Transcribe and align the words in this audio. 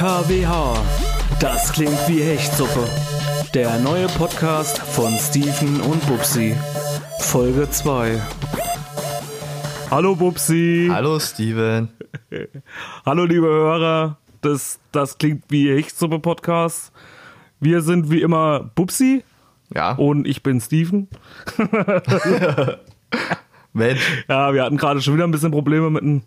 DKWH. 0.00 0.82
Das 1.40 1.74
klingt 1.74 2.08
wie 2.08 2.22
Hechtsuppe. 2.22 2.88
Der 3.52 3.78
neue 3.80 4.06
Podcast 4.06 4.78
von 4.78 5.12
Steven 5.18 5.78
und 5.82 6.06
Bubsi. 6.06 6.56
Folge 7.18 7.68
2. 7.68 8.18
Hallo 9.90 10.16
Bubsi. 10.16 10.88
Hallo 10.90 11.18
Steven. 11.18 11.90
Hallo 13.04 13.26
liebe 13.26 13.46
Hörer. 13.46 14.16
Das, 14.40 14.80
das 14.90 15.18
klingt 15.18 15.44
wie 15.50 15.68
Hechtsuppe 15.68 16.18
Podcast. 16.18 16.92
Wir 17.60 17.82
sind 17.82 18.10
wie 18.10 18.22
immer 18.22 18.70
Bubsi 18.74 19.22
Ja, 19.74 19.92
und 19.96 20.26
ich 20.26 20.42
bin 20.42 20.62
Steven. 20.62 21.08
Mensch. 23.74 24.24
Ja, 24.30 24.54
wir 24.54 24.64
hatten 24.64 24.78
gerade 24.78 25.02
schon 25.02 25.12
wieder 25.12 25.24
ein 25.24 25.30
bisschen 25.30 25.52
Probleme 25.52 25.90
mit 25.90 26.02
dem, 26.02 26.22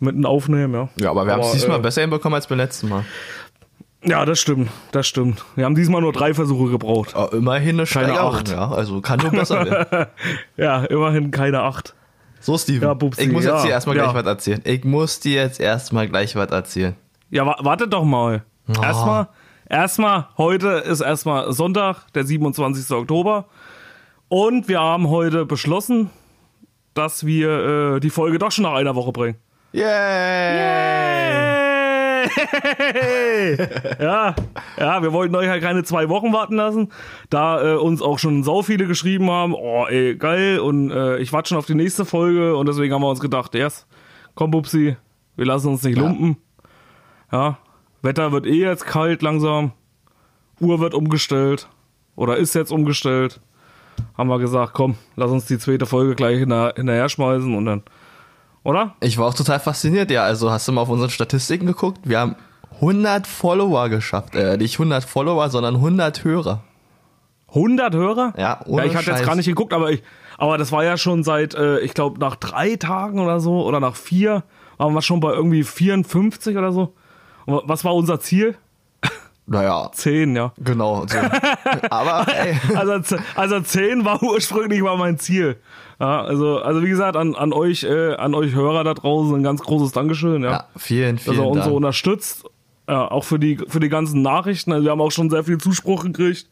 mit 0.00 0.14
dem 0.14 0.26
Aufnehmen, 0.26 0.74
ja. 0.74 0.88
Ja, 0.96 1.10
aber 1.10 1.26
wir 1.26 1.32
haben 1.32 1.40
es 1.40 1.48
Aber, 1.48 1.54
diesmal 1.54 1.78
äh, 1.78 1.82
besser 1.82 2.00
hinbekommen 2.00 2.34
als 2.34 2.46
beim 2.46 2.58
letzten 2.58 2.88
Mal. 2.88 3.04
Ja, 4.02 4.24
das 4.24 4.40
stimmt, 4.40 4.70
das 4.92 5.06
stimmt. 5.06 5.44
Wir 5.56 5.66
haben 5.66 5.74
diesmal 5.74 6.00
nur 6.00 6.12
drei 6.12 6.32
Versuche 6.32 6.70
gebraucht. 6.70 7.14
Oh, 7.14 7.28
immerhin 7.32 7.78
eine 7.78 7.84
Keine 7.84 7.86
Steigerung, 7.86 8.34
Acht. 8.34 8.48
ja. 8.48 8.70
Also 8.70 9.00
kann 9.02 9.20
nur 9.20 9.30
besser 9.30 9.64
werden. 9.66 10.06
Ja, 10.56 10.84
immerhin 10.84 11.30
keine 11.30 11.60
acht. 11.60 11.94
So, 12.40 12.56
Steven. 12.56 12.82
Ja, 12.82 12.94
Bubsi, 12.94 13.22
ich 13.22 13.30
muss 13.30 13.44
ja, 13.44 13.56
jetzt 13.56 13.66
dir 13.66 13.70
erstmal 13.70 13.96
ja. 13.96 14.04
gleich 14.04 14.14
was 14.14 14.26
erzählen. 14.26 14.62
Ich 14.64 14.84
muss 14.84 15.20
dir 15.20 15.42
jetzt 15.42 15.60
erstmal 15.60 16.08
gleich 16.08 16.34
was 16.34 16.50
erzählen. 16.50 16.96
Ja, 17.28 17.44
wa 17.44 17.56
wartet 17.60 17.92
doch 17.92 18.04
mal. 18.04 18.44
Oh. 18.68 18.82
Erstmal, 18.82 19.28
erstmal, 19.68 20.28
heute 20.38 20.68
ist 20.68 21.02
erstmal 21.02 21.52
Sonntag, 21.52 22.10
der 22.14 22.24
27. 22.24 22.90
Oktober. 22.96 23.46
Und 24.28 24.68
wir 24.68 24.80
haben 24.80 25.10
heute 25.10 25.44
beschlossen, 25.44 26.08
dass 26.94 27.26
wir 27.26 27.96
äh, 27.96 28.00
die 28.00 28.10
Folge 28.10 28.38
doch 28.38 28.50
schon 28.50 28.62
nach 28.62 28.74
einer 28.74 28.94
Woche 28.94 29.12
bringen. 29.12 29.36
Yay! 29.72 31.60
ja, 34.00 34.34
ja, 34.78 35.02
wir 35.02 35.12
wollten 35.12 35.34
euch 35.36 35.48
halt 35.48 35.62
keine 35.62 35.84
zwei 35.84 36.08
Wochen 36.08 36.32
warten 36.32 36.54
lassen, 36.54 36.88
da 37.30 37.74
äh, 37.74 37.76
uns 37.76 38.02
auch 38.02 38.18
schon 38.18 38.42
sau 38.42 38.62
viele 38.62 38.86
geschrieben 38.86 39.30
haben, 39.30 39.54
oh 39.54 39.86
ey, 39.86 40.16
geil, 40.16 40.58
und 40.58 40.90
äh, 40.90 41.18
ich 41.18 41.32
warte 41.32 41.50
schon 41.50 41.58
auf 41.58 41.66
die 41.66 41.74
nächste 41.74 42.04
Folge 42.04 42.56
und 42.56 42.66
deswegen 42.66 42.92
haben 42.92 43.02
wir 43.02 43.10
uns 43.10 43.20
gedacht, 43.20 43.54
yes, 43.54 43.86
komm 44.34 44.50
Bubsi, 44.50 44.96
wir 45.36 45.46
lassen 45.46 45.68
uns 45.68 45.82
nicht 45.82 45.98
lumpen. 45.98 46.36
Ja, 47.32 47.58
Wetter 48.02 48.32
wird 48.32 48.46
eh 48.46 48.60
jetzt 48.60 48.86
kalt 48.86 49.22
langsam, 49.22 49.72
Uhr 50.58 50.80
wird 50.80 50.94
umgestellt 50.94 51.68
oder 52.16 52.36
ist 52.36 52.54
jetzt 52.54 52.72
umgestellt. 52.72 53.40
Haben 54.16 54.30
wir 54.30 54.38
gesagt, 54.38 54.72
komm, 54.72 54.96
lass 55.16 55.30
uns 55.30 55.46
die 55.46 55.58
zweite 55.58 55.86
Folge 55.86 56.14
gleich 56.14 56.38
hinter, 56.38 56.72
hinterher 56.74 57.08
schmeißen 57.08 57.54
und 57.54 57.66
dann, 57.66 57.82
oder? 58.62 58.94
Ich 59.00 59.18
war 59.18 59.26
auch 59.26 59.34
total 59.34 59.60
fasziniert, 59.60 60.10
ja. 60.10 60.22
Also 60.22 60.50
hast 60.50 60.68
du 60.68 60.72
mal 60.72 60.82
auf 60.82 60.88
unsere 60.88 61.10
Statistiken 61.10 61.66
geguckt? 61.66 61.98
Wir 62.04 62.18
haben 62.18 62.36
100 62.76 63.26
Follower 63.26 63.88
geschafft. 63.88 64.34
Äh, 64.34 64.56
nicht 64.56 64.74
100 64.74 65.04
Follower, 65.04 65.48
sondern 65.50 65.76
100 65.76 66.24
Hörer. 66.24 66.62
100 67.48 67.94
Hörer? 67.94 68.32
Ja, 68.36 68.60
ohne 68.66 68.82
ja 68.82 68.90
ich 68.90 68.96
hatte 68.96 69.10
jetzt 69.10 69.24
gar 69.24 69.34
nicht 69.34 69.46
geguckt, 69.46 69.72
aber 69.72 69.90
ich, 69.90 70.02
aber 70.38 70.56
das 70.56 70.72
war 70.72 70.84
ja 70.84 70.96
schon 70.96 71.24
seit, 71.24 71.54
äh, 71.54 71.80
ich 71.80 71.94
glaube, 71.94 72.20
nach 72.20 72.36
drei 72.36 72.76
Tagen 72.76 73.18
oder 73.18 73.40
so 73.40 73.64
oder 73.64 73.80
nach 73.80 73.96
vier, 73.96 74.44
waren 74.78 74.94
wir 74.94 75.02
schon 75.02 75.20
bei 75.20 75.32
irgendwie 75.32 75.64
54 75.64 76.56
oder 76.56 76.72
so. 76.72 76.94
Und 77.46 77.62
was 77.64 77.84
war 77.84 77.94
unser 77.94 78.20
Ziel? 78.20 78.56
Naja, 79.46 79.90
10, 79.92 80.36
ja. 80.36 80.52
genau. 80.58 81.06
So. 81.10 81.18
Aber 81.90 82.26
ey, 82.32 82.56
Also, 82.74 83.16
also 83.34 83.60
10 83.60 84.04
war 84.04 84.22
ursprünglich 84.22 84.80
mal 84.80 84.96
mein 84.96 85.18
Ziel. 85.18 85.56
Ja, 85.98 86.22
also, 86.22 86.60
also 86.60 86.82
wie 86.82 86.88
gesagt, 86.88 87.16
an, 87.16 87.34
an 87.34 87.52
euch, 87.52 87.82
äh, 87.84 88.14
an 88.14 88.34
euch 88.34 88.54
Hörer 88.54 88.84
da 88.84 88.94
draußen 88.94 89.34
ein 89.34 89.42
ganz 89.42 89.60
großes 89.62 89.92
Dankeschön, 89.92 90.42
ja. 90.42 90.50
ja, 90.50 90.64
vielen, 90.76 91.16
dass 91.16 91.26
ihr 91.26 91.32
vielen 91.34 91.46
uns 91.46 91.58
so 91.58 91.64
Dank. 91.64 91.76
unterstützt. 91.76 92.44
Ja, 92.88 93.08
auch 93.08 93.22
für 93.22 93.38
die, 93.38 93.58
für 93.68 93.78
die 93.78 93.88
ganzen 93.88 94.20
Nachrichten. 94.22 94.72
Also 94.72 94.84
wir 94.84 94.90
haben 94.90 95.00
auch 95.00 95.12
schon 95.12 95.30
sehr 95.30 95.44
viel 95.44 95.58
Zuspruch 95.58 96.02
gekriegt 96.02 96.48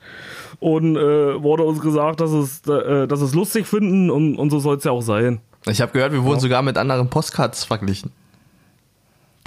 und 0.61 0.97
äh, 0.97 1.43
wurde 1.43 1.65
uns 1.65 1.81
gesagt, 1.81 2.21
dass 2.21 2.31
es, 2.31 2.61
äh, 2.69 3.09
dass 3.09 3.21
es 3.23 3.35
lustig 3.35 3.67
finden 3.67 4.09
und, 4.11 4.37
und 4.37 4.51
so 4.51 4.61
soll 4.61 4.77
es 4.77 4.85
ja 4.85 4.93
auch 4.93 5.01
sein. 5.01 5.41
Ich 5.67 5.81
habe 5.81 5.91
gehört, 5.93 6.13
wir 6.13 6.23
wurden 6.23 6.39
sogar 6.39 6.63
mit 6.63 6.79
anderen 6.79 7.11
Postcards 7.11 7.65
verglichen. 7.65 8.13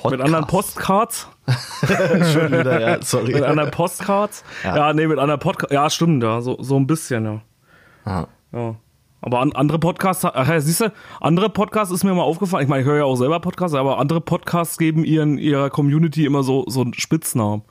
Mit 0.10 0.22
anderen 0.22 0.48
Postcards? 0.48 1.28
Schon 1.86 2.52
wieder, 2.52 2.82
ja, 2.82 3.02
sorry. 3.02 3.34
Mit 3.34 3.44
anderen 3.44 3.72
Postcards? 3.72 4.44
Ja. 4.64 4.76
ja. 4.76 4.94
nee, 4.94 5.08
mit 5.08 5.20
anderen 5.20 5.40
Podcasts. 5.40 5.74
Ja, 5.74 5.90
stimmt, 5.90 6.24
ja, 6.24 6.42
so, 6.42 6.58
so 6.62 6.78
ein 6.78 6.88
bisschen, 6.88 7.26
ja. 7.26 7.42
Ja. 8.06 8.28
ja. 8.54 8.76
Aber 9.22 9.40
an, 9.40 9.52
andere 9.54 9.78
Podcasts, 9.78 10.26
ach 10.26 10.48
ja, 10.48 10.60
siehst 10.60 10.82
du, 10.82 10.92
andere 11.20 11.50
Podcasts 11.50 11.94
ist 11.94 12.04
mir 12.04 12.14
mal 12.14 12.24
aufgefallen. 12.24 12.64
Ich 12.64 12.70
meine, 12.70 12.82
ich 12.82 12.88
höre 12.88 12.98
ja 12.98 13.04
auch 13.04 13.16
selber 13.16 13.40
Podcasts, 13.40 13.76
aber 13.76 14.00
andere 14.00 14.20
Podcasts 14.20 14.78
geben 14.78 15.04
ihren, 15.04 15.38
ihrer 15.38 15.70
Community 15.70 16.26
immer 16.26 16.42
so, 16.42 16.66
so 16.68 16.82
einen 16.82 16.96
Spitznamen. 16.96 17.62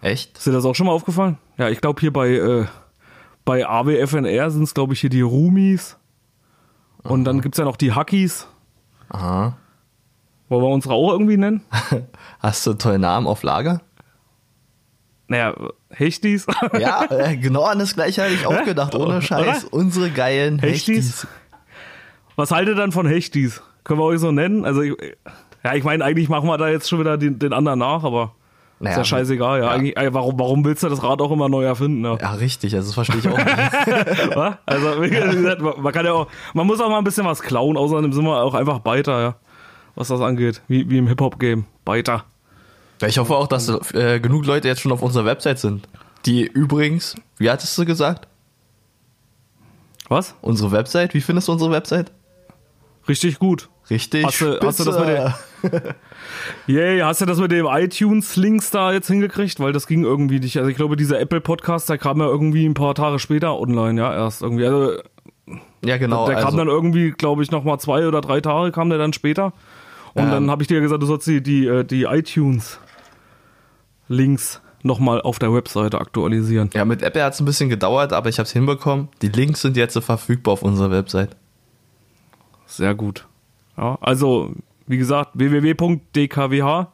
Echt? 0.00 0.36
Ist 0.38 0.46
dir 0.46 0.52
das 0.52 0.64
auch 0.64 0.74
schon 0.74 0.86
mal 0.86 0.92
aufgefallen? 0.92 1.38
Ja, 1.56 1.68
ich 1.68 1.80
glaube 1.80 2.00
hier 2.00 2.12
bei, 2.12 2.30
äh, 2.30 2.66
bei 3.44 3.66
AWFNR 3.66 4.50
sind 4.50 4.64
es, 4.64 4.74
glaube 4.74 4.94
ich, 4.94 5.00
hier 5.00 5.10
die 5.10 5.20
Rumis. 5.20 5.96
Und 7.04 7.24
dann 7.24 7.40
gibt's 7.40 7.58
ja 7.58 7.64
noch 7.64 7.76
die 7.76 7.92
Hackies. 7.92 8.48
Aha. 9.08 9.56
Wollen 10.52 10.64
wir 10.64 10.68
unsere 10.68 10.92
auch 10.92 11.12
irgendwie 11.12 11.38
nennen? 11.38 11.62
Hast 12.38 12.66
du 12.66 12.72
einen 12.72 12.78
tollen 12.78 13.00
Namen 13.00 13.26
auf 13.26 13.42
Lager? 13.42 13.80
Naja, 15.26 15.54
Hechtis. 15.88 16.46
Ja, 16.78 17.04
äh, 17.10 17.38
genau 17.38 17.62
an 17.62 17.78
das 17.78 17.94
gleiche 17.94 18.22
hatte 18.22 18.34
ich 18.34 18.46
auch 18.46 18.62
gedacht. 18.62 18.94
Ohne 18.94 19.22
Scheiß. 19.22 19.64
Oder? 19.64 19.72
Unsere 19.72 20.10
geilen 20.10 20.58
Hechtis? 20.58 20.96
Hechtis. 20.96 21.26
Was 22.36 22.50
haltet 22.50 22.74
ihr 22.74 22.80
dann 22.82 22.92
von 22.92 23.06
Hechtis? 23.06 23.62
Können 23.82 23.98
wir 24.00 24.04
euch 24.04 24.18
so 24.18 24.30
nennen? 24.30 24.66
Also, 24.66 24.82
ich, 24.82 24.94
ja, 25.64 25.74
ich 25.74 25.84
meine, 25.84 26.04
eigentlich 26.04 26.28
machen 26.28 26.46
wir 26.46 26.58
da 26.58 26.68
jetzt 26.68 26.86
schon 26.86 27.00
wieder 27.00 27.16
den, 27.16 27.38
den 27.38 27.54
anderen 27.54 27.78
nach, 27.78 28.04
aber 28.04 28.34
ist 28.78 28.84
Naja, 28.84 28.98
ja 28.98 29.04
scheißegal. 29.04 29.60
Ja, 29.62 30.02
ja. 30.02 30.12
Warum, 30.12 30.38
warum 30.38 30.66
willst 30.66 30.82
du 30.82 30.90
das 30.90 31.02
Rad 31.02 31.22
auch 31.22 31.30
immer 31.30 31.48
neu 31.48 31.64
erfinden? 31.64 32.04
Ja? 32.04 32.18
Ja, 32.20 32.32
richtig. 32.32 32.74
Also 32.74 32.88
das 32.88 32.94
verstehe 32.94 33.20
ich 33.20 33.28
auch 33.28 33.38
nicht. 33.38 34.36
Also, 34.66 35.00
wie 35.00 35.08
gesagt, 35.08 35.62
man 35.62 35.92
kann 35.94 36.04
ja 36.04 36.12
auch, 36.12 36.26
man 36.52 36.66
muss 36.66 36.78
auch 36.78 36.90
mal 36.90 36.98
ein 36.98 37.04
bisschen 37.04 37.24
was 37.24 37.40
klauen, 37.40 37.78
außerdem 37.78 38.12
sind 38.12 38.24
wir 38.24 38.42
auch 38.42 38.52
einfach 38.52 38.80
Beiter, 38.80 39.18
ja. 39.18 39.34
Was 39.94 40.08
das 40.08 40.20
angeht. 40.20 40.62
Wie, 40.68 40.88
wie 40.90 40.98
im 40.98 41.06
Hip-Hop-Game. 41.06 41.64
Beiter. 41.84 42.24
Ja, 43.00 43.08
ich 43.08 43.18
hoffe 43.18 43.34
auch, 43.34 43.46
dass 43.48 43.68
äh, 43.94 44.20
genug 44.20 44.46
Leute 44.46 44.68
jetzt 44.68 44.80
schon 44.80 44.92
auf 44.92 45.02
unserer 45.02 45.24
Website 45.24 45.58
sind. 45.58 45.88
Die 46.24 46.42
übrigens, 46.46 47.14
wie 47.38 47.50
hattest 47.50 47.76
du 47.76 47.84
gesagt? 47.84 48.28
Was? 50.08 50.34
Unsere 50.40 50.70
Website? 50.72 51.14
Wie 51.14 51.20
findest 51.20 51.48
du 51.48 51.52
unsere 51.52 51.70
Website? 51.70 52.12
Richtig 53.08 53.38
gut. 53.38 53.68
Richtig. 53.90 54.24
Hast 54.24 54.40
du- 54.40 54.60
hast 54.60 54.80
du 54.80 54.84
das 54.84 54.94
spitze. 54.96 55.94
Yay, 56.66 57.00
hast 57.00 57.20
du 57.20 57.26
das 57.26 57.38
mit 57.38 57.50
dem 57.50 57.66
iTunes-Links 57.66 58.70
da 58.70 58.92
jetzt 58.92 59.08
hingekriegt? 59.08 59.58
Weil 59.60 59.72
das 59.72 59.86
ging 59.86 60.04
irgendwie 60.04 60.38
nicht. 60.38 60.56
Also 60.56 60.68
ich 60.70 60.76
glaube, 60.76 60.96
dieser 60.96 61.18
Apple-Podcast, 61.20 61.88
der 61.88 61.98
kam 61.98 62.20
ja 62.20 62.26
irgendwie 62.26 62.64
ein 62.66 62.74
paar 62.74 62.94
Tage 62.94 63.18
später 63.18 63.58
online, 63.58 64.00
ja, 64.00 64.14
erst 64.14 64.42
irgendwie. 64.42 64.66
Also 64.66 64.92
Ja, 65.84 65.96
genau. 65.96 66.26
der 66.26 66.36
kam 66.36 66.46
also, 66.46 66.58
dann 66.58 66.68
irgendwie, 66.68 67.10
glaube 67.10 67.42
ich, 67.42 67.50
nochmal 67.50 67.80
zwei 67.80 68.06
oder 68.06 68.20
drei 68.20 68.40
Tage 68.40 68.70
kam 68.70 68.88
der 68.88 68.98
dann 68.98 69.12
später. 69.12 69.52
Und 70.14 70.24
Ähm. 70.24 70.30
dann 70.30 70.50
habe 70.50 70.62
ich 70.62 70.68
dir 70.68 70.80
gesagt, 70.80 71.02
du 71.02 71.06
sollst 71.06 71.26
die, 71.26 71.42
die, 71.42 71.66
äh, 71.66 71.84
die 71.84 72.04
iTunes-Links 72.04 74.60
nochmal 74.82 75.20
auf 75.22 75.38
der 75.38 75.52
Webseite 75.54 76.00
aktualisieren. 76.00 76.70
ja, 76.74 76.84
mit 76.84 77.02
Apple 77.02 77.22
hat 77.22 77.34
es 77.34 77.40
ein 77.40 77.44
bisschen 77.44 77.68
gedauert, 77.68 78.12
aber 78.12 78.28
ich 78.28 78.38
habe 78.38 78.46
es 78.46 78.52
hinbekommen. 78.52 79.08
Die 79.22 79.28
Links 79.28 79.62
sind 79.62 79.76
jetzt 79.76 79.94
so 79.94 80.00
verfügbar 80.00 80.54
auf 80.54 80.62
unserer 80.62 80.90
Website. 80.90 81.36
Sehr 82.66 82.94
gut. 82.94 83.26
Ja, 83.76 83.96
also, 84.00 84.52
wie 84.86 84.98
gesagt, 84.98 85.30
www.dkwh.de 85.34 86.88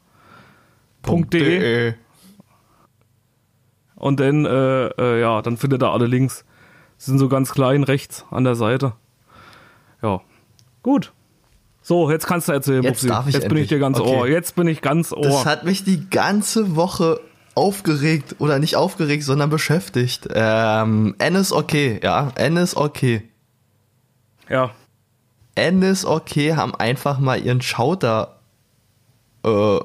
und 3.98 4.20
dann, 4.20 4.44
äh, 4.44 4.86
äh, 4.86 5.20
ja, 5.20 5.42
dann 5.42 5.56
findet 5.56 5.82
ihr 5.82 5.90
alle 5.90 6.06
Links. 6.06 6.44
Sie 6.98 7.10
sind 7.10 7.18
so 7.18 7.28
ganz 7.28 7.52
klein 7.52 7.82
rechts 7.82 8.24
an 8.30 8.44
der 8.44 8.54
Seite. 8.54 8.92
Ja, 10.02 10.20
gut. 10.82 11.12
So, 11.88 12.10
jetzt 12.10 12.26
kannst 12.26 12.48
du 12.48 12.52
erzählen, 12.52 12.82
Jetzt 12.82 12.96
Bubsi. 13.00 13.08
darf 13.08 13.26
ich 13.28 13.32
Jetzt 13.32 13.48
bin 13.48 13.56
ich 13.56 13.62
endlich. 13.62 13.68
dir 13.70 13.78
ganz 13.78 13.98
Okay. 13.98 14.14
Ohr. 14.14 14.28
Jetzt 14.28 14.54
bin 14.56 14.68
ich 14.68 14.82
ganz 14.82 15.10
Ohr. 15.10 15.22
Das 15.22 15.46
hat 15.46 15.64
mich 15.64 15.84
die 15.84 16.10
ganze 16.10 16.76
Woche 16.76 17.18
aufgeregt 17.54 18.36
oder 18.40 18.58
nicht 18.58 18.76
aufgeregt, 18.76 19.22
sondern 19.24 19.48
beschäftigt. 19.48 20.28
Ähm, 20.34 21.14
N 21.18 21.34
ist 21.34 21.50
okay, 21.50 21.98
ja. 22.02 22.30
N 22.34 22.58
ist 22.58 22.76
okay. 22.76 23.22
ja, 24.50 24.70
N 25.54 25.80
ist 25.80 26.04
okay 26.04 26.54
haben 26.56 26.74
einfach 26.74 27.20
mal 27.20 27.40
ihren 27.40 27.62
Schauter 27.62 28.36
äh, 29.46 29.78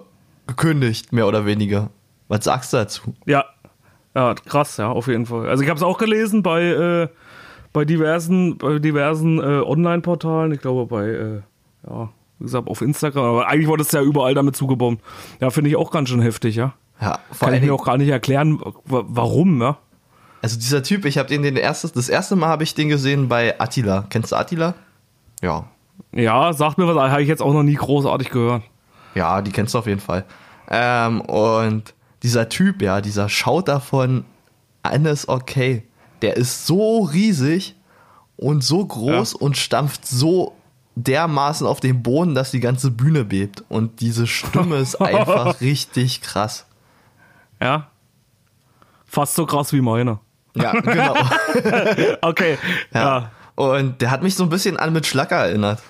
gekündigt, 0.46 1.14
mehr 1.14 1.26
oder 1.26 1.46
weniger. 1.46 1.90
Was 2.28 2.44
sagst 2.44 2.74
du 2.74 2.78
dazu? 2.78 3.16
ja, 3.26 3.46
ja, 4.14 4.34
krass, 4.36 4.76
ja, 4.76 4.90
auf 4.90 5.08
jeden 5.08 5.26
Fall. 5.26 5.48
Also 5.48 5.64
ich 5.64 5.70
habe 5.70 5.78
es 5.78 5.84
auch 5.84 5.98
gelesen 5.98 6.44
bei, 6.44 6.64
äh, 6.64 7.08
bei 7.72 7.86
diversen, 7.86 8.58
bei 8.58 8.80
diversen 8.80 9.40
äh, 9.40 9.62
Online-Portalen. 9.64 10.52
Ich 10.52 10.60
glaube 10.60 10.86
bei, 10.86 11.06
äh, 11.08 11.42
ja, 11.90 12.10
wie 12.40 12.44
gesagt, 12.46 12.68
auf 12.68 12.82
Instagram. 12.82 13.24
Aber 13.26 13.48
eigentlich 13.48 13.68
wurde 13.68 13.84
es 13.84 13.92
ja 13.92 14.02
überall 14.02 14.34
damit 14.34 14.56
zugebombt. 14.56 15.04
Ja, 15.40 15.50
finde 15.50 15.70
ich 15.70 15.76
auch 15.76 15.92
ganz 15.92 16.10
schön 16.10 16.22
heftig, 16.22 16.56
ja. 16.56 16.74
Ja, 17.02 17.20
vor 17.32 17.48
Kann 17.48 17.58
ich 17.58 17.64
mir 17.64 17.74
auch 17.74 17.84
gar 17.86 17.98
nicht 17.98 18.10
erklären, 18.10 18.60
wa- 18.86 19.04
warum, 19.08 19.62
ja. 19.62 19.78
also 20.42 20.58
dieser 20.58 20.84
Typ, 20.84 21.06
ich 21.06 21.18
habe 21.18 21.28
den, 21.28 21.42
den 21.42 21.58
erstes, 21.58 21.92
das 21.92 22.08
erste 22.08 22.36
Mal 22.36 22.48
habe 22.48 22.64
ich 22.64 22.76
den 22.76 22.88
gesehen 22.88 23.28
bei 23.28 23.60
Attila. 23.60 24.06
Kennst 24.10 24.32
du 24.32 24.36
Attila? 24.38 24.76
Ja. 25.42 25.66
Ja, 26.14 26.54
sagt 26.54 26.78
mir 26.78 26.88
was, 26.88 26.96
habe 27.12 27.22
ich 27.22 27.28
jetzt 27.28 27.42
auch 27.42 27.54
noch 27.54 27.64
nie 27.64 27.74
großartig 27.76 28.30
gehört. 28.30 28.64
Ja, 29.16 29.42
die 29.42 29.52
kennst 29.52 29.74
du 29.74 29.80
auf 29.80 29.88
jeden 29.88 30.00
Fall. 30.00 30.24
Ähm, 30.70 31.22
und 31.22 31.94
dieser 32.24 32.48
Typ, 32.50 32.82
ja, 32.82 33.02
dieser 33.02 33.28
Schauter 33.28 33.80
von 33.82 34.24
Alles 34.82 35.28
okay, 35.28 35.84
der 36.22 36.38
ist 36.38 36.66
so 36.66 37.02
riesig 37.02 37.76
und 38.38 38.64
so 38.64 38.86
groß 38.86 39.34
Ja. 39.34 39.40
und 39.40 39.58
stampft 39.58 40.06
so 40.08 40.54
dermaßen 40.96 41.66
auf 41.66 41.80
den 41.80 42.04
Boden, 42.04 42.36
dass 42.36 42.52
die 42.52 42.60
ganze 42.60 42.92
Bühne 42.92 43.24
bebt. 43.26 43.64
Und 43.70 44.02
diese 44.02 44.28
Stimme 44.28 44.78
ist 44.78 44.96
einfach 45.02 45.62
richtig 45.62 46.22
krass. 46.22 46.66
Ja. 47.62 47.88
Fast 49.06 49.36
so 49.36 49.46
krass 49.46 49.74
wie 49.74 49.82
meine. 49.82 50.20
Ja, 50.56 50.72
genau. 50.72 51.16
Okay. 52.22 52.58
Ja. 52.94 53.02
ja. 53.02 53.32
Und 53.56 54.02
der 54.02 54.12
hat 54.12 54.24
mich 54.24 54.36
so 54.36 54.44
ein 54.44 54.50
bisschen 54.50 54.78
an 54.78 54.94
mit 54.94 55.06
Schlacker 55.06 55.36
erinnert. 55.36 55.82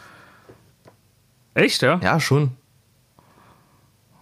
Echt, 1.53 1.81
ja? 1.81 1.99
Ja, 2.01 2.19
schon. 2.19 2.51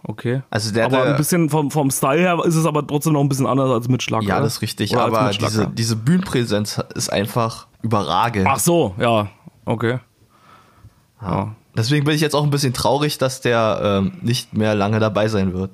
Okay. 0.04 0.42
Also 0.50 0.72
der 0.72 0.86
aber 0.86 1.04
ein 1.04 1.16
bisschen 1.16 1.48
vom, 1.48 1.70
vom 1.70 1.90
Style 1.90 2.20
her 2.20 2.38
ist 2.44 2.56
es 2.56 2.66
aber 2.66 2.86
trotzdem 2.86 3.12
noch 3.12 3.20
ein 3.20 3.28
bisschen 3.28 3.46
anders 3.46 3.70
als 3.70 3.88
mit 3.88 4.02
Schlag. 4.02 4.22
Ja, 4.24 4.40
das 4.40 4.54
ist 4.54 4.62
richtig. 4.62 4.92
Oder 4.92 5.04
aber 5.04 5.32
Schlacker. 5.32 5.52
diese, 5.52 5.66
diese 5.68 5.96
Bühnenpräsenz 5.96 6.80
ist 6.94 7.12
einfach 7.12 7.68
überragend. 7.82 8.46
Ach 8.48 8.58
so, 8.58 8.94
ja. 8.98 9.28
Okay. 9.64 10.00
Ja. 11.22 11.54
Deswegen 11.76 12.04
bin 12.04 12.14
ich 12.14 12.20
jetzt 12.20 12.34
auch 12.34 12.44
ein 12.44 12.50
bisschen 12.50 12.74
traurig, 12.74 13.16
dass 13.18 13.40
der 13.40 13.80
ähm, 13.82 14.12
nicht 14.20 14.52
mehr 14.54 14.74
lange 14.74 15.00
dabei 15.00 15.28
sein 15.28 15.54
wird. 15.54 15.70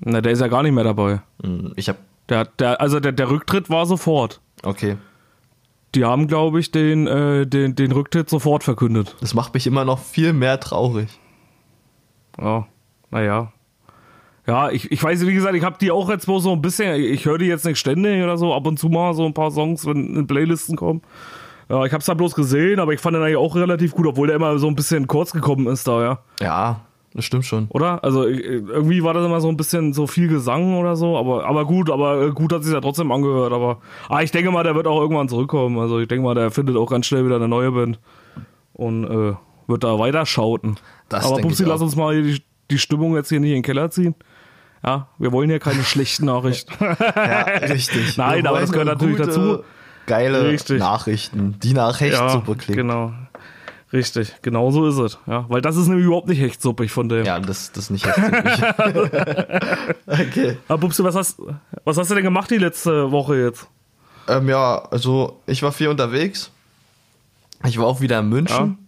Na, 0.00 0.20
der 0.20 0.32
ist 0.32 0.40
ja 0.40 0.48
gar 0.48 0.62
nicht 0.62 0.72
mehr 0.72 0.84
dabei. 0.84 1.20
Hm, 1.42 1.72
Ich 1.76 1.88
habe 1.88 1.98
Der, 2.28 2.44
der, 2.44 2.80
also 2.80 3.00
der, 3.00 3.12
der 3.12 3.30
Rücktritt 3.30 3.70
war 3.70 3.86
sofort. 3.86 4.40
okay. 4.62 4.96
Die 5.94 6.04
haben, 6.04 6.26
glaube 6.26 6.60
ich, 6.60 6.70
den, 6.72 7.06
äh, 7.06 7.46
den, 7.46 7.74
den 7.74 7.90
Rücktritt 7.92 8.28
sofort 8.28 8.62
verkündet. 8.64 9.16
Das 9.20 9.32
macht 9.32 9.54
mich 9.54 9.66
immer 9.66 9.86
noch 9.86 9.98
viel 9.98 10.34
mehr 10.34 10.60
traurig. 10.60 11.08
Ja, 12.38 12.66
naja. 13.10 13.50
Ja, 14.46 14.68
ich, 14.70 14.92
ich 14.92 15.02
weiß, 15.02 15.26
wie 15.26 15.32
gesagt, 15.32 15.54
ich 15.54 15.64
habe 15.64 15.78
die 15.80 15.90
auch 15.90 16.10
jetzt 16.10 16.26
bloß 16.26 16.42
so 16.42 16.52
ein 16.52 16.60
bisschen, 16.60 17.00
ich 17.02 17.24
höre 17.24 17.38
die 17.38 17.46
jetzt 17.46 17.64
nicht 17.64 17.78
ständig 17.78 18.22
oder 18.22 18.36
so, 18.36 18.52
ab 18.52 18.66
und 18.66 18.78
zu 18.78 18.90
mal 18.90 19.14
so 19.14 19.24
ein 19.24 19.32
paar 19.32 19.50
Songs, 19.50 19.86
wenn 19.86 20.14
in 20.16 20.26
Playlisten 20.26 20.76
kommen. 20.76 21.00
Ja, 21.68 21.84
ich 21.84 21.92
habe 21.92 22.00
es 22.00 22.06
da 22.06 22.14
bloß 22.14 22.34
gesehen, 22.34 22.78
aber 22.80 22.92
ich 22.92 23.00
fand 23.00 23.16
den 23.16 23.22
eigentlich 23.22 23.36
auch 23.36 23.56
relativ 23.56 23.92
gut, 23.94 24.06
obwohl 24.06 24.28
der 24.28 24.36
immer 24.36 24.58
so 24.58 24.68
ein 24.68 24.76
bisschen 24.76 25.06
kurz 25.08 25.32
gekommen 25.32 25.66
ist 25.66 25.88
da, 25.88 26.00
ja. 26.02 26.18
Ja, 26.40 26.80
das 27.12 27.24
stimmt 27.24 27.44
schon. 27.44 27.66
Oder? 27.70 28.04
Also 28.04 28.26
ich- 28.26 28.44
irgendwie 28.44 29.02
war 29.02 29.14
das 29.14 29.24
immer 29.26 29.40
so 29.40 29.48
ein 29.48 29.56
bisschen 29.56 29.92
so 29.92 30.06
viel 30.06 30.28
Gesang 30.28 30.76
oder 30.78 30.94
so, 30.94 31.16
aber, 31.16 31.44
aber 31.44 31.64
gut, 31.64 31.90
aber 31.90 32.22
äh, 32.26 32.30
gut 32.30 32.52
hat 32.52 32.62
sich 32.62 32.72
ja 32.72 32.80
trotzdem 32.80 33.10
angehört, 33.10 33.52
aber 33.52 33.78
ah, 34.08 34.22
ich 34.22 34.30
denke 34.30 34.50
mal, 34.52 34.62
der 34.62 34.74
wird 34.76 34.86
auch 34.86 35.00
irgendwann 35.00 35.28
zurückkommen. 35.28 35.78
Also 35.78 35.98
ich 35.98 36.06
denke 36.08 36.24
mal, 36.24 36.34
der 36.34 36.50
findet 36.52 36.76
auch 36.76 36.86
ganz 36.90 37.06
schnell 37.06 37.24
wieder 37.24 37.36
eine 37.36 37.48
neue 37.48 37.72
Band 37.72 37.98
und 38.74 39.04
äh, 39.04 39.34
wird 39.66 39.82
da 39.82 39.98
weiter 39.98 40.24
schauten. 40.26 40.76
Das 41.08 41.24
aber 41.26 41.40
Pupsi, 41.40 41.64
lass 41.64 41.80
uns 41.80 41.96
mal 41.96 42.22
die, 42.22 42.42
die 42.70 42.78
Stimmung 42.78 43.16
jetzt 43.16 43.28
hier 43.30 43.40
nicht 43.40 43.50
in 43.50 43.56
den 43.56 43.62
Keller 43.64 43.90
ziehen. 43.90 44.14
Ja, 44.84 45.08
wir 45.18 45.32
wollen 45.32 45.48
hier 45.50 45.58
keine 45.58 45.82
schlechten 45.82 46.26
Nachrichten. 46.26 46.72
Ja, 46.80 47.42
richtig. 47.42 48.16
Nein, 48.18 48.46
aber 48.46 48.60
das 48.60 48.70
gehört 48.70 48.86
natürlich 48.88 49.16
gute, 49.16 49.28
dazu. 49.28 49.64
Geile 50.06 50.44
Richtig. 50.48 50.78
Nachrichten, 50.78 51.58
die 51.62 51.72
nach 51.72 52.00
Hechtsuppe 52.00 52.56
klingen. 52.56 52.88
genau. 52.88 53.12
Richtig, 53.92 54.34
genau 54.42 54.70
so 54.72 54.86
ist 54.86 54.98
es. 54.98 55.18
Ja, 55.26 55.46
weil 55.48 55.62
das 55.62 55.76
ist 55.76 55.86
nämlich 55.86 56.06
überhaupt 56.06 56.28
nicht 56.28 56.40
hechtsuppig 56.40 56.90
von 56.90 57.08
dem. 57.08 57.24
Ja, 57.24 57.38
das, 57.38 57.70
das 57.72 57.84
ist 57.84 57.90
nicht 57.90 58.04
Hechtsuppe. 58.06 59.60
okay. 60.06 60.56
Aber 60.66 60.80
Pupsi, 60.80 61.04
was 61.04 61.14
hast, 61.14 61.40
was 61.84 61.96
hast 61.96 62.10
du 62.10 62.14
denn 62.14 62.24
gemacht 62.24 62.50
die 62.50 62.58
letzte 62.58 63.12
Woche 63.12 63.36
jetzt? 63.36 63.68
Ähm, 64.28 64.48
ja, 64.48 64.82
also 64.90 65.40
ich 65.46 65.62
war 65.62 65.70
viel 65.70 65.88
unterwegs. 65.88 66.50
Ich 67.64 67.78
war 67.78 67.86
auch 67.86 68.00
wieder 68.00 68.18
in 68.18 68.28
München. 68.28 68.78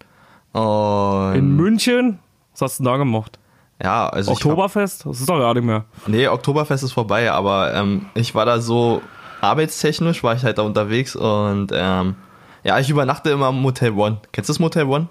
Und 0.52 1.34
In 1.36 1.56
München? 1.56 2.18
Was 2.52 2.62
hast 2.62 2.78
du 2.80 2.84
denn 2.84 2.92
da 2.92 2.98
gemacht? 2.98 3.38
ja, 3.82 4.08
also 4.08 4.32
Oktoberfest? 4.32 5.06
Das 5.06 5.20
ist 5.20 5.28
doch 5.28 5.38
gar 5.38 5.54
nicht 5.54 5.64
mehr. 5.64 5.84
Hab, 6.02 6.08
nee, 6.08 6.26
Oktoberfest 6.26 6.82
ist 6.82 6.92
vorbei, 6.92 7.30
aber 7.30 7.72
ähm, 7.74 8.06
ich 8.14 8.34
war 8.34 8.44
da 8.44 8.60
so 8.60 9.00
arbeitstechnisch, 9.40 10.22
war 10.22 10.34
ich 10.34 10.44
halt 10.44 10.58
da 10.58 10.62
unterwegs 10.62 11.16
und 11.16 11.70
ähm, 11.72 12.16
ja, 12.64 12.78
ich 12.78 12.90
übernachte 12.90 13.30
immer 13.30 13.48
im 13.50 13.60
Motel 13.60 13.92
One. 13.92 14.20
Kennst 14.32 14.48
du 14.48 14.52
das 14.52 14.60
Motel 14.60 14.84
One? 14.84 15.08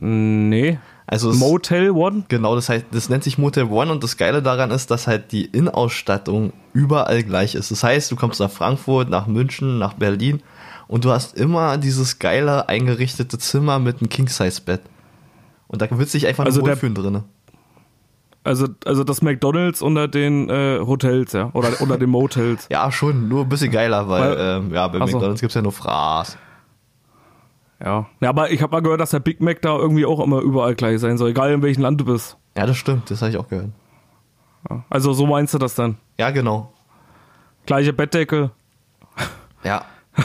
Nee. 0.00 0.78
Also 1.06 1.32
Motel 1.32 1.90
One? 1.90 2.24
Genau, 2.28 2.54
das 2.54 2.68
heißt, 2.68 2.86
das 2.90 3.08
nennt 3.08 3.24
sich 3.24 3.38
Motel 3.38 3.64
One 3.64 3.92
und 3.92 4.02
das 4.02 4.16
Geile 4.16 4.42
daran 4.42 4.70
ist, 4.70 4.90
dass 4.90 5.06
halt 5.06 5.30
die 5.32 5.44
Innenausstattung 5.44 6.52
überall 6.72 7.22
gleich 7.22 7.54
ist. 7.54 7.70
Das 7.70 7.84
heißt, 7.84 8.10
du 8.10 8.16
kommst 8.16 8.40
nach 8.40 8.50
Frankfurt, 8.50 9.08
nach 9.08 9.26
München, 9.26 9.78
nach 9.78 9.94
Berlin 9.94 10.42
und 10.88 11.04
du 11.04 11.10
hast 11.10 11.36
immer 11.36 11.78
dieses 11.78 12.18
geile 12.18 12.68
eingerichtete 12.68 13.38
Zimmer 13.38 13.78
mit 13.78 14.00
einem 14.00 14.08
King-Size-Bett. 14.08 14.82
Und 15.68 15.82
da 15.82 15.88
willst 15.90 16.14
du 16.14 16.18
dich 16.18 16.26
einfach 16.26 16.44
Also 16.44 16.60
nur 16.60 16.70
wohlfühlen 16.70 16.94
drinne. 16.94 17.24
Also, 18.46 18.68
also 18.84 19.02
das 19.02 19.22
McDonalds 19.22 19.82
unter 19.82 20.06
den 20.06 20.48
äh, 20.48 20.78
Hotels, 20.78 21.32
ja? 21.32 21.50
Oder 21.52 21.80
unter 21.80 21.98
den 21.98 22.10
Motels. 22.10 22.68
Ja, 22.70 22.92
schon, 22.92 23.28
nur 23.28 23.42
ein 23.42 23.48
bisschen 23.48 23.72
geiler, 23.72 24.08
weil, 24.08 24.36
Weil- 24.36 24.58
ähm, 24.58 24.72
ja, 24.72 24.86
bei 24.86 24.98
Ach 25.00 25.08
so. 25.08 25.16
McDonalds 25.16 25.40
gibt's 25.40 25.54
ja 25.56 25.62
nur 25.62 25.72
Fraß. 25.72 26.38
Ja. 27.84 28.06
ja, 28.20 28.28
aber 28.28 28.52
ich 28.52 28.62
habe 28.62 28.70
mal 28.72 28.80
gehört, 28.82 29.00
dass 29.00 29.10
der 29.10 29.18
Big 29.18 29.40
Mac 29.40 29.60
da 29.62 29.76
irgendwie 29.76 30.06
auch 30.06 30.20
immer 30.20 30.40
überall 30.40 30.74
gleich 30.76 31.00
sein 31.00 31.18
soll, 31.18 31.30
egal 31.30 31.52
in 31.52 31.62
welchem 31.62 31.82
Land 31.82 32.00
du 32.00 32.04
bist. 32.04 32.36
Ja, 32.56 32.66
das 32.66 32.76
stimmt, 32.76 33.10
das 33.10 33.20
habe 33.20 33.30
ich 33.32 33.36
auch 33.36 33.48
gehört. 33.48 33.70
Ja. 34.70 34.84
Also 34.88 35.12
so 35.12 35.26
meinst 35.26 35.52
du 35.52 35.58
das 35.58 35.74
dann? 35.74 35.96
Ja, 36.18 36.30
genau. 36.30 36.72
Gleiche 37.66 37.92
Bettdecke. 37.92 38.50
Ja. 39.64 39.84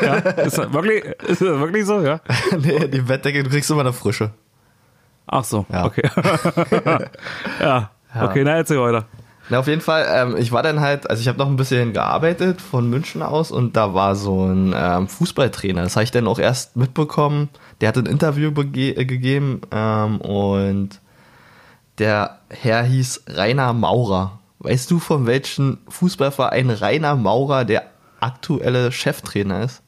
Ja? 0.00 0.14
Ist 0.14 0.56
das 0.56 0.72
wirklich, 0.72 1.04
ist 1.04 1.42
das 1.42 1.58
wirklich 1.58 1.84
so, 1.84 2.00
ja? 2.00 2.20
nee, 2.60 2.86
die 2.86 3.00
Bettdecke, 3.00 3.42
du 3.42 3.50
kriegst 3.50 3.68
immer 3.72 3.80
eine 3.80 3.92
frische. 3.92 4.30
Ach 5.26 5.44
so, 5.44 5.66
Ja. 5.70 5.84
okay. 5.86 6.08
ja. 7.60 7.90
Ja. 8.14 8.24
okay, 8.24 8.42
na 8.44 8.56
erzähl 8.56 8.80
weiter. 8.80 9.06
Na, 9.50 9.58
auf 9.58 9.66
jeden 9.66 9.80
Fall, 9.80 10.06
ähm, 10.08 10.36
ich 10.36 10.52
war 10.52 10.62
dann 10.62 10.80
halt, 10.80 11.10
also 11.10 11.20
ich 11.20 11.26
habe 11.26 11.38
noch 11.38 11.48
ein 11.48 11.56
bisschen 11.56 11.92
gearbeitet 11.92 12.60
von 12.60 12.88
München 12.88 13.20
aus 13.22 13.50
und 13.50 13.76
da 13.76 13.94
war 13.94 14.14
so 14.14 14.44
ein 14.46 14.72
ähm, 14.76 15.08
Fußballtrainer. 15.08 15.82
Das 15.82 15.96
habe 15.96 16.04
ich 16.04 16.12
dann 16.12 16.28
auch 16.28 16.38
erst 16.38 16.76
mitbekommen. 16.76 17.48
Der 17.80 17.88
hat 17.88 17.98
ein 17.98 18.06
Interview 18.06 18.50
äh, 18.50 19.04
gegeben 19.04 19.62
ähm, 19.72 20.20
und 20.20 21.00
der 21.98 22.38
Herr 22.48 22.84
hieß 22.84 23.24
Rainer 23.28 23.72
Maurer. 23.72 24.38
Weißt 24.60 24.90
du, 24.90 25.00
von 25.00 25.26
welchem 25.26 25.78
Fußballverein 25.88 26.70
Rainer 26.70 27.16
Maurer 27.16 27.64
der 27.64 27.84
aktuelle 28.20 28.92
Cheftrainer 28.92 29.64
ist? 29.64 29.82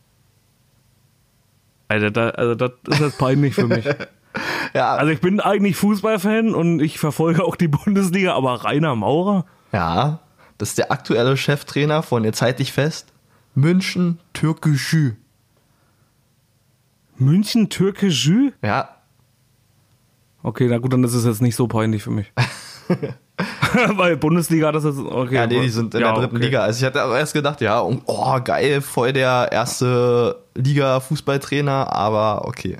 Alter, 1.88 2.10
da, 2.10 2.30
also 2.30 2.54
das 2.54 2.72
ist 2.88 3.00
jetzt 3.00 3.18
peinlich 3.18 3.54
für 3.54 3.66
mich. 3.68 3.84
Ja, 4.74 4.94
Also 4.94 5.12
ich 5.12 5.20
bin 5.20 5.40
eigentlich 5.40 5.76
Fußballfan 5.76 6.54
und 6.54 6.80
ich 6.80 6.98
verfolge 6.98 7.44
auch 7.44 7.56
die 7.56 7.68
Bundesliga, 7.68 8.34
aber 8.34 8.64
Rainer 8.64 8.96
Maurer? 8.96 9.44
ja, 9.72 10.20
das 10.58 10.70
ist 10.70 10.78
der 10.78 10.92
aktuelle 10.92 11.36
Cheftrainer 11.36 12.02
von, 12.02 12.24
jetzt 12.24 12.40
halte 12.40 12.62
ich 12.62 12.72
fest, 12.72 13.12
München 13.54 14.18
Türkgücü. 14.32 15.16
München 17.18 17.68
Türkgücü? 17.68 18.52
Ja, 18.62 19.02
Okay, 20.42 20.66
na 20.68 20.78
gut, 20.78 20.92
dann 20.92 21.04
ist 21.04 21.14
es 21.14 21.24
jetzt 21.24 21.40
nicht 21.40 21.54
so 21.54 21.68
peinlich 21.68 22.02
für 22.02 22.10
mich. 22.10 22.32
Weil 23.96 24.16
Bundesliga, 24.16 24.72
das 24.72 24.84
ist 24.84 24.98
okay. 24.98 25.36
Ja, 25.36 25.46
nee, 25.46 25.60
die 25.60 25.68
sind 25.68 25.94
in 25.94 26.00
ja, 26.00 26.12
der 26.12 26.20
dritten 26.20 26.36
okay. 26.36 26.44
Liga. 26.46 26.62
Also 26.62 26.80
ich 26.80 26.84
hatte 26.84 27.04
auch 27.04 27.14
erst 27.14 27.32
gedacht, 27.32 27.60
ja, 27.60 27.80
oh 27.82 28.40
geil, 28.42 28.80
voll 28.80 29.12
der 29.12 29.48
erste 29.52 30.44
Liga-Fußballtrainer, 30.54 31.92
aber 31.92 32.46
okay. 32.46 32.78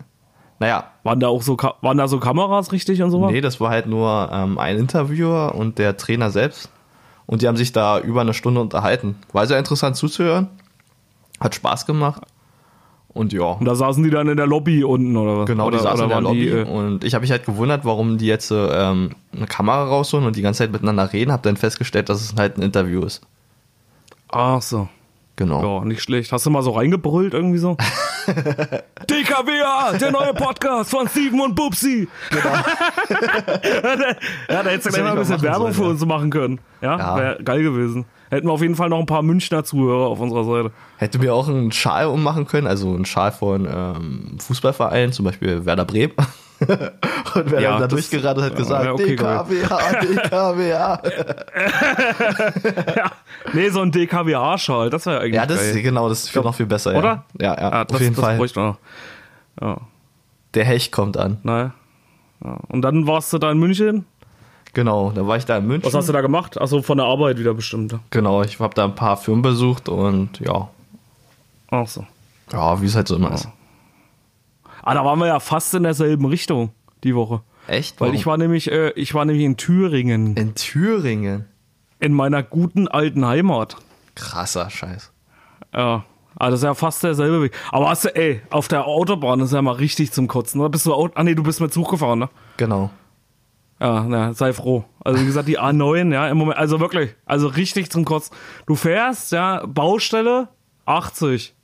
Naja, 0.63 0.85
Waren 1.03 1.19
da 1.19 1.27
auch 1.27 1.43
so, 1.43 1.57
waren 1.57 1.99
da 1.99 2.07
so 2.07 2.21
Kameras 2.21 2.71
richtig 2.71 3.03
und 3.03 3.11
so? 3.11 3.29
nee, 3.29 3.41
das 3.41 3.61
war 3.61 3.71
halt 3.71 3.87
nur 3.87 4.31
ähm, 4.33 4.59
ein 4.59 4.79
Interviewer 4.79 5.57
und 5.57 5.79
der 5.79 5.97
Trainer 5.97 6.31
selbst. 6.31 6.71
Und 7.27 7.43
die 7.43 7.49
haben 7.49 7.57
sich 7.57 7.73
da 7.73 7.99
über 7.99 8.21
eine 8.21 8.33
Stunde 8.33 8.61
unterhalten. 8.61 9.17
War 9.33 9.45
sehr 9.49 9.59
interessant 9.59 9.97
zuzuhören. 9.97 10.47
Hat 11.41 11.57
Spaß 11.57 11.85
gemacht. 11.85 12.23
Und 13.09 13.33
ja, 13.33 13.43
Und 13.43 13.65
da 13.65 13.75
saßen 13.75 14.05
die 14.05 14.11
dann 14.11 14.29
in 14.29 14.37
der 14.37 14.47
Lobby 14.47 14.85
unten 14.85 15.17
oder 15.17 15.39
was? 15.39 15.47
genau, 15.47 15.67
oder, 15.67 15.79
die 15.79 15.83
saßen 15.83 16.05
in 16.05 16.11
der 16.11 16.21
Lobby. 16.21 16.41
Die, 16.43 16.49
äh, 16.51 16.63
und 16.65 17.03
ich 17.03 17.15
habe 17.15 17.23
mich 17.23 17.33
halt 17.33 17.45
gewundert, 17.45 17.85
warum 17.85 18.17
die 18.19 18.27
jetzt 18.27 18.53
ähm, 18.53 19.11
eine 19.37 19.47
Kamera 19.47 19.83
rausholen 19.83 20.25
und 20.29 20.37
die 20.37 20.43
ganze 20.43 20.59
Zeit 20.59 20.71
miteinander 20.71 21.13
reden. 21.13 21.33
Hab 21.33 21.43
dann 21.43 21.57
festgestellt, 21.57 22.09
dass 22.09 22.21
es 22.21 22.37
halt 22.39 22.57
ein 22.57 22.63
Interview 22.63 23.03
ist. 23.03 23.21
ach 24.31 24.63
so. 24.63 24.89
Genau. 25.37 25.79
Ja, 25.79 25.85
nicht 25.85 26.03
schlecht. 26.03 26.31
Hast 26.31 26.45
du 26.45 26.51
mal 26.51 26.63
so 26.63 26.73
reingebrüllt 26.73 27.33
irgendwie 27.33 27.59
so? 27.59 27.77
DKWA, 29.09 29.93
der 29.99 30.11
neue 30.13 30.35
Podcast 30.35 30.91
von 30.91 31.09
Steven 31.09 31.41
und 31.41 31.55
Bubsi. 31.55 32.07
Genau. 32.31 32.45
ja, 34.49 34.63
da 34.63 34.65
hättest 34.65 34.87
du 34.87 34.91
gleich 34.91 35.03
mal 35.03 35.13
ein 35.13 35.19
bisschen 35.19 35.43
Werbung 35.43 35.73
für 35.73 35.83
ja. 35.85 35.89
uns 35.89 36.05
machen 36.05 36.31
können. 36.31 36.61
Ja, 36.81 36.99
Ja. 36.99 37.17
wäre 37.17 37.43
geil 37.43 37.63
gewesen. 37.63 38.05
Hätten 38.31 38.47
wir 38.47 38.53
auf 38.53 38.63
jeden 38.63 38.77
Fall 38.77 38.89
noch 38.89 38.99
ein 38.99 39.07
paar 39.07 39.23
Münchner 39.23 39.65
Zuhörer 39.65 40.07
auf 40.07 40.21
unserer 40.21 40.45
Seite. 40.45 40.73
Hätte 40.97 41.19
mir 41.19 41.35
auch 41.35 41.49
einen 41.49 41.73
Schal 41.73 42.07
ummachen 42.07 42.47
können, 42.47 42.67
also 42.67 42.95
einen 42.95 43.05
Schal 43.05 43.33
von 43.33 43.67
ähm, 43.71 44.39
Fußballvereinen, 44.39 45.13
zum 45.13 45.25
Beispiel 45.25 45.67
Werder 45.67 45.85
Bremen. 45.85 46.15
Und 47.35 47.51
wer 47.51 47.61
Ja, 47.61 47.71
dann 47.73 47.81
da 47.83 47.87
durchgerannt 47.89 48.41
hat, 48.43 48.53
ja, 48.53 48.57
gesagt, 48.59 48.85
ja, 48.85 48.93
okay, 48.93 49.17
DKWH, 49.17 50.01
DKWH. 50.03 51.03
ja. 52.97 53.11
Nee, 53.53 53.69
so 53.71 53.81
ein 53.81 53.91
DKWA-Schal, 53.91 54.91
das 54.91 55.07
wäre 55.07 55.21
eigentlich 55.21 55.35
ja, 55.35 55.47
das 55.47 55.59
geil. 55.59 55.77
ist 55.77 55.83
genau, 55.83 56.09
das 56.09 56.25
ist 56.25 56.35
noch 56.37 56.55
viel 56.55 56.67
besser. 56.67 56.95
Oder? 56.97 57.25
Ja, 57.41 57.55
ja, 57.55 57.61
ja 57.61 57.73
Ah, 57.73 57.81
auf 57.83 57.87
das, 57.89 58.01
jeden 58.01 58.15
das 58.15 58.25
Fall. 58.25 58.37
bräuchte 58.37 58.61
noch. 58.61 58.77
Ja, 59.61 59.77
Der 60.55 60.65
Hecht 60.65 60.93
kommt 60.93 61.17
an. 61.17 61.39
naja. 61.43 61.73
Ja. 62.45 62.57
Und 62.69 62.83
dann 62.83 63.07
warst 63.07 63.33
du 63.33 63.39
da 63.39 63.51
in 63.53 63.59
München. 63.59 64.05
Genau, 64.75 65.11
da 65.13 65.27
war 65.27 65.37
ich 65.37 65.45
da 65.45 65.59
in 65.59 65.67
München. 65.67 65.85
Was 65.87 65.95
hast 65.95 66.09
du 66.09 66.13
da 66.13 66.23
gemacht? 66.23 66.61
Achso, 66.61 66.83
von 66.83 66.97
der 66.99 67.07
Arbeit 67.07 67.39
wieder 67.39 67.55
bestimmt. 67.55 67.95
Genau, 68.11 68.43
ich 68.43 68.59
habe 68.59 68.75
da 68.75 68.85
ein 68.85 68.95
paar 68.95 69.17
Firmen 69.17 69.43
besucht 69.43 69.89
und 69.89 70.41
ja, 70.41 70.69
Ach 71.71 71.87
so. 71.87 72.07
ja, 72.53 72.81
wie 72.81 72.87
es 72.87 72.97
halt 72.97 73.07
so 73.09 73.17
immer 73.17 73.33
ist. 73.33 73.49
Ah, 74.83 74.95
da 74.95 75.05
waren 75.05 75.19
wir 75.19 75.27
ja 75.27 75.41
fast 75.41 75.73
in 75.75 75.83
derselben 75.85 76.25
Richtung 76.27 76.71
die 77.05 77.15
Woche. 77.15 77.43
Echt? 77.69 78.01
Weil 78.01 78.09
Warum? 78.09 78.19
ich 78.19 78.27
war 78.27 78.37
nämlich, 78.37 78.71
äh, 78.71 78.91
ich 78.91 79.15
war 79.15 79.25
nämlich 79.25 79.45
in 79.45 79.57
Thüringen, 79.57 80.37
in 80.37 80.55
Thüringen. 80.55 81.47
in 82.01 82.13
meiner 82.13 82.43
guten 82.43 82.89
alten 82.89 83.25
Heimat. 83.25 83.77
Krasser 84.15 84.69
Scheiß. 84.69 85.13
Ja. 85.75 86.05
Ah, 86.39 86.51
das 86.51 86.61
ist 86.61 86.65
ja 86.65 86.75
fast 86.75 87.03
derselbe 87.05 87.43
Weg. 87.43 87.53
Aber 87.71 87.91
hast 87.91 88.05
du, 88.07 88.17
ey, 88.17 88.41
auf 88.51 88.67
der 88.67 88.87
Autobahn 88.87 89.39
ist 89.41 89.53
ja 89.53 89.61
mal 89.63 89.73
richtig 89.75 90.13
zum 90.13 90.27
Kotzen. 90.29 90.61
Oder 90.61 90.71
bist 90.71 90.87
du, 90.87 90.95
Au- 90.95 91.11
ah 91.15 91.23
nee, 91.23 91.35
du 91.35 91.43
bist 91.43 91.61
mit 91.61 91.73
Zug 91.73 91.91
gefahren, 91.91 92.19
ne? 92.21 92.29
Genau. 92.57 92.91
Ja, 93.81 94.05
na, 94.09 94.33
sei 94.33 94.53
froh. 94.53 94.85
Also 95.05 95.21
wie 95.21 95.27
gesagt, 95.27 95.47
die 95.49 95.59
A9, 95.61 96.13
ja, 96.13 96.29
im 96.29 96.39
Moment, 96.39 96.57
also 96.59 96.81
wirklich, 96.81 97.15
also 97.27 97.49
richtig 97.49 97.91
zum 97.91 98.05
Kotzen. 98.05 98.35
Du 98.67 98.77
fährst, 98.77 99.31
ja, 99.33 99.63
Baustelle 99.67 100.49
80. 100.87 101.55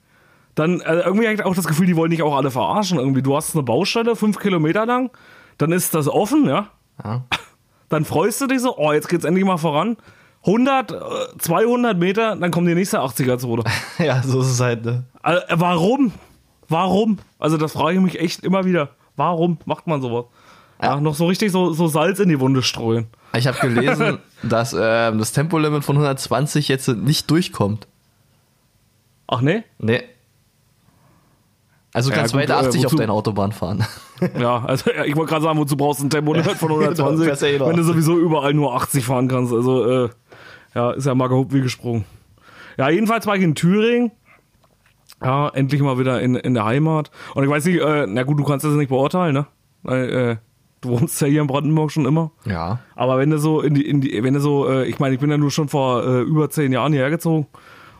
Dann, 0.58 0.82
also 0.82 1.04
irgendwie 1.04 1.26
habe 1.26 1.34
ich 1.34 1.44
auch 1.44 1.54
das 1.54 1.68
Gefühl, 1.68 1.86
die 1.86 1.94
wollen 1.94 2.10
dich 2.10 2.20
auch 2.20 2.36
alle 2.36 2.50
verarschen 2.50 2.98
irgendwie. 2.98 3.22
Du 3.22 3.36
hast 3.36 3.54
eine 3.54 3.62
Baustelle, 3.62 4.16
fünf 4.16 4.40
Kilometer 4.40 4.86
lang, 4.86 5.10
dann 5.56 5.70
ist 5.70 5.94
das 5.94 6.08
offen, 6.08 6.48
ja. 6.48 6.68
Ja. 7.04 7.24
Dann 7.88 8.04
freust 8.04 8.38
du 8.42 8.46
dich 8.46 8.60
so, 8.60 8.76
oh, 8.76 8.92
jetzt 8.92 9.08
geht's 9.08 9.24
endlich 9.24 9.46
mal 9.46 9.56
voran. 9.56 9.96
100, 10.44 10.92
äh, 10.92 10.96
200 11.38 11.96
Meter, 11.96 12.36
dann 12.36 12.50
kommt 12.50 12.68
die 12.68 12.74
nächste 12.74 12.98
80er-Zone. 13.00 13.64
ja, 13.98 14.22
so 14.22 14.42
ist 14.42 14.48
es 14.48 14.60
halt. 14.60 14.84
Ne? 14.84 15.04
Also, 15.22 15.40
äh, 15.46 15.54
warum? 15.58 16.12
Warum? 16.68 17.18
Also 17.38 17.56
das 17.56 17.72
frage 17.72 17.96
ich 17.96 18.02
mich 18.02 18.20
echt 18.20 18.44
immer 18.44 18.66
wieder. 18.66 18.90
Warum 19.16 19.56
macht 19.64 19.86
man 19.86 20.02
sowas? 20.02 20.26
Ja, 20.82 21.00
noch 21.00 21.14
so 21.14 21.28
richtig 21.28 21.50
so, 21.50 21.72
so 21.72 21.86
Salz 21.86 22.18
in 22.18 22.28
die 22.28 22.40
Wunde 22.40 22.62
streuen. 22.62 23.06
Ich 23.34 23.46
habe 23.46 23.58
gelesen, 23.58 24.18
dass 24.42 24.76
ähm, 24.78 25.18
das 25.18 25.32
Tempolimit 25.32 25.82
von 25.82 25.96
120 25.96 26.68
jetzt 26.68 26.88
nicht 26.88 27.30
durchkommt. 27.30 27.86
Ach 29.28 29.40
nee? 29.40 29.64
Nee. 29.78 30.02
Also 31.98 32.10
du 32.10 32.14
Ja, 32.14 32.20
kannst 32.20 32.32
gut, 32.34 32.42
weiter 32.42 32.54
äh, 32.54 32.66
80 32.66 32.86
auf 32.86 32.92
wozu? 32.92 32.96
deiner 32.96 33.12
Autobahn 33.12 33.52
fahren. 33.52 33.84
Ja, 34.38 34.64
also 34.64 34.90
ja, 34.90 35.04
ich 35.04 35.14
wollte 35.16 35.30
gerade 35.30 35.44
sagen, 35.44 35.58
wozu 35.58 35.76
brauchst 35.76 36.00
du 36.00 36.06
ein 36.06 36.10
Tempolimit 36.10 36.52
von 36.56 36.70
120, 36.72 37.24
fährst 37.24 37.42
ja 37.42 37.48
eh 37.48 37.52
wenn 37.60 37.76
du 37.76 37.82
80. 37.82 37.86
sowieso 37.86 38.18
überall 38.18 38.52
nur 38.54 38.74
80 38.74 39.04
fahren 39.04 39.28
kannst. 39.28 39.52
Also, 39.52 39.84
äh, 40.06 40.08
ja, 40.74 40.90
ist 40.92 41.06
ja 41.06 41.14
mal 41.14 41.28
gehobt 41.28 41.52
wie 41.52 41.60
gesprungen. 41.60 42.04
Ja, 42.76 42.88
jedenfalls 42.88 43.26
war 43.26 43.36
ich 43.36 43.42
in 43.42 43.54
Thüringen. 43.54 44.10
Ja, 45.22 45.48
endlich 45.48 45.80
mal 45.82 45.98
wieder 45.98 46.20
in, 46.20 46.34
in 46.36 46.54
der 46.54 46.64
Heimat. 46.64 47.10
Und 47.34 47.42
ich 47.44 47.50
weiß 47.50 47.64
nicht, 47.66 47.80
äh, 47.80 48.06
na 48.08 48.22
gut, 48.24 48.38
du 48.38 48.44
kannst 48.44 48.64
das 48.64 48.72
nicht 48.74 48.88
beurteilen, 48.88 49.34
ne? 49.34 49.46
Weil, 49.82 50.10
äh, 50.10 50.36
du 50.80 50.90
wohnst 50.90 51.20
ja 51.20 51.26
hier 51.26 51.40
in 51.40 51.46
Brandenburg 51.48 51.90
schon 51.90 52.04
immer. 52.06 52.30
Ja. 52.44 52.78
Aber 52.96 53.18
wenn 53.18 53.30
du 53.30 53.38
so 53.38 53.60
in 53.60 53.74
die, 53.74 53.84
in 53.88 54.00
die 54.00 54.22
wenn 54.22 54.34
du 54.34 54.40
so, 54.40 54.68
äh, 54.68 54.84
ich 54.86 54.98
meine, 55.00 55.14
ich 55.14 55.20
bin 55.20 55.30
ja 55.30 55.38
nur 55.38 55.50
schon 55.50 55.68
vor 55.68 56.04
äh, 56.04 56.20
über 56.22 56.50
zehn 56.50 56.72
Jahren 56.72 56.92
hierher 56.92 57.10
gezogen. 57.10 57.46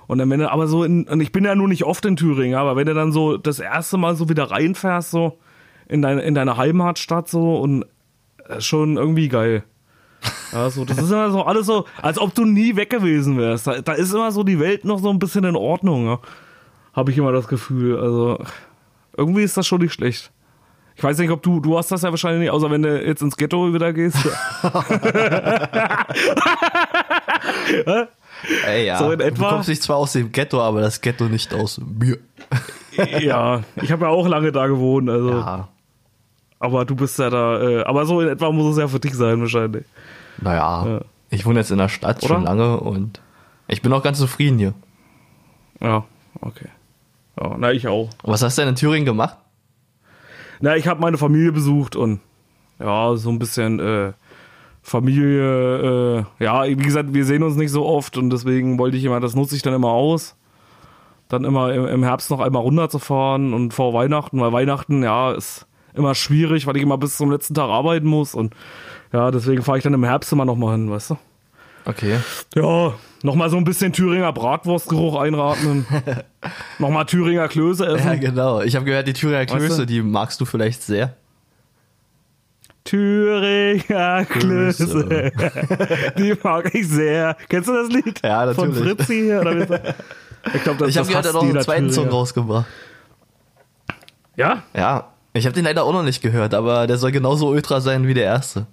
Und 0.08 0.18
dann, 0.18 0.30
wenn 0.30 0.40
du 0.40 0.50
aber 0.50 0.66
so 0.66 0.84
in, 0.84 1.04
und 1.04 1.20
ich 1.20 1.32
bin 1.32 1.44
ja 1.44 1.54
nur 1.54 1.68
nicht 1.68 1.84
oft 1.84 2.04
in 2.06 2.16
Thüringen, 2.16 2.58
aber 2.58 2.76
wenn 2.76 2.86
du 2.86 2.94
dann 2.94 3.12
so 3.12 3.36
das 3.36 3.60
erste 3.60 3.98
Mal 3.98 4.16
so 4.16 4.30
wieder 4.30 4.50
reinfährst, 4.50 5.10
so 5.10 5.38
in 5.86 6.00
deine, 6.00 6.22
in 6.22 6.34
deine 6.34 6.56
Heimatstadt 6.56 7.28
so 7.28 7.58
und 7.58 7.84
äh, 8.48 8.60
schon 8.60 8.96
irgendwie 8.96 9.28
geil. 9.28 9.64
Ja, 10.50 10.70
so, 10.70 10.86
das 10.86 10.96
ist 10.96 11.10
immer 11.10 11.30
so 11.30 11.42
alles 11.44 11.66
so, 11.66 11.84
als 12.00 12.18
ob 12.18 12.34
du 12.34 12.46
nie 12.46 12.74
weg 12.74 12.88
gewesen 12.88 13.36
wärst. 13.36 13.66
Da, 13.66 13.82
da 13.82 13.92
ist 13.92 14.14
immer 14.14 14.32
so 14.32 14.44
die 14.44 14.58
Welt 14.58 14.86
noch 14.86 14.98
so 14.98 15.10
ein 15.10 15.18
bisschen 15.18 15.44
in 15.44 15.56
Ordnung, 15.56 16.06
ja. 16.06 16.18
Habe 16.94 17.10
ich 17.10 17.18
immer 17.18 17.30
das 17.30 17.46
Gefühl. 17.46 17.98
Also, 17.98 18.42
irgendwie 19.14 19.42
ist 19.42 19.58
das 19.58 19.66
schon 19.66 19.82
nicht 19.82 19.92
schlecht. 19.92 20.32
Ich 20.96 21.04
weiß 21.04 21.18
nicht, 21.18 21.30
ob 21.30 21.42
du, 21.42 21.60
du 21.60 21.76
hast 21.76 21.92
das 21.92 22.00
ja 22.02 22.10
wahrscheinlich 22.10 22.40
nicht, 22.40 22.50
außer 22.50 22.70
wenn 22.70 22.82
du 22.82 23.06
jetzt 23.06 23.20
ins 23.20 23.36
Ghetto 23.36 23.72
wieder 23.72 23.92
gehst. 23.92 24.16
Ey, 28.66 28.86
ja. 28.86 28.98
So 28.98 29.10
in 29.12 29.20
etwa? 29.20 29.44
Du 29.48 29.50
kommst 29.54 29.68
nicht 29.68 29.82
zwar 29.82 29.96
aus 29.96 30.12
dem 30.12 30.30
Ghetto, 30.32 30.60
aber 30.62 30.80
das 30.80 31.00
Ghetto 31.00 31.24
nicht 31.24 31.52
aus 31.54 31.80
mir. 31.80 32.18
ja, 33.20 33.62
ich 33.82 33.90
habe 33.92 34.04
ja 34.06 34.10
auch 34.10 34.26
lange 34.28 34.52
da 34.52 34.66
gewohnt, 34.66 35.08
also. 35.10 35.30
Ja. 35.30 35.68
Aber 36.60 36.84
du 36.84 36.96
bist 36.96 37.18
ja 37.18 37.30
da, 37.30 37.60
äh, 37.62 37.82
aber 37.84 38.04
so 38.06 38.20
in 38.20 38.28
etwa 38.28 38.50
muss 38.50 38.72
es 38.72 38.78
ja 38.78 38.88
für 38.88 38.98
dich 39.00 39.14
sein 39.14 39.40
wahrscheinlich. 39.40 39.84
Naja, 40.40 40.86
Ja. 40.86 41.00
ich 41.30 41.46
wohne 41.46 41.60
jetzt 41.60 41.70
in 41.70 41.78
der 41.78 41.88
Stadt 41.88 42.18
Oder? 42.24 42.34
schon 42.34 42.44
lange 42.44 42.80
und 42.80 43.20
ich 43.68 43.82
bin 43.82 43.92
auch 43.92 44.02
ganz 44.02 44.18
zufrieden 44.18 44.58
hier. 44.58 44.74
Ja, 45.80 46.04
okay. 46.40 46.68
Ja, 47.40 47.54
na, 47.58 47.70
ich 47.72 47.86
auch. 47.86 48.10
Was 48.24 48.42
hast 48.42 48.58
du 48.58 48.62
denn 48.62 48.70
in 48.70 48.74
Thüringen 48.76 49.06
gemacht? 49.06 49.36
Na, 50.60 50.74
ich 50.76 50.88
habe 50.88 51.00
meine 51.00 51.18
Familie 51.18 51.52
besucht 51.52 51.94
und 51.94 52.20
ja, 52.80 53.14
so 53.16 53.30
ein 53.30 53.38
bisschen 53.38 53.78
äh, 53.78 54.12
Familie, 54.88 56.24
äh, 56.40 56.44
ja, 56.44 56.64
wie 56.64 56.76
gesagt, 56.76 57.12
wir 57.12 57.24
sehen 57.24 57.42
uns 57.42 57.56
nicht 57.56 57.70
so 57.70 57.86
oft 57.86 58.16
und 58.16 58.30
deswegen 58.30 58.78
wollte 58.78 58.96
ich 58.96 59.04
immer, 59.04 59.20
das 59.20 59.34
nutze 59.34 59.54
ich 59.54 59.62
dann 59.62 59.74
immer 59.74 59.90
aus. 59.90 60.34
Dann 61.28 61.44
immer 61.44 61.72
im, 61.74 62.02
Herbst 62.02 62.30
noch 62.30 62.40
einmal 62.40 62.62
runterzufahren 62.62 63.52
und 63.52 63.74
vor 63.74 63.92
Weihnachten, 63.92 64.40
weil 64.40 64.52
Weihnachten, 64.52 65.02
ja, 65.02 65.32
ist 65.32 65.66
immer 65.92 66.14
schwierig, 66.14 66.66
weil 66.66 66.76
ich 66.76 66.82
immer 66.82 66.96
bis 66.96 67.18
zum 67.18 67.30
letzten 67.30 67.52
Tag 67.52 67.68
arbeiten 67.68 68.06
muss 68.06 68.34
und 68.34 68.54
ja, 69.12 69.30
deswegen 69.30 69.62
fahre 69.62 69.76
ich 69.76 69.84
dann 69.84 69.92
im 69.92 70.04
Herbst 70.04 70.32
immer 70.32 70.46
noch 70.46 70.56
mal 70.56 70.72
hin, 70.72 70.90
weißt 70.90 71.10
du? 71.10 71.18
Okay. 71.84 72.16
Ja, 72.54 72.94
nochmal 73.22 73.50
so 73.50 73.56
ein 73.58 73.64
bisschen 73.64 73.92
Thüringer 73.92 74.32
Bratwurstgeruch 74.32 75.20
einratmen. 75.20 75.86
nochmal 76.78 77.04
Thüringer 77.04 77.48
Klöße 77.48 77.86
essen. 77.86 78.06
Ja, 78.06 78.14
genau. 78.14 78.60
Ich 78.62 78.74
habe 78.74 78.84
gehört, 78.84 79.06
die 79.06 79.12
Thüringer 79.12 79.40
Weißt 79.40 79.52
du? 79.52 79.56
Klöße, 79.58 79.86
die 79.86 80.02
magst 80.02 80.40
du 80.40 80.44
vielleicht 80.44 80.82
sehr. 80.82 81.16
Thüringer 82.88 84.24
Klöße. 84.24 85.30
Die 86.16 86.34
mag 86.42 86.74
ich 86.74 86.88
sehr. 86.88 87.36
Kennst 87.48 87.68
du 87.68 87.74
das 87.74 87.88
Lied? 87.88 88.20
Ja, 88.24 88.52
Von 88.54 88.70
natürlich. 88.70 88.96
Fritzi 88.96 89.14
hier? 89.14 89.40
Oder 89.40 89.52
ich 90.54 90.62
glaube, 90.62 90.78
das, 90.78 90.88
Ich 90.88 90.98
habe 90.98 91.12
er 91.12 91.18
hat 91.18 91.32
noch 91.32 91.42
einen 91.42 91.60
zweiten 91.60 91.92
Song 91.92 92.08
rausgebracht. 92.08 92.66
Ja? 94.36 94.62
Ja. 94.74 95.08
Ich 95.34 95.44
habe 95.44 95.54
den 95.54 95.64
leider 95.64 95.84
auch 95.84 95.92
noch 95.92 96.02
nicht 96.02 96.22
gehört, 96.22 96.54
aber 96.54 96.86
der 96.86 96.96
soll 96.96 97.12
genauso 97.12 97.48
ultra 97.48 97.80
sein 97.80 98.06
wie 98.06 98.14
der 98.14 98.24
erste. 98.24 98.66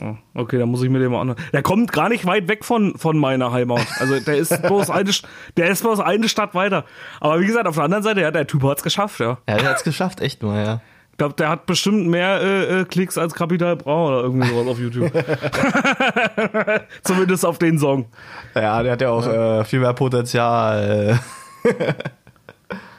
Oh, 0.00 0.14
Okay, 0.34 0.58
dann 0.58 0.68
muss 0.70 0.82
ich 0.82 0.88
mir 0.88 1.00
den 1.00 1.10
mal 1.10 1.20
anhören. 1.20 1.38
Der 1.52 1.62
kommt 1.62 1.92
gar 1.92 2.08
nicht 2.08 2.24
weit 2.24 2.48
weg 2.48 2.64
von, 2.64 2.96
von 2.96 3.18
meiner 3.18 3.52
Heimat. 3.52 3.86
Also 3.98 4.18
der 4.20 4.36
ist 4.36 4.62
bloß 4.66 4.88
eine, 4.90 5.10
der 5.56 5.68
ist 5.68 5.82
bloß 5.82 6.00
eine 6.00 6.28
Stadt 6.28 6.54
weiter. 6.54 6.84
Aber 7.20 7.40
wie 7.40 7.46
gesagt, 7.46 7.66
auf 7.66 7.74
der 7.74 7.84
anderen 7.84 8.02
Seite, 8.02 8.20
ja, 8.20 8.30
der 8.30 8.46
Typ 8.46 8.62
hat's 8.62 8.82
geschafft, 8.82 9.20
ja. 9.20 9.38
Ja, 9.48 9.56
der 9.56 9.70
hat's 9.70 9.84
geschafft, 9.84 10.20
echt 10.20 10.42
mal, 10.42 10.64
ja. 10.64 10.80
Ich 11.20 11.22
glaube, 11.22 11.34
der 11.34 11.50
hat 11.50 11.66
bestimmt 11.66 12.06
mehr 12.06 12.40
äh, 12.40 12.80
äh, 12.80 12.84
Klicks 12.86 13.18
als 13.18 13.34
Capital 13.34 13.76
Bra 13.76 14.06
oder 14.06 14.22
irgendwie 14.22 14.48
sowas 14.48 14.66
auf 14.68 14.78
YouTube. 14.78 15.12
Zumindest 17.02 17.44
auf 17.44 17.58
den 17.58 17.78
Song. 17.78 18.06
Ja, 18.54 18.82
der 18.82 18.92
hat 18.92 19.02
ja 19.02 19.10
auch 19.10 19.26
Äh, 19.26 19.64
viel 19.66 19.80
mehr 19.80 19.92
Potenzial. 19.92 21.20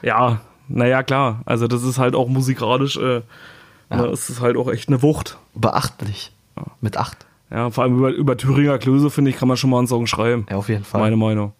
Ja, 0.02 0.40
naja, 0.68 1.02
klar. 1.02 1.40
Also 1.46 1.66
das 1.66 1.82
ist 1.82 1.98
halt 1.98 2.14
auch 2.14 2.28
musikalisch, 2.28 2.96
äh, 2.96 3.22
ne, 3.90 4.06
es 4.12 4.30
ist 4.30 4.40
halt 4.40 4.56
auch 4.56 4.70
echt 4.70 4.88
eine 4.88 5.02
Wucht. 5.02 5.38
Beachtlich. 5.54 6.32
Mit 6.80 6.96
acht. 6.96 7.26
Ja, 7.50 7.70
vor 7.70 7.82
allem 7.82 7.98
über, 7.98 8.10
über 8.10 8.36
Thüringer 8.36 8.78
Klöße, 8.78 9.10
finde 9.10 9.32
ich, 9.32 9.36
kann 9.36 9.48
man 9.48 9.56
schon 9.56 9.70
mal 9.70 9.78
einen 9.78 9.88
Song 9.88 10.06
schreiben. 10.06 10.46
Ja, 10.48 10.58
auf 10.58 10.68
jeden 10.68 10.84
Fall. 10.84 11.00
Meine 11.00 11.16
Meinung. 11.16 11.54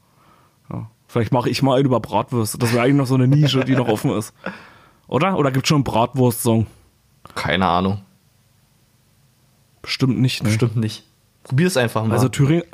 Ja. 0.73 0.87
Vielleicht 1.09 1.33
mache 1.33 1.51
ich 1.51 1.61
mal 1.61 1.75
einen 1.77 1.87
über 1.87 1.99
Bratwürste. 1.99 2.59
Das 2.59 2.73
wäre 2.73 2.85
eigentlich 2.85 2.97
noch 2.99 3.07
so 3.09 3.17
eine 3.17 3.27
Nische, 3.27 3.65
die 3.65 3.75
noch 3.75 3.89
offen 3.89 4.13
ist. 4.13 4.33
Oder? 5.13 5.37
Oder 5.37 5.53
gibt 5.53 5.67
es 5.67 5.69
schon 5.69 5.77
einen 5.77 5.85
Bratwurst-Song? 5.85 6.67
Keine 7.35 7.67
Ahnung. 7.67 8.01
Bestimmt 9.83 10.19
nicht, 10.19 10.43
ne? 10.43 10.49
Bestimmt 10.49 10.77
nicht. 10.77 11.05
Probier 11.43 11.67
es 11.67 11.77
einfach 11.77 12.03
mal. 12.03 12.15
Also 12.15 12.29
Thüringer. 12.29 12.65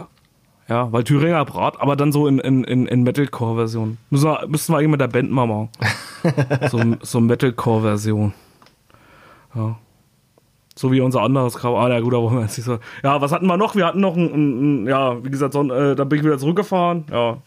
Ja, 0.68 0.92
weil 0.92 1.02
Thüringer 1.02 1.44
Brat, 1.44 1.80
aber 1.80 1.96
dann 1.96 2.12
so 2.12 2.28
in, 2.28 2.38
in, 2.38 2.62
in, 2.62 2.86
in 2.86 3.02
Metalcore-Version. 3.02 3.98
Müssen 4.10 4.26
wir, 4.26 4.46
müssten 4.46 4.72
wir 4.72 4.76
eigentlich 4.78 4.90
mit 4.90 5.00
der 5.00 5.08
Band 5.08 5.32
mal 5.32 5.46
machen. 5.46 5.70
so 6.70 6.80
so 7.00 7.20
Metalcore-Version. 7.20 8.32
Ja. 9.56 9.76
So 10.76 10.92
wie 10.92 11.00
unser 11.00 11.22
anderes 11.22 11.56
Cover. 11.56 11.80
Ah, 11.80 11.88
ja, 11.88 11.98
gut, 11.98 12.12
da 12.12 12.18
wollen 12.18 12.36
wir 12.36 12.42
jetzt 12.42 12.56
nicht 12.56 12.66
so. 12.66 12.78
Ja, 13.02 13.20
was 13.20 13.32
hatten 13.32 13.46
wir 13.46 13.56
noch? 13.56 13.74
Wir 13.74 13.84
hatten 13.84 14.00
noch 14.00 14.14
ein, 14.14 14.84
ein, 14.84 14.86
ja, 14.86 15.24
wie 15.24 15.30
gesagt, 15.30 15.54
so 15.54 15.60
ein, 15.60 15.70
äh, 15.70 15.96
da 15.96 16.04
bin 16.04 16.20
ich 16.20 16.24
wieder 16.24 16.38
zurückgefahren. 16.38 17.04
Ja, 17.10 17.38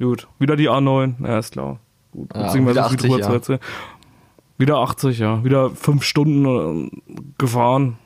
gut. 0.00 0.26
Wieder 0.40 0.56
die 0.56 0.68
A9. 0.68 1.24
Ja, 1.24 1.38
ist 1.38 1.52
klar. 1.52 1.78
Gut, 2.10 2.34
Ja, 2.34 2.52
wieder 2.54 2.74
so 2.74 2.88
viel 2.88 2.96
80, 2.96 3.00
drüber 3.00 3.20
ja. 3.20 3.58
Wieder 4.58 4.78
80, 4.78 5.18
ja. 5.18 5.42
Wieder 5.44 5.70
fünf 5.70 6.04
Stunden 6.04 6.86
äh, 6.86 6.90
gefahren. 7.38 7.98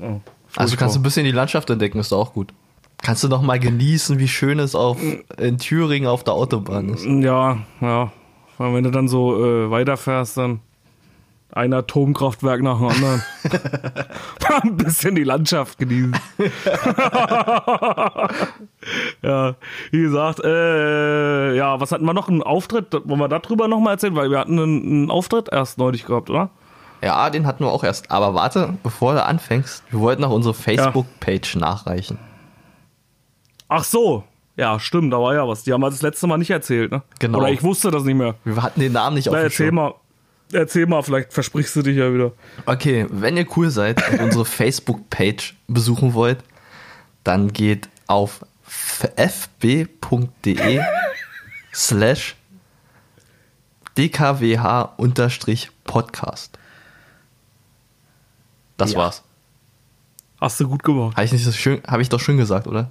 Ja, 0.00 0.20
also 0.56 0.76
kannst 0.76 0.94
du 0.94 1.00
ein 1.00 1.02
bisschen 1.02 1.24
die 1.24 1.32
Landschaft 1.32 1.70
entdecken, 1.70 1.98
ist 1.98 2.12
auch 2.12 2.32
gut. 2.32 2.52
Kannst 3.02 3.22
du 3.24 3.28
noch 3.28 3.42
mal 3.42 3.58
genießen, 3.58 4.18
wie 4.18 4.28
schön 4.28 4.58
es 4.58 4.74
auf, 4.74 4.98
in 5.38 5.58
Thüringen 5.58 6.08
auf 6.08 6.24
der 6.24 6.34
Autobahn 6.34 6.88
ist. 6.90 7.04
Ja, 7.04 7.58
ja. 7.80 8.12
Weil 8.56 8.74
wenn 8.74 8.84
du 8.84 8.90
dann 8.90 9.08
so 9.08 9.44
äh, 9.44 9.70
weiterfährst, 9.70 10.36
dann 10.36 10.60
ein 11.54 11.72
Atomkraftwerk 11.72 12.62
nach 12.62 12.78
dem 12.78 12.88
anderen. 12.88 13.22
Ein 14.62 14.76
bisschen 14.76 15.14
die 15.14 15.22
Landschaft 15.24 15.78
genießen. 15.78 16.16
ja, 19.22 19.54
wie 19.90 20.02
gesagt, 20.02 20.40
äh, 20.44 21.54
ja, 21.54 21.80
was 21.80 21.92
hatten 21.92 22.04
wir 22.04 22.12
noch? 22.12 22.28
Einen 22.28 22.42
Auftritt? 22.42 22.92
Wollen 22.92 23.20
wir 23.20 23.28
darüber 23.28 23.68
nochmal 23.68 23.94
erzählen? 23.94 24.16
Weil 24.16 24.30
wir 24.30 24.38
hatten 24.40 24.58
einen, 24.58 24.82
einen 24.82 25.10
Auftritt 25.10 25.48
erst 25.50 25.78
neulich 25.78 26.04
gehabt, 26.06 26.28
oder? 26.28 26.50
Ja, 27.02 27.30
den 27.30 27.46
hatten 27.46 27.64
wir 27.64 27.70
auch 27.70 27.84
erst. 27.84 28.10
Aber 28.10 28.34
warte, 28.34 28.74
bevor 28.82 29.14
du 29.14 29.24
anfängst, 29.24 29.84
wir 29.90 30.00
wollten 30.00 30.22
noch 30.22 30.30
unsere 30.30 30.54
Facebook-Page 30.54 31.56
nachreichen. 31.56 32.18
Ach 33.68 33.84
so. 33.84 34.24
Ja, 34.56 34.78
stimmt, 34.78 35.12
da 35.12 35.20
war 35.20 35.34
ja 35.34 35.46
was. 35.48 35.64
Die 35.64 35.72
haben 35.72 35.80
wir 35.80 35.90
das 35.90 36.02
letzte 36.02 36.26
Mal 36.28 36.38
nicht 36.38 36.50
erzählt, 36.50 36.92
ne? 36.92 37.02
Genau. 37.18 37.38
Oder 37.38 37.50
ich 37.50 37.62
wusste 37.62 37.90
das 37.90 38.04
nicht 38.04 38.14
mehr. 38.14 38.36
Wir 38.44 38.62
hatten 38.62 38.80
den 38.80 38.92
Namen 38.92 39.16
nicht 39.16 39.28
auf 39.28 39.34
Na, 39.34 39.40
dem 39.40 39.46
erzähl 39.46 39.72
mal. 39.72 39.94
Erzähl 40.52 40.86
mal, 40.86 41.02
vielleicht 41.02 41.32
versprichst 41.32 41.74
du 41.76 41.82
dich 41.82 41.96
ja 41.96 42.12
wieder. 42.12 42.32
Okay, 42.66 43.06
wenn 43.10 43.36
ihr 43.36 43.46
cool 43.56 43.70
seid 43.70 44.00
und 44.12 44.20
unsere 44.20 44.44
Facebook-Page 44.60 45.54
besuchen 45.66 46.14
wollt, 46.14 46.38
dann 47.24 47.52
geht 47.52 47.88
auf 48.06 48.44
fb.de 49.16 50.80
slash 51.74 52.36
dkwh-podcast. 53.96 56.58
Das 58.76 58.92
Ja. 58.92 58.98
war's. 58.98 59.22
Hast 60.40 60.58
du 60.60 60.68
gut 60.68 60.82
gemacht. 60.82 61.16
Habe 61.16 61.24
ich, 61.24 61.32
nicht 61.32 61.44
so 61.44 61.52
schön, 61.52 61.80
hab 61.86 62.00
ich 62.00 62.08
doch 62.08 62.20
schön 62.20 62.36
gesagt, 62.36 62.66
oder? 62.66 62.90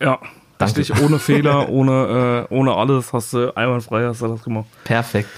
Ja. 0.00 0.18
Danke. 0.58 0.78
Richtig, 0.78 1.00
ohne 1.02 1.18
Fehler, 1.20 1.68
ohne, 1.68 2.46
äh, 2.50 2.54
ohne 2.54 2.74
alles 2.74 3.12
hast 3.12 3.32
du 3.32 3.54
einwandfrei 3.56 4.04
hast 4.06 4.22
du 4.22 4.28
das 4.28 4.42
gemacht. 4.42 4.66
Perfekt. 4.84 5.28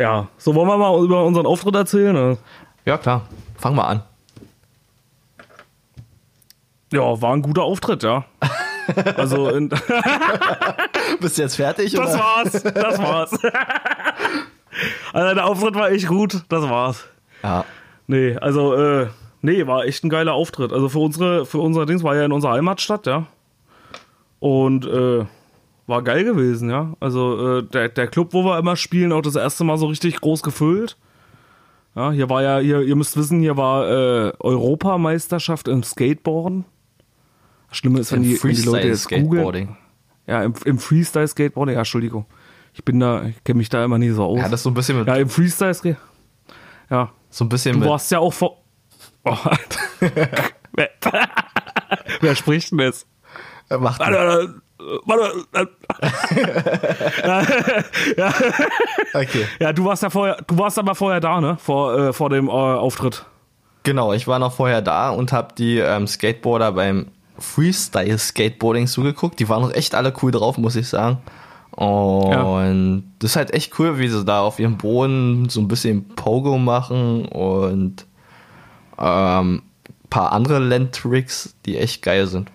Ja. 0.00 0.28
So, 0.38 0.54
wollen 0.54 0.66
wir 0.66 0.78
mal 0.78 0.98
über 1.04 1.24
unseren 1.24 1.44
Auftritt 1.44 1.74
erzählen? 1.74 2.16
oder? 2.16 2.38
Ja, 2.86 2.96
klar. 2.96 3.26
Fang 3.58 3.74
mal 3.74 3.84
an. 3.84 4.02
Ja, 6.90 7.20
war 7.20 7.34
ein 7.34 7.42
guter 7.42 7.64
Auftritt, 7.64 8.02
ja. 8.02 8.24
Also, 9.16 9.50
in, 9.50 9.68
das 9.68 9.82
Bist 11.20 11.36
du 11.36 11.42
jetzt 11.42 11.56
fertig? 11.56 11.96
oder? 11.98 12.18
war's. 12.18 12.62
Das 12.62 12.98
war's. 12.98 13.38
Also, 15.12 15.34
der 15.34 15.46
Auftritt 15.46 15.74
war 15.74 15.90
echt 15.90 16.06
gut. 16.06 16.44
Das 16.48 16.62
war's. 16.62 17.04
Ja. 17.42 17.64
Nee, 18.06 18.36
also, 18.36 18.74
äh, 18.74 19.08
nee, 19.42 19.66
war 19.66 19.84
echt 19.84 20.04
ein 20.04 20.08
geiler 20.08 20.32
Auftritt. 20.32 20.72
Also 20.72 20.88
für 20.88 21.00
unsere, 21.00 21.44
für 21.44 21.58
unser 21.58 21.86
Dings 21.86 22.04
war 22.04 22.14
ja 22.14 22.24
in 22.24 22.32
unserer 22.32 22.52
Heimatstadt, 22.52 23.06
ja. 23.06 23.26
Und 24.38 24.86
äh, 24.86 25.26
war 25.86 26.02
geil 26.02 26.24
gewesen, 26.24 26.70
ja. 26.70 26.94
Also 27.00 27.58
äh, 27.58 27.62
der, 27.62 27.88
der 27.88 28.06
Club, 28.06 28.32
wo 28.32 28.44
wir 28.44 28.58
immer 28.58 28.76
spielen, 28.76 29.12
auch 29.12 29.22
das 29.22 29.36
erste 29.36 29.64
Mal 29.64 29.78
so 29.78 29.86
richtig 29.86 30.20
groß 30.20 30.42
gefüllt. 30.42 30.96
Ja, 31.96 32.12
hier 32.12 32.30
war 32.30 32.42
ja, 32.42 32.58
hier, 32.58 32.82
ihr 32.82 32.96
müsst 32.96 33.16
wissen, 33.16 33.40
hier 33.40 33.56
war 33.56 33.88
äh, 33.88 34.32
Europameisterschaft 34.38 35.66
im 35.68 35.82
Skateboarden. 35.82 36.64
Das 37.68 37.78
Schlimme 37.78 38.00
ist, 38.00 38.12
wenn 38.12 38.22
die, 38.22 38.42
wenn 38.42 38.54
die 38.54 38.62
Leute 38.62 38.88
jetzt 38.88 39.08
googeln. 39.08 39.76
Ja, 40.26 40.42
im, 40.44 40.54
im 40.64 40.78
Freestyle-Skateboarding, 40.78 41.74
ja, 41.74 41.80
Entschuldigung. 41.80 42.26
Ich 42.72 42.84
bin 42.84 43.00
da, 43.00 43.24
ich 43.24 43.42
kenne 43.42 43.58
mich 43.58 43.68
da 43.68 43.84
immer 43.84 43.98
nie 43.98 44.10
so 44.10 44.24
aus. 44.24 44.38
Ja, 44.38 44.48
das 44.48 44.62
so 44.62 44.70
ein 44.70 44.74
bisschen 44.74 44.98
mit, 44.98 45.08
ja 45.08 45.16
im 45.16 45.28
Freestyle-Skate. 45.28 45.96
Ja, 46.88 47.10
so 47.28 47.44
ein 47.44 47.48
bisschen 47.48 47.72
Du 47.72 47.80
mit 47.80 47.88
warst 47.88 48.10
ja 48.12 48.20
auch 48.20 48.32
vor. 48.32 48.62
Oh, 49.24 49.36
wer, 50.00 50.90
wer 52.20 52.34
spricht 52.36 52.70
denn 52.70 52.78
jetzt? 52.78 53.08
äh, 53.70 53.78
macht 53.78 54.00
Warte, 55.04 55.46
ja, 58.16 58.32
Okay. 59.14 59.46
ja, 59.58 59.72
du 59.72 59.84
warst 59.84 60.02
ja 60.02 60.10
vorher, 60.10 60.36
du 60.46 60.58
warst 60.58 60.78
aber 60.78 60.94
vorher 60.94 61.20
da, 61.20 61.40
ne? 61.40 61.56
Vor, 61.60 61.98
äh, 61.98 62.12
vor 62.12 62.30
dem 62.30 62.48
äh, 62.48 62.50
Auftritt. 62.50 63.24
Genau, 63.82 64.12
ich 64.12 64.26
war 64.28 64.38
noch 64.38 64.52
vorher 64.52 64.82
da 64.82 65.10
und 65.10 65.32
habe 65.32 65.54
die 65.56 65.78
ähm, 65.78 66.06
Skateboarder 66.06 66.72
beim 66.72 67.06
Freestyle 67.38 68.18
Skateboarding 68.18 68.86
zugeguckt. 68.86 69.40
Die 69.40 69.48
waren 69.48 69.62
noch 69.62 69.72
echt 69.72 69.94
alle 69.94 70.12
cool 70.22 70.30
drauf, 70.30 70.58
muss 70.58 70.76
ich 70.76 70.88
sagen. 70.88 71.18
Und 71.70 73.04
das 73.20 73.30
ist 73.32 73.36
halt 73.36 73.54
echt 73.54 73.78
cool, 73.78 73.98
wie 73.98 74.08
sie 74.08 74.24
da 74.24 74.40
auf 74.40 74.58
ihrem 74.58 74.76
Boden 74.76 75.48
so 75.48 75.60
ein 75.60 75.68
bisschen 75.68 76.08
Pogo 76.08 76.58
machen 76.58 77.24
und 77.26 78.06
ähm, 78.98 79.62
paar 80.10 80.32
andere 80.32 80.58
Landtricks, 80.58 81.54
die 81.64 81.78
echt 81.78 82.02
geil 82.02 82.26
sind. 82.26 82.50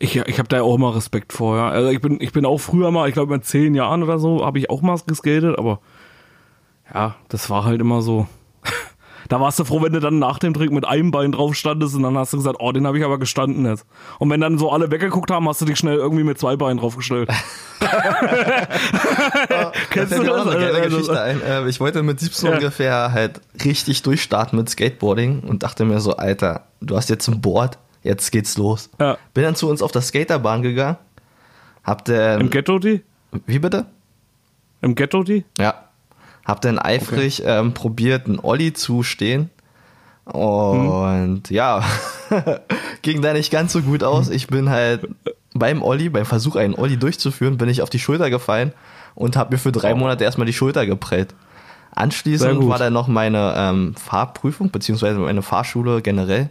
Ich, 0.00 0.16
ich 0.16 0.38
habe 0.38 0.48
da 0.48 0.60
auch 0.62 0.74
immer 0.74 0.94
Respekt 0.96 1.32
vor, 1.32 1.56
ja. 1.56 1.68
Also 1.68 1.88
ich 1.90 2.00
bin, 2.00 2.18
ich 2.20 2.32
bin 2.32 2.44
auch 2.44 2.58
früher 2.58 2.90
mal, 2.90 3.08
ich 3.08 3.14
glaube 3.14 3.34
in 3.34 3.42
zehn 3.42 3.74
Jahren 3.74 4.02
oder 4.02 4.18
so, 4.18 4.44
habe 4.44 4.58
ich 4.58 4.70
auch 4.70 4.82
mal 4.82 4.98
geskatet, 5.06 5.56
aber 5.58 5.80
ja, 6.92 7.14
das 7.28 7.48
war 7.50 7.64
halt 7.64 7.80
immer 7.80 8.02
so. 8.02 8.26
Da 9.28 9.38
warst 9.40 9.58
du 9.58 9.64
froh, 9.64 9.82
wenn 9.82 9.92
du 9.92 10.00
dann 10.00 10.18
nach 10.18 10.38
dem 10.38 10.54
Trick 10.54 10.70
mit 10.72 10.86
einem 10.86 11.10
Bein 11.10 11.32
drauf 11.32 11.54
standest 11.54 11.94
und 11.94 12.02
dann 12.02 12.16
hast 12.16 12.32
du 12.32 12.38
gesagt, 12.38 12.56
oh, 12.60 12.72
den 12.72 12.86
habe 12.86 12.96
ich 12.98 13.04
aber 13.04 13.18
gestanden 13.18 13.66
jetzt. 13.66 13.84
Und 14.18 14.30
wenn 14.30 14.40
dann 14.40 14.56
so 14.56 14.70
alle 14.72 14.90
weggeguckt 14.90 15.30
haben, 15.30 15.46
hast 15.46 15.60
du 15.60 15.66
dich 15.66 15.76
schnell 15.78 15.96
irgendwie 15.96 16.24
mit 16.24 16.38
zwei 16.38 16.56
Beinen 16.56 16.78
draufgestellt. 16.78 17.28
Kennst 19.90 20.14
fällt 20.14 20.26
du 20.26 20.32
auch 20.32 20.36
das? 20.36 20.44
noch 20.46 20.52
eine 20.54 20.60
geile 20.64 20.78
Also, 20.82 20.96
Geschichte 20.98 21.20
ein. 21.20 21.42
Äh, 21.42 21.68
Ich 21.68 21.78
wollte 21.80 22.02
mit 22.02 22.20
17 22.20 22.48
Ja. 22.48 22.54
ungefähr 22.56 23.12
halt 23.12 23.40
richtig 23.64 24.02
durchstarten 24.02 24.58
mit 24.58 24.70
Skateboarding 24.70 25.40
und 25.40 25.62
dachte 25.62 25.84
mir 25.84 26.00
so, 26.00 26.16
Alter, 26.16 26.62
du 26.80 26.96
hast 26.96 27.10
jetzt 27.10 27.28
ein 27.28 27.40
Board, 27.42 27.78
jetzt 28.02 28.30
geht's 28.30 28.56
los. 28.56 28.90
Ja. 29.00 29.18
Bin 29.34 29.44
dann 29.44 29.54
zu 29.54 29.68
uns 29.68 29.82
auf 29.82 29.92
der 29.92 30.02
Skaterbahn 30.02 30.62
gegangen. 30.62 30.96
Hab 31.84 32.04
dann, 32.04 32.40
Im 32.40 32.50
Ghetto 32.50 32.78
die? 32.78 33.02
wie 33.46 33.58
bitte? 33.58 33.86
Im 34.80 34.94
Ghetto 34.94 35.22
die? 35.22 35.44
Ja. 35.58 35.74
Hab 36.44 36.60
dann 36.60 36.78
eifrig 36.78 37.42
ähm, 37.44 37.74
probiert, 37.74 38.26
einen 38.26 38.38
Olli 38.38 38.72
zu 38.72 39.02
stehen. 39.02 39.50
Und 40.24 41.44
ja, 41.48 41.82
ging 43.02 43.22
da 43.22 43.32
nicht 43.32 43.50
ganz 43.50 43.72
so 43.72 43.80
gut 43.80 44.02
aus. 44.02 44.28
Ich 44.28 44.46
bin 44.46 44.68
halt 44.68 45.08
beim 45.54 45.82
Olli, 45.82 46.10
beim 46.10 46.26
Versuch, 46.26 46.56
einen 46.56 46.74
Olli 46.74 46.98
durchzuführen, 46.98 47.56
bin 47.56 47.68
ich 47.68 47.82
auf 47.82 47.90
die 47.90 47.98
Schulter 47.98 48.30
gefallen 48.30 48.72
und 49.14 49.36
habe 49.36 49.54
mir 49.54 49.58
für 49.58 49.72
drei 49.72 49.94
Monate 49.94 50.24
erstmal 50.24 50.46
die 50.46 50.52
Schulter 50.52 50.86
geprellt. 50.86 51.34
Anschließend 51.94 52.68
war 52.68 52.78
dann 52.78 52.92
noch 52.92 53.08
meine 53.08 53.54
ähm, 53.56 53.94
Fahrprüfung, 53.94 54.70
beziehungsweise 54.70 55.18
meine 55.18 55.42
Fahrschule 55.42 56.02
generell. 56.02 56.50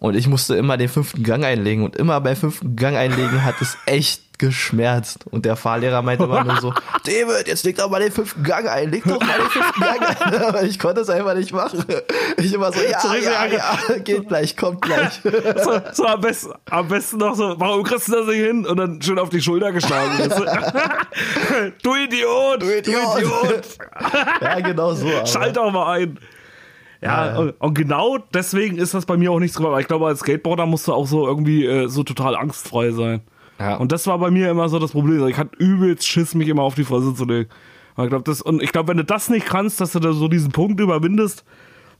Und 0.00 0.16
ich 0.16 0.26
musste 0.26 0.56
immer 0.56 0.76
den 0.78 0.88
fünften 0.88 1.22
Gang 1.22 1.44
einlegen. 1.44 1.84
Und 1.84 1.94
immer 1.96 2.20
beim 2.22 2.34
fünften 2.34 2.74
Gang 2.74 2.96
einlegen 2.96 3.44
hat 3.44 3.54
es 3.60 3.76
echt 3.86 4.38
geschmerzt. 4.38 5.26
Und 5.30 5.44
der 5.44 5.54
Fahrlehrer 5.54 6.00
meinte 6.00 6.24
immer 6.24 6.42
nur 6.42 6.56
so, 6.58 6.72
David, 7.04 7.46
jetzt 7.46 7.62
leg 7.66 7.76
doch 7.76 7.90
mal 7.90 8.00
den 8.00 8.10
fünften 8.10 8.42
Gang 8.42 8.66
ein, 8.66 8.90
leg 8.90 9.04
doch 9.04 9.20
mal 9.20 9.36
den 9.38 9.50
fünften 9.50 9.80
Gang 9.82 10.00
ein. 10.00 10.42
Aber 10.48 10.62
ich 10.62 10.78
konnte 10.78 11.02
es 11.02 11.10
einfach 11.10 11.34
nicht 11.34 11.52
machen. 11.52 11.84
Ich 12.38 12.50
immer 12.54 12.72
so, 12.72 12.80
ja, 12.80 12.96
richtig 12.98 13.24
ja, 13.26 13.42
ange- 13.42 13.58
ja, 13.92 13.98
geht 13.98 14.26
gleich, 14.28 14.56
kommt 14.56 14.80
gleich. 14.80 15.20
So, 15.22 15.80
so 15.92 16.06
am, 16.06 16.22
besten, 16.22 16.52
am 16.70 16.88
besten 16.88 17.18
noch 17.18 17.34
so, 17.34 17.54
warum 17.60 17.82
kriegst 17.82 18.08
du 18.08 18.12
das 18.12 18.26
nicht 18.26 18.38
hin? 18.40 18.64
Und 18.64 18.78
dann 18.78 19.02
schön 19.02 19.18
auf 19.18 19.28
die 19.28 19.42
Schulter 19.42 19.70
geschlagen. 19.72 20.12
du? 20.30 21.72
du 21.82 21.94
Idiot! 21.96 22.62
Du 22.62 22.70
Idiot. 22.78 23.64
Ja, 24.40 24.60
genau 24.60 24.94
so. 24.94 25.06
aber- 25.06 25.26
Schalt 25.26 25.58
doch 25.58 25.70
mal 25.70 25.92
ein. 25.98 26.18
Ja, 27.00 27.26
Ja, 27.26 27.44
ja. 27.44 27.52
Und, 27.58 27.74
genau 27.74 28.18
deswegen 28.34 28.78
ist 28.78 28.94
das 28.94 29.06
bei 29.06 29.16
mir 29.16 29.32
auch 29.32 29.40
nichts 29.40 29.56
drüber. 29.56 29.72
Weil 29.72 29.82
ich 29.82 29.88
glaube, 29.88 30.06
als 30.06 30.20
Skateboarder 30.20 30.66
musst 30.66 30.88
du 30.88 30.92
auch 30.92 31.06
so 31.06 31.26
irgendwie 31.26 31.64
äh, 31.64 31.88
so 31.88 32.02
total 32.02 32.36
angstfrei 32.36 32.90
sein. 32.90 33.22
Ja. 33.58 33.76
Und 33.76 33.92
das 33.92 34.06
war 34.06 34.18
bei 34.18 34.30
mir 34.30 34.50
immer 34.50 34.68
so 34.68 34.78
das 34.78 34.92
Problem. 34.92 35.26
Ich 35.28 35.36
hatte 35.36 35.56
übelst 35.58 36.06
Schiss, 36.06 36.34
mich 36.34 36.48
immer 36.48 36.62
auf 36.62 36.74
die 36.74 36.84
Fresse 36.84 37.14
zu 37.14 37.24
legen. 37.24 37.50
Und 37.96 38.04
ich 38.04 38.10
glaube, 38.10 38.24
das, 38.24 38.40
und 38.40 38.62
ich 38.62 38.72
glaube, 38.72 38.88
wenn 38.88 38.96
du 38.96 39.04
das 39.04 39.28
nicht 39.28 39.46
kannst, 39.46 39.80
dass 39.80 39.92
du 39.92 40.00
da 40.00 40.12
so 40.12 40.28
diesen 40.28 40.52
Punkt 40.52 40.80
überwindest, 40.80 41.44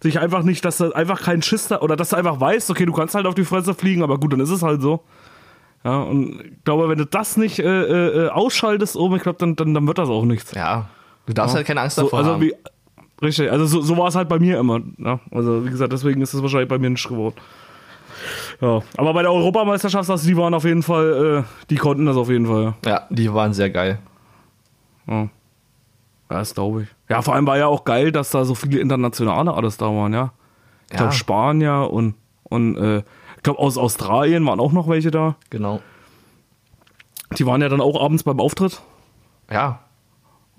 sich 0.02 0.18
einfach 0.18 0.42
nicht, 0.42 0.64
dass 0.64 0.78
du 0.78 0.92
einfach 0.92 1.20
keinen 1.20 1.42
Schiss 1.42 1.68
da, 1.68 1.80
oder 1.80 1.96
dass 1.96 2.10
du 2.10 2.16
einfach 2.16 2.40
weißt, 2.40 2.70
okay, 2.70 2.86
du 2.86 2.92
kannst 2.92 3.14
halt 3.14 3.26
auf 3.26 3.34
die 3.34 3.44
Fresse 3.44 3.74
fliegen, 3.74 4.02
aber 4.02 4.18
gut, 4.18 4.32
dann 4.32 4.40
ist 4.40 4.50
es 4.50 4.62
halt 4.62 4.80
so. 4.80 5.04
Ja, 5.84 6.02
und 6.02 6.40
ich 6.40 6.64
glaube, 6.64 6.88
wenn 6.88 6.98
du 6.98 7.06
das 7.06 7.36
nicht 7.36 7.58
äh, 7.58 7.64
äh, 7.64 8.26
äh, 8.26 8.28
ausschaltest 8.28 8.96
oben, 8.96 9.16
ich 9.16 9.22
glaube, 9.22 9.38
dann, 9.38 9.56
dann, 9.56 9.74
dann 9.74 9.86
wird 9.86 9.98
das 9.98 10.08
auch 10.08 10.24
nichts. 10.24 10.52
ja, 10.52 10.88
du 11.26 11.32
darfst 11.34 11.54
halt 11.54 11.66
keine 11.66 11.82
Angst 11.82 11.96
So, 11.96 12.02
davor 12.02 12.18
also 12.18 12.32
haben. 12.32 12.40
wie, 12.42 12.54
richtig, 13.22 13.50
also 13.50 13.66
so, 13.66 13.80
so 13.80 13.96
war 13.96 14.08
es 14.08 14.14
halt 14.14 14.28
bei 14.28 14.38
mir 14.38 14.58
immer. 14.58 14.80
Ja? 14.98 15.20
Also 15.30 15.64
wie 15.64 15.70
gesagt, 15.70 15.92
deswegen 15.92 16.20
ist 16.22 16.34
es 16.34 16.42
wahrscheinlich 16.42 16.68
bei 16.68 16.78
mir 16.78 16.90
nicht 16.90 17.08
geworden. 17.08 17.36
Ja, 18.60 18.80
aber 18.96 19.14
bei 19.14 19.22
der 19.22 19.32
Europameisterschaft, 19.32 20.10
also 20.10 20.26
die 20.26 20.36
waren 20.36 20.52
auf 20.52 20.64
jeden 20.64 20.82
Fall, 20.82 21.44
äh, 21.44 21.66
die 21.70 21.76
konnten 21.76 22.04
das 22.06 22.16
auf 22.16 22.28
jeden 22.28 22.46
Fall. 22.46 22.74
ja, 22.84 23.06
die 23.08 23.32
waren 23.32 23.52
sehr 23.54 23.70
geil. 23.70 23.98
Ja, 25.06 25.22
ja 25.22 25.28
das 26.28 26.54
glaube 26.54 26.82
ich. 26.82 26.88
Ja, 27.08 27.22
vor 27.22 27.34
allem 27.34 27.46
war 27.46 27.56
ja 27.56 27.66
auch 27.66 27.84
geil, 27.84 28.12
dass 28.12 28.30
da 28.30 28.44
so 28.44 28.54
viele 28.54 28.80
Internationale 28.80 29.54
alles 29.54 29.76
da 29.78 29.86
waren, 29.86 30.12
ja. 30.12 30.32
Ich 30.90 30.96
glaube 30.96 31.12
Ja. 31.12 31.12
Spanier 31.12 31.90
und, 31.90 32.14
und 32.44 32.76
äh, 32.76 32.98
ich 33.36 33.42
glaube 33.42 33.60
aus 33.60 33.78
Australien 33.78 34.44
waren 34.44 34.60
auch 34.60 34.72
noch 34.72 34.88
welche 34.88 35.10
da. 35.10 35.36
Genau. 35.48 35.80
Die 37.38 37.46
waren 37.46 37.62
ja 37.62 37.68
dann 37.68 37.80
auch 37.80 38.02
abends 38.02 38.24
beim 38.24 38.40
Auftritt. 38.40 38.82
Ja, 39.50 39.80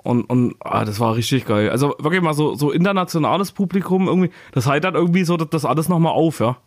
Und, 0.03 0.23
und 0.23 0.55
ah, 0.59 0.83
das 0.83 0.99
war 0.99 1.15
richtig 1.15 1.45
geil. 1.45 1.69
Also 1.69 1.95
wirklich 1.99 2.21
mal 2.21 2.33
so, 2.33 2.55
so 2.55 2.71
internationales 2.71 3.51
Publikum 3.51 4.07
irgendwie. 4.07 4.31
Das 4.51 4.65
heitert 4.65 4.95
irgendwie 4.95 5.23
so 5.23 5.37
das, 5.37 5.65
alles 5.65 5.89
nochmal 5.89 6.13
auf, 6.13 6.39
ja. 6.39 6.57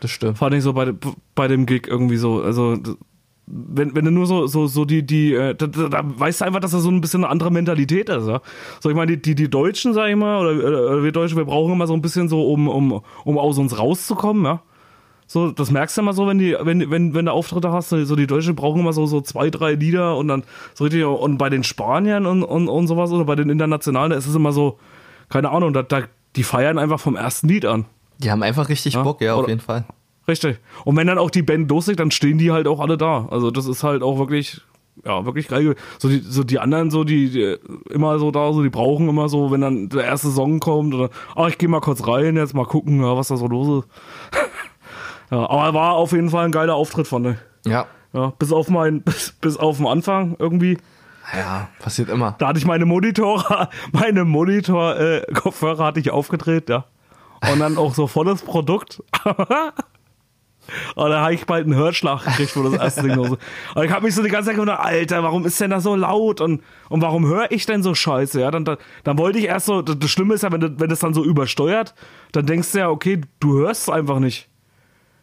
das 0.00 0.10
stimmt. 0.10 0.38
Fand 0.38 0.54
ich 0.54 0.62
so 0.62 0.72
bei, 0.72 0.92
bei 1.34 1.48
dem 1.48 1.66
Gig 1.66 1.86
irgendwie 1.86 2.16
so. 2.16 2.42
Also, 2.42 2.78
wenn, 3.46 3.94
wenn 3.94 4.04
du 4.04 4.10
nur 4.10 4.26
so, 4.26 4.46
so, 4.46 4.66
so 4.66 4.84
die, 4.84 5.04
die, 5.04 5.34
äh, 5.34 5.54
da, 5.54 5.66
da, 5.66 5.88
da 5.88 6.00
weißt 6.04 6.40
du 6.40 6.44
einfach, 6.46 6.60
dass 6.60 6.70
das 6.70 6.82
so 6.82 6.90
ein 6.90 7.00
bisschen 7.00 7.24
eine 7.24 7.32
andere 7.32 7.50
Mentalität 7.50 8.08
ist, 8.08 8.28
ja. 8.28 8.40
So, 8.78 8.88
ich 8.88 8.96
meine, 8.96 9.16
die, 9.16 9.22
die, 9.22 9.34
die 9.34 9.50
Deutschen, 9.50 9.92
sag 9.92 10.08
ich 10.08 10.16
mal, 10.16 10.40
oder, 10.40 10.52
oder 10.66 11.02
wir 11.02 11.12
Deutschen, 11.12 11.36
wir 11.36 11.44
brauchen 11.44 11.72
immer 11.72 11.86
so 11.86 11.94
ein 11.94 12.02
bisschen 12.02 12.28
so, 12.28 12.50
um, 12.50 12.68
um, 12.68 13.02
um 13.24 13.38
aus 13.38 13.58
uns 13.58 13.78
rauszukommen, 13.78 14.44
ja. 14.44 14.62
So, 15.32 15.52
das 15.52 15.70
merkst 15.70 15.96
du 15.96 16.00
immer 16.00 16.12
so, 16.12 16.26
wenn 16.26 16.38
die, 16.38 16.56
wenn, 16.60 16.90
wenn, 16.90 17.14
wenn 17.14 17.26
du 17.26 17.32
Auftritte 17.32 17.70
hast, 17.70 17.90
so 17.90 18.16
die 18.16 18.26
Deutschen 18.26 18.56
brauchen 18.56 18.80
immer 18.80 18.92
so, 18.92 19.06
so 19.06 19.20
zwei, 19.20 19.48
drei 19.48 19.74
Lieder 19.74 20.16
und 20.16 20.26
dann 20.26 20.42
so 20.74 20.82
richtig, 20.82 21.04
und 21.04 21.38
bei 21.38 21.48
den 21.48 21.62
Spaniern 21.62 22.26
und, 22.26 22.42
und, 22.42 22.66
und 22.68 22.88
sowas 22.88 23.12
oder 23.12 23.24
bei 23.24 23.36
den 23.36 23.48
Internationalen, 23.48 24.10
da 24.10 24.16
ist 24.16 24.26
es 24.26 24.34
immer 24.34 24.50
so, 24.50 24.78
keine 25.28 25.50
Ahnung, 25.50 25.72
da, 25.72 25.82
da, 25.84 26.02
die 26.34 26.42
feiern 26.42 26.78
einfach 26.78 26.98
vom 26.98 27.14
ersten 27.14 27.46
Lied 27.46 27.64
an. 27.64 27.84
Die 28.18 28.28
haben 28.32 28.42
einfach 28.42 28.68
richtig 28.68 28.94
Ja, 28.94 29.04
Bock, 29.04 29.20
ja, 29.20 29.34
auf 29.34 29.40
oder- 29.44 29.50
jeden 29.50 29.60
Fall. 29.60 29.84
Richtig. 30.26 30.58
Und 30.84 30.96
wenn 30.96 31.06
dann 31.06 31.18
auch 31.18 31.30
die 31.30 31.42
Band 31.42 31.70
loslegt, 31.70 32.00
dann 32.00 32.10
stehen 32.10 32.38
die 32.38 32.50
halt 32.50 32.66
auch 32.66 32.80
alle 32.80 32.98
da. 32.98 33.28
Also 33.30 33.52
das 33.52 33.66
ist 33.66 33.84
halt 33.84 34.02
auch 34.02 34.18
wirklich, 34.18 34.60
ja, 35.04 35.24
wirklich 35.26 35.46
geil. 35.46 35.62
ge- 35.62 35.74
So 36.00 36.08
die, 36.08 36.18
so 36.18 36.42
die 36.42 36.58
anderen, 36.58 36.90
so 36.90 37.04
die, 37.04 37.30
die 37.30 37.56
immer 37.92 38.18
so 38.18 38.32
da, 38.32 38.52
so 38.52 38.64
die 38.64 38.68
brauchen 38.68 39.08
immer 39.08 39.28
so, 39.28 39.52
wenn 39.52 39.60
dann 39.60 39.88
der 39.90 40.04
erste 40.04 40.28
Song 40.30 40.58
kommt 40.58 40.92
oder, 40.92 41.08
ach, 41.36 41.48
ich 41.48 41.58
gehe 41.58 41.68
mal 41.68 41.80
kurz 41.80 42.04
rein, 42.06 42.34
jetzt 42.36 42.52
mal 42.54 42.66
gucken, 42.66 43.00
ja, 43.00 43.16
was 43.16 43.28
da 43.28 43.36
so 43.36 43.46
los 43.46 43.84
ist. 43.84 43.90
Ja, 45.30 45.48
aber 45.50 45.74
war 45.74 45.92
auf 45.94 46.12
jeden 46.12 46.30
Fall 46.30 46.44
ein 46.46 46.52
geiler 46.52 46.74
Auftritt 46.74 47.06
von 47.08 47.22
der. 47.22 47.36
Ja. 47.66 47.86
Ja, 48.12 48.32
bis 48.38 48.52
auf 48.52 48.68
mein, 48.68 49.02
bis, 49.04 49.32
bis 49.40 49.56
auf 49.56 49.76
den 49.76 49.86
Anfang 49.86 50.36
irgendwie. 50.38 50.78
Ja, 51.36 51.68
passiert 51.78 52.08
immer. 52.08 52.34
Da 52.38 52.48
hatte 52.48 52.58
ich 52.58 52.66
meine 52.66 52.84
Monitor, 52.86 53.68
meine 53.92 54.24
Monitor-Kopfhörer 54.24 55.84
hatte 55.84 56.00
ich 56.00 56.10
aufgedreht, 56.10 56.68
ja. 56.68 56.84
Und 57.52 57.60
dann 57.60 57.78
auch 57.78 57.94
so 57.94 58.06
volles 58.06 58.42
Produkt. 58.42 59.02
Und 60.94 61.10
da 61.10 61.22
habe 61.22 61.34
ich 61.34 61.46
bald 61.46 61.64
einen 61.64 61.74
Hörschlag 61.74 62.22
gekriegt, 62.24 62.54
wo 62.56 62.62
das 62.62 62.74
erste 62.74 63.02
Ding 63.02 63.14
los 63.14 63.30
ist. 63.30 63.38
Und 63.74 63.84
ich 63.84 63.90
habe 63.90 64.04
mich 64.04 64.14
so 64.14 64.22
die 64.22 64.28
ganze 64.28 64.48
Zeit 64.48 64.54
gewundert, 64.56 64.78
Alter, 64.78 65.22
warum 65.22 65.44
ist 65.46 65.60
denn 65.60 65.70
das 65.70 65.82
so 65.82 65.96
laut? 65.96 66.40
Und, 66.40 66.62
und 66.90 67.00
warum 67.02 67.26
höre 67.26 67.50
ich 67.50 67.66
denn 67.66 67.82
so 67.82 67.94
scheiße? 67.94 68.40
Ja, 68.40 68.50
dann, 68.50 68.64
dann, 68.64 68.76
dann 69.02 69.18
wollte 69.18 69.38
ich 69.38 69.46
erst 69.46 69.66
so, 69.66 69.82
das 69.82 69.98
das 69.98 70.10
Schlimme 70.10 70.34
ist 70.34 70.42
ja, 70.42 70.52
wenn, 70.52 70.60
das- 70.60 70.72
wenn 70.76 70.88
das 70.90 71.00
dann 71.00 71.14
so 71.14 71.24
übersteuert, 71.24 71.94
dann 72.32 72.46
denkst 72.46 72.70
du 72.72 72.78
ja, 72.78 72.88
okay, 72.90 73.20
du 73.40 73.54
hörst 73.58 73.82
es 73.82 73.88
einfach 73.88 74.18
nicht. 74.20 74.48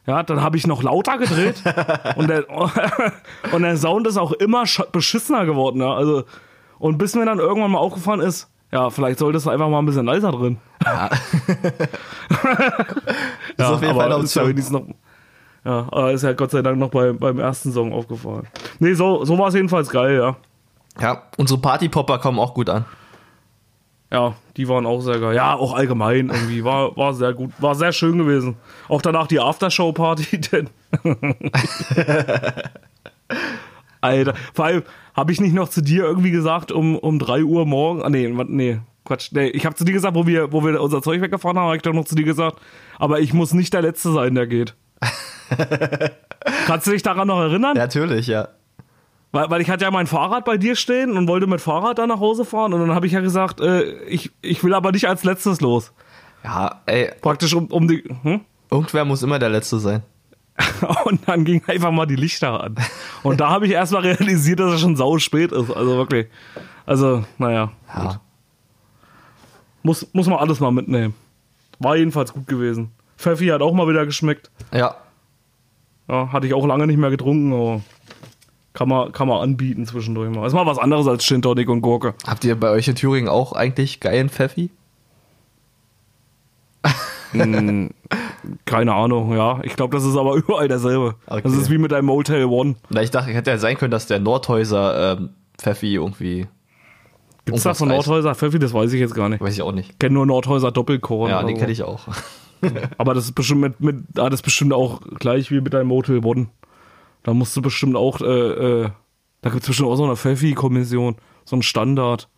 Ja, 0.08 0.24
dann 0.24 0.42
habe 0.42 0.56
ich 0.58 0.66
noch 0.66 0.82
lauter 0.84 1.18
gedreht 1.18 1.62
und, 2.16 2.30
der, 2.30 2.46
und 3.52 3.62
der 3.62 3.78
Sound 3.78 4.08
ist 4.08 4.18
auch 4.18 4.32
immer 4.32 4.64
sch- 4.64 4.90
beschissener 4.92 5.46
geworden. 5.46 5.82
Ja? 5.82 5.94
Also, 5.94 6.24
und 6.80 6.98
bis 6.98 7.14
mir 7.16 7.26
dann 7.26 7.40
irgendwann 7.40 7.72
mal 7.72 7.80
aufgefallen 7.80 8.22
ist, 8.22 8.50
ja, 8.72 8.90
vielleicht 8.90 9.20
solltest 9.20 9.46
du 9.46 9.50
einfach 9.50 9.70
mal 9.70 9.80
ein 9.80 9.86
bisschen 9.86 10.06
leiser 10.06 10.32
drin. 10.32 10.58
Ist 13.58 13.66
auf 13.66 13.82
jeden 13.82 14.00
aber 14.00 14.18
ist 14.24 14.36
ja 14.36 14.44
noch, 14.44 14.84
ja, 15.66 15.88
aber 15.92 16.12
ist 16.12 16.24
ja 16.24 16.34
Gott 16.34 16.52
sei 16.52 16.62
Dank 16.62 16.78
noch 16.78 16.90
bei, 16.90 17.12
beim 17.14 17.40
ersten 17.40 17.72
Song 17.72 17.94
aufgefallen. 17.94 18.48
Nee, 18.80 18.94
so, 18.94 19.26
so 19.26 19.38
war 19.38 19.48
es 19.48 19.54
jedenfalls 19.54 19.90
geil, 19.90 20.18
ja. 20.18 20.36
Ja, 21.02 21.24
unsere 21.38 21.60
Partypopper 21.60 22.20
kommen 22.20 22.40
auch 22.40 22.54
gut 22.54 22.70
an. 22.70 22.86
Ja, 24.12 24.36
die 24.56 24.70
waren 24.70 24.86
auch 24.86 25.02
sehr 25.02 25.20
geil. 25.20 25.36
Ja, 25.36 25.56
auch 25.56 25.74
allgemein 25.74 26.30
irgendwie. 26.30 26.64
War, 26.64 26.96
war 26.96 27.14
sehr 27.14 27.34
gut. 27.34 27.52
War 27.60 27.76
sehr 27.76 27.92
schön 27.92 28.18
gewesen. 28.18 28.56
Auch 28.88 29.02
danach 29.02 29.28
die 29.28 29.40
Aftershow-Party, 29.40 30.40
denn. 30.52 30.70
Alter, 34.00 34.34
vor 34.54 34.66
allem 34.66 34.84
habe 35.14 35.32
ich 35.32 35.42
nicht 35.42 35.54
noch 35.54 35.70
zu 35.70 35.82
dir 35.82 36.04
irgendwie 36.04 36.32
gesagt, 36.32 36.72
um, 36.72 36.98
um 36.98 37.20
3 37.20 37.44
Uhr 37.44 37.66
morgen. 37.66 38.02
Ah, 38.04 38.10
nee, 38.10 38.30
nee, 38.30 38.80
Quatsch. 39.04 39.32
Nee, 39.32 39.48
ich 39.48 39.66
habe 39.66 39.76
zu 39.76 39.84
dir 39.84 39.94
gesagt, 39.94 40.16
wo 40.16 40.26
wir, 40.26 40.54
wo 40.54 40.64
wir 40.64 40.82
unser 40.82 41.02
Zeug 41.02 41.22
weggefahren 41.22 41.58
haben, 41.58 41.66
habe 41.66 41.76
ich 41.76 41.82
doch 41.82 41.94
noch 41.94 42.06
zu 42.06 42.16
dir 42.16 42.24
gesagt, 42.24 42.60
aber 43.00 43.20
ich 43.20 43.34
muss 43.34 43.54
nicht 43.54 43.74
der 43.74 43.82
Letzte 43.82 44.12
sein, 44.12 44.36
der 44.36 44.48
geht. 44.48 44.76
Kannst 46.66 46.88
du 46.88 46.92
dich 46.92 47.04
daran 47.04 47.28
noch 47.28 47.40
erinnern? 47.40 47.76
Natürlich, 47.76 48.28
ja. 48.28 48.50
Weil, 49.32 49.50
weil 49.50 49.62
ich 49.62 49.70
hatte 49.70 49.84
ja 49.86 49.92
mein 49.92 50.08
Fahrrad 50.08 50.46
bei 50.46 50.58
dir 50.58 50.76
stehen 50.76 51.18
und 51.18 51.28
wollte 51.28 51.48
mit 51.48 51.62
Fahrrad 51.62 52.00
da 52.00 52.08
nach 52.08 52.20
Hause 52.20 52.46
fahren 52.46 52.74
und 52.74 52.80
dann 52.80 52.96
habe 52.96 53.06
ich 53.08 53.14
ja 53.14 53.20
gesagt, 53.20 53.60
äh, 53.60 53.84
ich, 54.06 54.32
ich 54.42 54.64
will 54.64 54.74
aber 54.74 54.92
nicht 54.92 55.08
als 55.08 55.24
letztes 55.24 55.62
los. 55.62 55.92
Ja, 56.44 56.82
ey, 56.86 57.12
Praktisch 57.22 57.54
um, 57.54 57.68
um 57.68 57.88
die. 57.88 58.04
Hm? 58.24 58.42
irgendwer 58.70 59.06
muss 59.06 59.24
immer 59.24 59.40
der 59.40 59.50
Letzte 59.50 59.80
sein. 59.80 60.04
Und 61.06 61.28
dann 61.28 61.46
ging 61.46 61.62
einfach 61.68 61.92
mal 61.92 62.06
die 62.06 62.16
Lichter 62.16 62.64
an. 62.64 62.76
Und 63.24 63.40
da 63.40 63.50
habe 63.50 63.68
ich 63.68 63.74
erstmal 63.74 64.02
realisiert, 64.02 64.60
dass 64.60 64.74
es 64.74 64.82
schon 64.82 64.96
sau 64.96 65.18
spät 65.20 65.52
ist. 65.52 65.70
Also 65.72 65.98
wirklich. 65.98 66.28
Also, 66.86 67.24
naja. 67.38 67.72
Gut. 67.94 68.04
Ja. 68.04 68.22
Muss, 69.84 70.08
muss 70.14 70.28
man 70.28 70.40
alles 70.40 70.60
mal 70.60 70.72
mitnehmen. 70.72 71.14
War 71.80 71.96
jedenfalls 71.96 72.34
gut 72.34 72.48
gewesen. 72.48 72.92
Pfeffi 73.18 73.48
hat 73.48 73.62
auch 73.62 73.74
mal 73.74 73.88
wieder 73.88 74.06
geschmeckt. 74.06 74.50
Ja. 74.74 74.96
Ja, 76.10 76.32
hatte 76.32 76.48
ich 76.48 76.54
auch 76.54 76.66
lange 76.66 76.88
nicht 76.88 76.98
mehr 76.98 77.10
getrunken, 77.10 77.54
aber 77.54 77.82
kann 78.78 78.90
man, 78.90 79.12
kann 79.12 79.28
man 79.28 79.42
anbieten 79.42 79.88
zwischendurch 79.88 80.30
mal. 80.30 80.46
Ist 80.46 80.54
mal 80.54 80.68
was 80.68 80.78
anderes 80.78 81.08
als 81.08 81.26
Gin 81.26 81.42
Tonic 81.42 81.68
und 81.68 81.82
Gurke. 81.82 82.14
Habt 82.28 82.46
ihr 82.46 82.56
bei 82.60 82.70
euch 82.70 82.88
in 82.88 82.94
Thüringen 82.94 83.28
auch 83.28 83.54
eigentlich 83.54 84.00
geilen 84.00 84.30
Pfeffi? 84.30 84.70
Keine 88.66 88.94
Ahnung, 88.94 89.36
ja. 89.36 89.62
Ich 89.64 89.76
glaube, 89.76 89.98
das 89.98 90.06
ist 90.06 90.16
aber 90.16 90.36
überall 90.36 90.68
derselbe. 90.68 91.16
Okay. 91.26 91.42
Das 91.44 91.54
ist 91.54 91.72
wie 91.72 91.80
mit 91.80 91.92
einem 91.92 92.06
Motel 92.06 92.46
One. 92.46 92.76
Na, 92.92 93.02
ich 93.02 93.10
dachte, 93.10 93.32
hätte 93.32 93.50
ja 93.50 93.58
sein 93.58 93.78
können, 93.80 93.90
dass 93.90 94.06
der 94.06 94.20
Nordhäuser 94.20 95.18
ähm, 95.18 95.30
Pfeffi 95.58 95.96
irgendwie. 95.96 96.46
Gibt's 97.46 97.64
da 97.64 97.70
Irgendwas 97.72 97.78
von. 97.80 97.88
Nordhäuser 97.88 98.36
Pfeffi? 98.36 98.60
Das 98.60 98.76
weiß 98.76 98.94
ich 98.94 99.00
jetzt 99.00 99.16
gar 99.16 99.28
nicht. 99.28 99.42
Weiß 99.42 99.56
ich 99.56 99.64
auch 99.64 99.72
nicht. 99.72 99.94
Ich 99.94 100.00
kenne 100.00 100.14
nur 100.14 100.28
Nordhäuser 100.28 100.72
Doppelkorn. 100.72 101.32
Ja, 101.32 101.42
so. 101.42 101.48
kenne 101.48 101.72
ich 101.72 101.82
auch. 101.82 102.02
Aber 103.00 103.16
das 103.16 103.26
ist 103.26 103.34
bestimmt 103.34 103.62
mit, 103.62 103.80
mit 103.80 103.96
ah, 104.20 104.30
das 104.30 104.42
ist 104.42 104.44
bestimmt 104.44 104.74
auch 104.74 105.02
gleich 105.18 105.50
wie 105.50 105.62
mit 105.62 105.74
deinem 105.74 105.88
Motel 105.88 106.24
One. 106.24 106.50
Da 107.28 107.34
musst 107.34 107.58
du 107.58 107.62
bestimmt 107.62 107.98
auch, 107.98 108.22
äh, 108.22 108.24
äh, 108.84 108.90
da 109.42 109.50
gibt 109.50 109.64
es 109.64 109.68
bestimmt 109.68 109.90
auch 109.90 109.98
so 109.98 110.06
eine 110.06 110.16
Pfeffi-Kommission, 110.16 111.18
so 111.44 111.56
ein 111.58 111.62
Standard. 111.62 112.30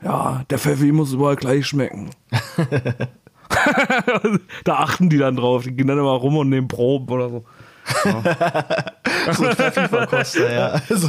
Ja, 0.00 0.44
der 0.50 0.58
Pfeffi 0.60 0.92
muss 0.92 1.12
überall 1.12 1.34
gleich 1.34 1.66
schmecken. 1.66 2.10
da 4.64 4.74
achten 4.74 5.08
die 5.10 5.18
dann 5.18 5.34
drauf. 5.34 5.64
Die 5.64 5.72
gehen 5.72 5.88
dann 5.88 5.98
immer 5.98 6.12
rum 6.12 6.36
und 6.36 6.48
nehmen 6.48 6.68
Proben 6.68 7.08
oder 7.12 7.28
so. 7.28 7.44
so 8.04 8.08
ein 9.46 9.56
Pfeffi-Verkoster, 9.56 10.52
ja. 10.52 10.80
Also, 10.88 11.08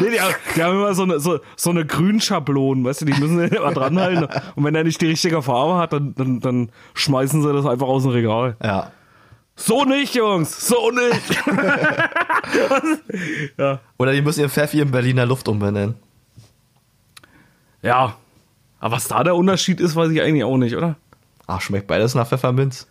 Nee, 0.00 0.10
die, 0.10 0.20
haben- 0.20 0.34
die 0.56 0.62
haben 0.64 0.74
immer 0.74 0.94
so 0.94 1.04
eine, 1.04 1.20
so, 1.20 1.38
so 1.54 1.70
eine 1.70 1.86
Grünschablonen, 1.86 2.84
weißt 2.84 3.02
du, 3.02 3.04
die 3.04 3.20
müssen 3.20 3.38
den 3.38 3.50
immer 3.52 3.72
dranhalten. 3.72 4.26
Und 4.56 4.64
wenn 4.64 4.74
er 4.74 4.82
nicht 4.82 5.00
die 5.00 5.06
richtige 5.06 5.42
Farbe 5.42 5.76
hat, 5.76 5.92
dann, 5.92 6.14
dann, 6.16 6.40
dann 6.40 6.70
schmeißen 6.94 7.40
sie 7.42 7.52
das 7.52 7.66
einfach 7.66 7.86
aus 7.86 8.02
dem 8.02 8.10
Regal. 8.10 8.56
ja. 8.62 8.90
So 9.56 9.84
nicht, 9.84 10.14
Jungs, 10.14 10.68
so 10.68 10.90
nicht. 10.90 11.46
ja. 13.58 13.80
Oder 13.98 14.12
die 14.12 14.20
müssen 14.20 14.40
ihren 14.40 14.50
Pfeffi 14.50 14.80
in 14.80 14.90
Berliner 14.90 15.26
Luft 15.26 15.48
umbenennen. 15.48 15.94
ja. 17.82 18.16
Aber 18.78 18.96
was 18.96 19.08
da 19.08 19.24
der 19.24 19.34
Unterschied 19.34 19.80
ist, 19.80 19.96
weiß 19.96 20.10
ich 20.10 20.20
eigentlich 20.20 20.44
auch 20.44 20.58
nicht, 20.58 20.76
oder? 20.76 20.96
Ach, 21.46 21.62
schmeckt 21.62 21.86
beides 21.86 22.14
nach 22.14 22.28
Pfefferminz. 22.28 22.86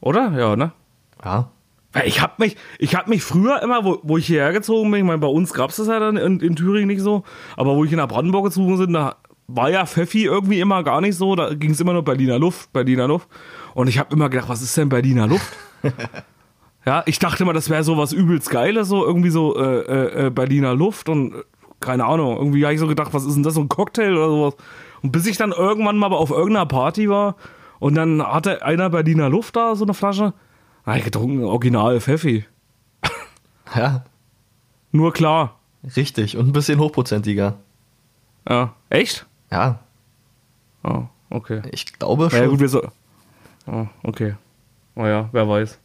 Oder? 0.00 0.32
Ja, 0.38 0.54
ne? 0.54 0.72
Ja. 1.24 1.48
Weil 1.92 2.06
ich 2.06 2.20
hab 2.20 2.38
mich, 2.38 2.56
ich 2.78 2.94
hab 2.94 3.08
mich 3.08 3.22
früher 3.22 3.62
immer, 3.62 3.84
wo, 3.84 4.00
wo 4.02 4.18
ich 4.18 4.26
hierher 4.26 4.52
gezogen 4.52 4.90
bin, 4.90 5.00
ich 5.00 5.06
meine, 5.06 5.18
bei 5.18 5.26
uns 5.26 5.54
gab's 5.54 5.76
das 5.76 5.88
ja 5.88 5.98
dann 5.98 6.18
in, 6.18 6.40
in 6.40 6.56
Thüringen 6.56 6.88
nicht 6.88 7.00
so, 7.00 7.24
aber 7.56 7.74
wo 7.74 7.84
ich 7.84 7.92
nach 7.92 8.08
Brandenburg 8.08 8.44
gezogen 8.44 8.78
bin, 8.78 8.92
da 8.92 9.16
war 9.46 9.70
ja 9.70 9.86
Pfeffi 9.86 10.24
irgendwie 10.24 10.60
immer 10.60 10.82
gar 10.82 11.00
nicht 11.00 11.16
so, 11.16 11.36
da 11.36 11.54
ging's 11.54 11.80
immer 11.80 11.92
nur 11.92 12.04
Berliner 12.04 12.38
Luft, 12.38 12.72
Berliner 12.72 13.08
Luft. 13.08 13.28
Und 13.74 13.88
ich 13.88 13.98
habe 13.98 14.14
immer 14.14 14.28
gedacht, 14.28 14.48
was 14.48 14.62
ist 14.62 14.76
denn 14.76 14.88
Berliner 14.88 15.26
Luft? 15.26 15.52
ja, 16.86 17.02
ich 17.06 17.18
dachte 17.18 17.42
immer, 17.42 17.52
das 17.52 17.70
wäre 17.70 17.84
so 17.84 17.96
was 17.96 18.12
übelst 18.12 18.50
Geiles, 18.50 18.88
so 18.88 19.04
irgendwie 19.04 19.30
so 19.30 19.56
äh, 19.56 19.80
äh, 19.80 20.26
äh, 20.26 20.30
Berliner 20.30 20.74
Luft 20.74 21.08
und 21.08 21.34
äh, 21.34 21.42
keine 21.80 22.04
Ahnung, 22.04 22.36
irgendwie 22.36 22.64
habe 22.64 22.74
ich 22.74 22.80
so 22.80 22.86
gedacht, 22.86 23.12
was 23.12 23.24
ist 23.24 23.34
denn 23.34 23.42
das, 23.42 23.54
so 23.54 23.60
ein 23.60 23.68
Cocktail 23.68 24.12
oder 24.12 24.28
sowas? 24.28 24.54
Und 25.02 25.10
bis 25.10 25.26
ich 25.26 25.36
dann 25.36 25.50
irgendwann 25.52 25.96
mal 25.96 26.12
auf 26.12 26.30
irgendeiner 26.30 26.66
Party 26.66 27.08
war 27.08 27.34
und 27.80 27.94
dann 27.96 28.22
hatte 28.22 28.64
einer 28.64 28.88
Berliner 28.90 29.28
Luft 29.28 29.56
da, 29.56 29.74
so 29.74 29.84
eine 29.84 29.94
Flasche, 29.94 30.32
habe 30.86 30.98
ich 30.98 31.04
getrunken, 31.04 31.44
original 31.44 32.00
Pfeffi. 32.00 32.44
Ja. 33.74 34.04
Nur 34.90 35.14
klar. 35.14 35.58
Richtig. 35.96 36.36
Und 36.36 36.48
ein 36.48 36.52
bisschen 36.52 36.78
hochprozentiger. 36.78 37.56
Ja. 38.46 38.74
Echt? 38.90 39.24
Ja. 39.50 39.78
Oh, 40.84 41.04
okay. 41.30 41.62
Ich 41.70 41.98
glaube 41.98 42.24
Ja, 42.24 42.30
schon. 42.30 42.48
gut, 42.50 42.60
wir 42.60 42.68
so. 42.68 42.82
Oh, 43.66 43.86
okay. 44.02 44.34
Oh 44.94 45.06
ja, 45.06 45.28
wer 45.32 45.48
weiß. 45.48 45.78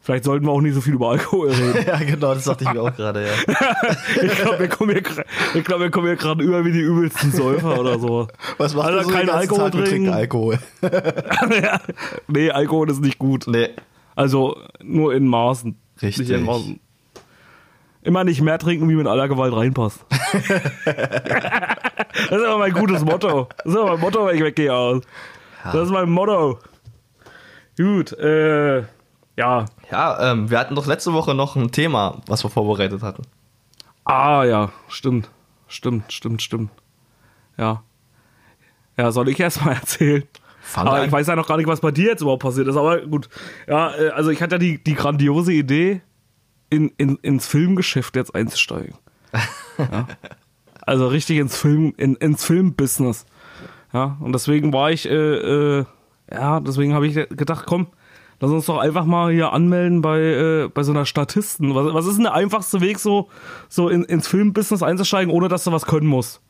Vielleicht 0.00 0.24
sollten 0.24 0.44
wir 0.44 0.52
auch 0.52 0.60
nicht 0.60 0.74
so 0.74 0.82
viel 0.82 0.92
über 0.94 1.10
Alkohol 1.12 1.50
reden. 1.50 1.82
ja, 1.86 1.96
genau, 1.96 2.34
das 2.34 2.44
dachte 2.44 2.64
ich 2.64 2.72
mir 2.72 2.82
auch 2.82 2.94
gerade, 2.94 3.26
ja. 3.26 3.32
Ich 4.22 4.36
glaube, 4.36 4.58
wir 4.58 4.68
kommen 4.68 4.90
hier, 4.90 5.62
glaub, 5.62 5.80
wir 5.80 5.90
kommen 5.90 6.08
hier 6.08 6.16
gerade 6.16 6.44
über 6.44 6.62
wie 6.64 6.72
die 6.72 6.80
übelsten 6.80 7.32
Säufer 7.32 7.80
oder 7.80 7.98
so. 7.98 8.28
Was 8.58 8.74
macht 8.74 8.88
Also 8.88 8.98
ihr 8.98 9.04
so 9.04 9.10
kein 9.10 9.30
Alkohol 9.30 9.70
Tag? 9.70 9.84
Trinken. 9.86 10.12
Alkohol. 10.12 10.58
ja. 10.82 11.80
Nee, 12.28 12.50
Alkohol 12.50 12.90
ist 12.90 13.00
nicht 13.00 13.18
gut. 13.18 13.46
Nee. 13.46 13.70
Also 14.14 14.58
nur 14.82 15.14
in 15.14 15.26
Maßen. 15.26 15.74
Richtig. 16.02 16.28
Nicht 16.28 16.38
in 16.38 16.44
Maßen. 16.44 16.80
Immer 18.02 18.24
nicht 18.24 18.42
mehr 18.42 18.58
trinken, 18.58 18.86
wie 18.90 18.96
mit 18.96 19.06
aller 19.06 19.28
Gewalt 19.28 19.54
reinpasst. 19.56 20.04
das 20.10 20.42
ist 22.30 22.44
aber 22.44 22.58
mein 22.58 22.72
gutes 22.72 23.02
Motto. 23.02 23.48
Das 23.64 23.72
ist 23.72 23.78
aber 23.78 23.92
mein 23.92 24.00
Motto, 24.00 24.26
wenn 24.26 24.36
ich 24.36 24.42
weggehe 24.42 24.74
aus. 24.74 25.02
Das 25.64 25.86
ist 25.86 25.90
mein 25.90 26.10
Motto. 26.10 26.58
Gut, 27.76 28.12
äh, 28.12 28.80
ja. 29.36 29.66
Ja, 29.90 30.32
ähm, 30.32 30.50
wir 30.50 30.58
hatten 30.58 30.74
doch 30.74 30.86
letzte 30.86 31.12
Woche 31.12 31.34
noch 31.34 31.56
ein 31.56 31.72
Thema, 31.72 32.20
was 32.26 32.44
wir 32.44 32.50
vorbereitet 32.50 33.02
hatten. 33.02 33.22
Ah, 34.04 34.44
ja, 34.44 34.70
stimmt. 34.88 35.28
Stimmt, 35.66 36.12
stimmt, 36.12 36.42
stimmt. 36.42 36.70
Ja. 37.56 37.82
Ja, 38.96 39.10
soll 39.10 39.28
ich 39.28 39.40
erst 39.40 39.64
mal 39.64 39.72
erzählen? 39.74 40.24
Fang 40.60 40.86
aber 40.86 40.98
an. 40.98 41.06
ich 41.06 41.12
weiß 41.12 41.26
ja 41.26 41.36
noch 41.36 41.48
gar 41.48 41.56
nicht, 41.56 41.66
was 41.66 41.80
bei 41.80 41.90
dir 41.90 42.06
jetzt 42.06 42.22
überhaupt 42.22 42.42
passiert 42.42 42.68
ist. 42.68 42.76
Aber 42.76 43.00
gut. 43.00 43.28
Ja, 43.66 43.94
äh, 43.96 44.10
also 44.10 44.30
ich 44.30 44.40
hatte 44.40 44.54
ja 44.54 44.58
die, 44.58 44.82
die 44.82 44.94
grandiose 44.94 45.52
Idee, 45.52 46.00
in, 46.70 46.92
in, 46.96 47.16
ins 47.16 47.46
Filmgeschäft 47.46 48.16
jetzt 48.16 48.34
einzusteigen. 48.34 48.94
ja. 49.78 50.08
Also 50.82 51.06
richtig 51.08 51.38
ins 51.38 51.56
Film, 51.56 51.94
in, 51.96 52.16
ins 52.16 52.44
Filmbusiness. 52.44 53.26
Ja, 53.92 54.16
und 54.20 54.32
deswegen 54.32 54.72
war 54.72 54.90
ich, 54.90 55.08
äh, 55.08 55.14
äh, 55.14 55.84
ja, 56.30 56.60
deswegen 56.60 56.94
habe 56.94 57.06
ich 57.06 57.14
gedacht, 57.14 57.66
komm, 57.66 57.88
lass 58.40 58.50
uns 58.50 58.66
doch 58.66 58.78
einfach 58.78 59.04
mal 59.04 59.32
hier 59.32 59.52
anmelden 59.52 60.00
bei, 60.00 60.20
äh, 60.20 60.68
bei 60.68 60.82
so 60.82 60.92
einer 60.92 61.06
Statisten. 61.06 61.74
Was, 61.74 61.92
was 61.92 62.06
ist 62.06 62.16
denn 62.16 62.24
der 62.24 62.34
einfachste 62.34 62.80
Weg, 62.80 62.98
so, 62.98 63.28
so 63.68 63.88
in, 63.88 64.04
ins 64.04 64.28
Filmbusiness 64.28 64.82
einzusteigen, 64.82 65.32
ohne 65.32 65.48
dass 65.48 65.64
du 65.64 65.72
was 65.72 65.86
können 65.86 66.06
musst? 66.06 66.40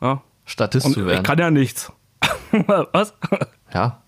Ja. 0.00 0.22
Statist 0.44 0.86
Und 0.86 0.92
zu 0.92 1.06
werden. 1.06 1.18
ich 1.18 1.24
kann 1.24 1.38
ja 1.38 1.50
nichts. 1.50 1.92
was? 2.92 3.14
ja. 3.72 4.02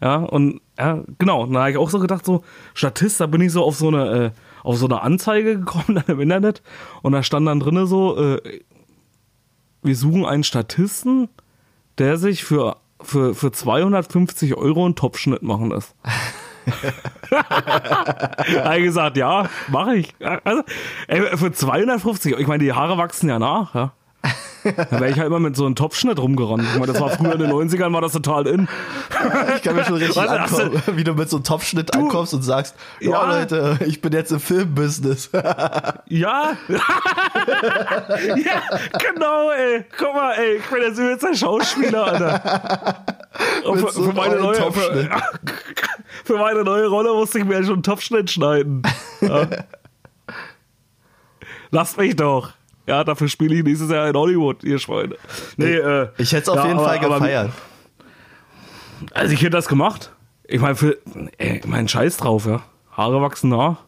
Ja, 0.00 0.16
und 0.16 0.60
ja, 0.78 1.02
genau, 1.18 1.46
da 1.46 1.60
habe 1.60 1.70
ich 1.70 1.76
auch 1.78 1.88
so 1.88 1.98
gedacht, 1.98 2.24
so, 2.24 2.44
Statist, 2.74 3.20
da 3.20 3.26
bin 3.26 3.40
ich 3.40 3.52
so 3.52 3.64
auf 3.64 3.76
so 3.76 3.88
eine, 3.88 4.10
äh, 4.26 4.30
auf 4.62 4.76
so 4.76 4.86
eine 4.86 5.00
Anzeige 5.00 5.58
gekommen 5.58 5.94
dann 5.94 6.04
im 6.08 6.20
Internet 6.20 6.62
und 7.02 7.12
da 7.12 7.22
stand 7.22 7.46
dann 7.46 7.60
drinne 7.60 7.86
so, 7.86 8.16
äh, 8.16 8.60
wir 9.82 9.96
suchen 9.96 10.26
einen 10.26 10.44
Statisten, 10.44 11.28
der 11.98 12.18
sich 12.18 12.44
für, 12.44 12.76
für, 13.00 13.34
für 13.34 13.52
250 13.52 14.54
Euro 14.56 14.84
einen 14.84 14.94
Topfschnitt 14.94 15.42
machen 15.42 15.70
lässt. 15.70 15.94
ich 18.78 18.82
gesagt, 18.82 19.16
ja, 19.16 19.48
mache 19.68 19.96
ich. 19.96 20.14
Also, 20.44 20.62
ey, 21.06 21.36
für 21.36 21.52
250 21.52 22.32
Euro, 22.32 22.42
ich 22.42 22.48
meine, 22.48 22.64
die 22.64 22.72
Haare 22.72 22.98
wachsen 22.98 23.28
ja 23.28 23.38
nach, 23.38 23.74
ja. 23.74 23.92
Da 24.74 24.90
wäre 25.00 25.10
ich 25.10 25.16
halt 25.18 25.26
immer 25.26 25.40
mit 25.40 25.56
so 25.56 25.66
einem 25.66 25.74
Topfschnitt 25.74 26.18
rumgerannt. 26.18 26.64
Das 26.86 27.00
war 27.00 27.10
früher 27.10 27.32
in 27.34 27.40
den 27.40 27.50
90ern, 27.50 27.92
war 27.92 28.00
das 28.00 28.12
total 28.12 28.46
in. 28.46 28.68
Ich 29.56 29.62
kann 29.62 29.76
mir 29.76 29.84
schon 29.84 29.96
richtig 29.96 30.16
Was, 30.16 30.28
hast 30.28 30.58
du- 30.58 30.62
ankommen, 30.62 30.82
wie 30.96 31.04
du 31.04 31.14
mit 31.14 31.28
so 31.30 31.36
einem 31.36 31.44
Topfschnitt 31.44 31.94
ankommst 31.96 32.34
und 32.34 32.42
sagst, 32.42 32.74
ja, 33.00 33.10
Ja. 33.10 33.38
Leute, 33.38 33.78
ich 33.86 34.00
bin 34.00 34.12
jetzt 34.12 34.32
im 34.32 34.40
Filmbusiness. 34.40 35.30
Ja. 36.08 36.52
ja, 36.68 36.80
genau, 39.12 39.50
ey. 39.50 39.84
Guck 39.98 40.14
mal, 40.14 40.32
ey, 40.34 40.56
ich 40.56 40.64
bin 40.66 40.82
jetzt 40.82 41.24
ein 41.24 41.34
Schauspieler, 41.34 42.04
Alter. 42.06 43.04
Für, 43.64 43.90
so 43.92 44.02
für, 44.04 44.12
meine 44.12 44.36
neue, 44.36 44.72
für, 44.72 44.72
für 46.24 46.36
meine 46.38 46.64
neue 46.64 46.86
Rolle 46.86 47.12
musste 47.14 47.38
ich 47.38 47.44
mir 47.44 47.54
ja 47.60 47.64
schon 47.64 47.74
einen 47.74 47.82
Topfschnitt 47.82 48.30
schneiden. 48.30 48.82
Ja. 49.20 49.46
Lasst 51.70 51.98
mich 51.98 52.16
doch. 52.16 52.52
Ja, 52.86 53.02
dafür 53.04 53.28
spiele 53.28 53.56
ich 53.56 53.64
nächstes 53.64 53.90
Jahr 53.90 54.08
in 54.08 54.16
Hollywood, 54.16 54.62
ihr 54.64 54.78
Schweine. 54.78 55.16
Nee, 55.56 55.74
äh, 55.74 56.08
Ich 56.18 56.32
hätte 56.32 56.42
es 56.44 56.48
auf 56.48 56.56
ja, 56.56 56.66
jeden 56.66 56.78
aber- 56.78 56.86
Fall 56.88 56.98
aber- 56.98 57.14
gefeiert. 57.14 57.50
Also 59.12 59.32
ich 59.34 59.40
hätte 59.40 59.50
das 59.50 59.68
gemacht. 59.68 60.12
Ich 60.44 60.60
meine, 60.60 60.76
für, 60.76 60.96
ey, 61.38 61.60
mein 61.66 61.88
Scheiß 61.88 62.16
drauf, 62.18 62.46
ja. 62.46 62.62
Haare 62.92 63.20
wachsen 63.20 63.50
nach. 63.50 63.78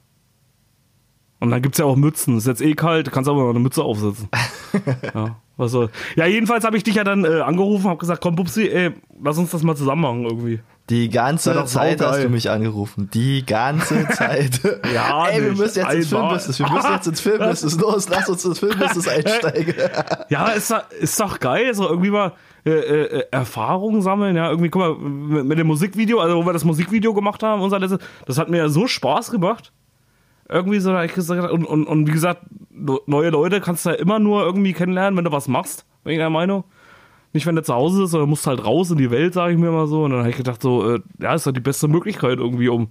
Und 1.40 1.50
dann 1.50 1.62
gibt's 1.62 1.78
ja 1.78 1.84
auch 1.84 1.94
Mützen. 1.96 2.36
Ist 2.36 2.46
jetzt 2.48 2.60
eh 2.60 2.74
kalt, 2.74 3.06
du 3.06 3.10
kannst 3.12 3.30
aber 3.30 3.42
noch 3.42 3.50
eine 3.50 3.60
Mütze 3.60 3.82
aufsetzen. 3.84 4.28
ja, 5.14 5.36
was 5.56 5.70
soll. 5.70 5.88
Ja, 6.16 6.26
jedenfalls 6.26 6.64
habe 6.64 6.76
ich 6.76 6.82
dich 6.82 6.96
ja 6.96 7.04
dann 7.04 7.24
äh, 7.24 7.40
angerufen, 7.40 7.88
habe 7.88 7.98
gesagt, 7.98 8.20
komm 8.20 8.34
Bubsi, 8.34 8.68
ey, 8.68 8.90
lass 9.22 9.38
uns 9.38 9.50
das 9.52 9.62
mal 9.62 9.76
zusammen 9.76 10.02
machen 10.02 10.24
irgendwie. 10.24 10.60
Die 10.90 11.10
ganze 11.10 11.64
Zeit 11.66 12.00
hast 12.00 12.22
du 12.24 12.28
mich 12.30 12.50
angerufen. 12.50 13.10
Die 13.12 13.44
ganze 13.44 14.08
Zeit. 14.14 14.60
Ja, 14.94 15.28
Ey, 15.28 15.42
wir 15.42 15.50
müssen 15.52 15.80
jetzt 15.80 15.92
ins. 15.94 16.08
Filmbusiness. 16.08 16.58
Wir 16.58 16.70
müssen 16.70 16.92
jetzt 16.92 17.06
ins 17.06 17.20
Filmbusiness. 17.20 17.78
Los, 17.80 18.08
lass 18.08 18.28
uns 18.28 18.44
ins 18.44 18.58
Filmbusiness 18.58 19.08
einsteigen. 19.08 19.74
Ja, 20.30 20.48
ist, 20.48 20.70
doch- 20.70 20.90
ist 20.98 21.20
doch 21.20 21.38
geil, 21.40 21.74
so 21.74 21.88
irgendwie 21.88 22.10
mal 22.10 22.32
äh, 22.64 22.70
äh, 22.70 23.24
Erfahrungen 23.30 24.02
sammeln, 24.02 24.34
ja, 24.36 24.48
irgendwie, 24.50 24.70
guck 24.70 24.80
mal, 24.80 24.94
mit, 24.96 25.44
mit 25.46 25.58
dem 25.58 25.66
Musikvideo, 25.66 26.20
also 26.20 26.36
wo 26.36 26.46
wir 26.46 26.52
das 26.52 26.64
Musikvideo 26.64 27.12
gemacht 27.14 27.42
haben, 27.42 27.60
unser 27.62 27.78
letztes, 27.78 27.98
das 28.26 28.38
hat 28.38 28.48
mir 28.48 28.56
ja 28.58 28.68
so 28.68 28.86
Spaß 28.86 29.30
gemacht. 29.30 29.72
Irgendwie 30.50 30.80
so, 30.80 30.90
und, 30.92 31.64
und, 31.66 31.86
und 31.86 32.06
wie 32.08 32.12
gesagt, 32.12 32.42
neue 32.70 33.28
Leute 33.28 33.60
kannst 33.60 33.84
du 33.84 33.90
ja 33.90 33.96
immer 33.96 34.18
nur 34.18 34.42
irgendwie 34.42 34.72
kennenlernen, 34.72 35.16
wenn 35.18 35.24
du 35.24 35.32
was 35.32 35.46
machst, 35.48 35.84
bin 36.04 36.14
ich 36.14 36.18
der 36.18 36.30
Meinung. 36.30 36.64
Nicht, 37.32 37.46
wenn 37.46 37.56
du 37.56 37.62
zu 37.62 37.74
Hause 37.74 38.00
bist, 38.00 38.12
sondern 38.12 38.30
musst 38.30 38.46
halt 38.46 38.64
raus 38.64 38.90
in 38.90 38.98
die 38.98 39.10
Welt, 39.10 39.34
sage 39.34 39.52
ich 39.52 39.58
mir 39.58 39.70
mal 39.70 39.86
so. 39.86 40.04
Und 40.04 40.10
dann 40.12 40.20
habe 40.20 40.30
ich 40.30 40.36
gedacht, 40.36 40.62
so, 40.62 40.94
äh, 40.94 41.00
ja, 41.20 41.34
ist 41.34 41.46
doch 41.46 41.52
die 41.52 41.60
beste 41.60 41.88
Möglichkeit 41.88 42.38
irgendwie, 42.38 42.68
um, 42.68 42.88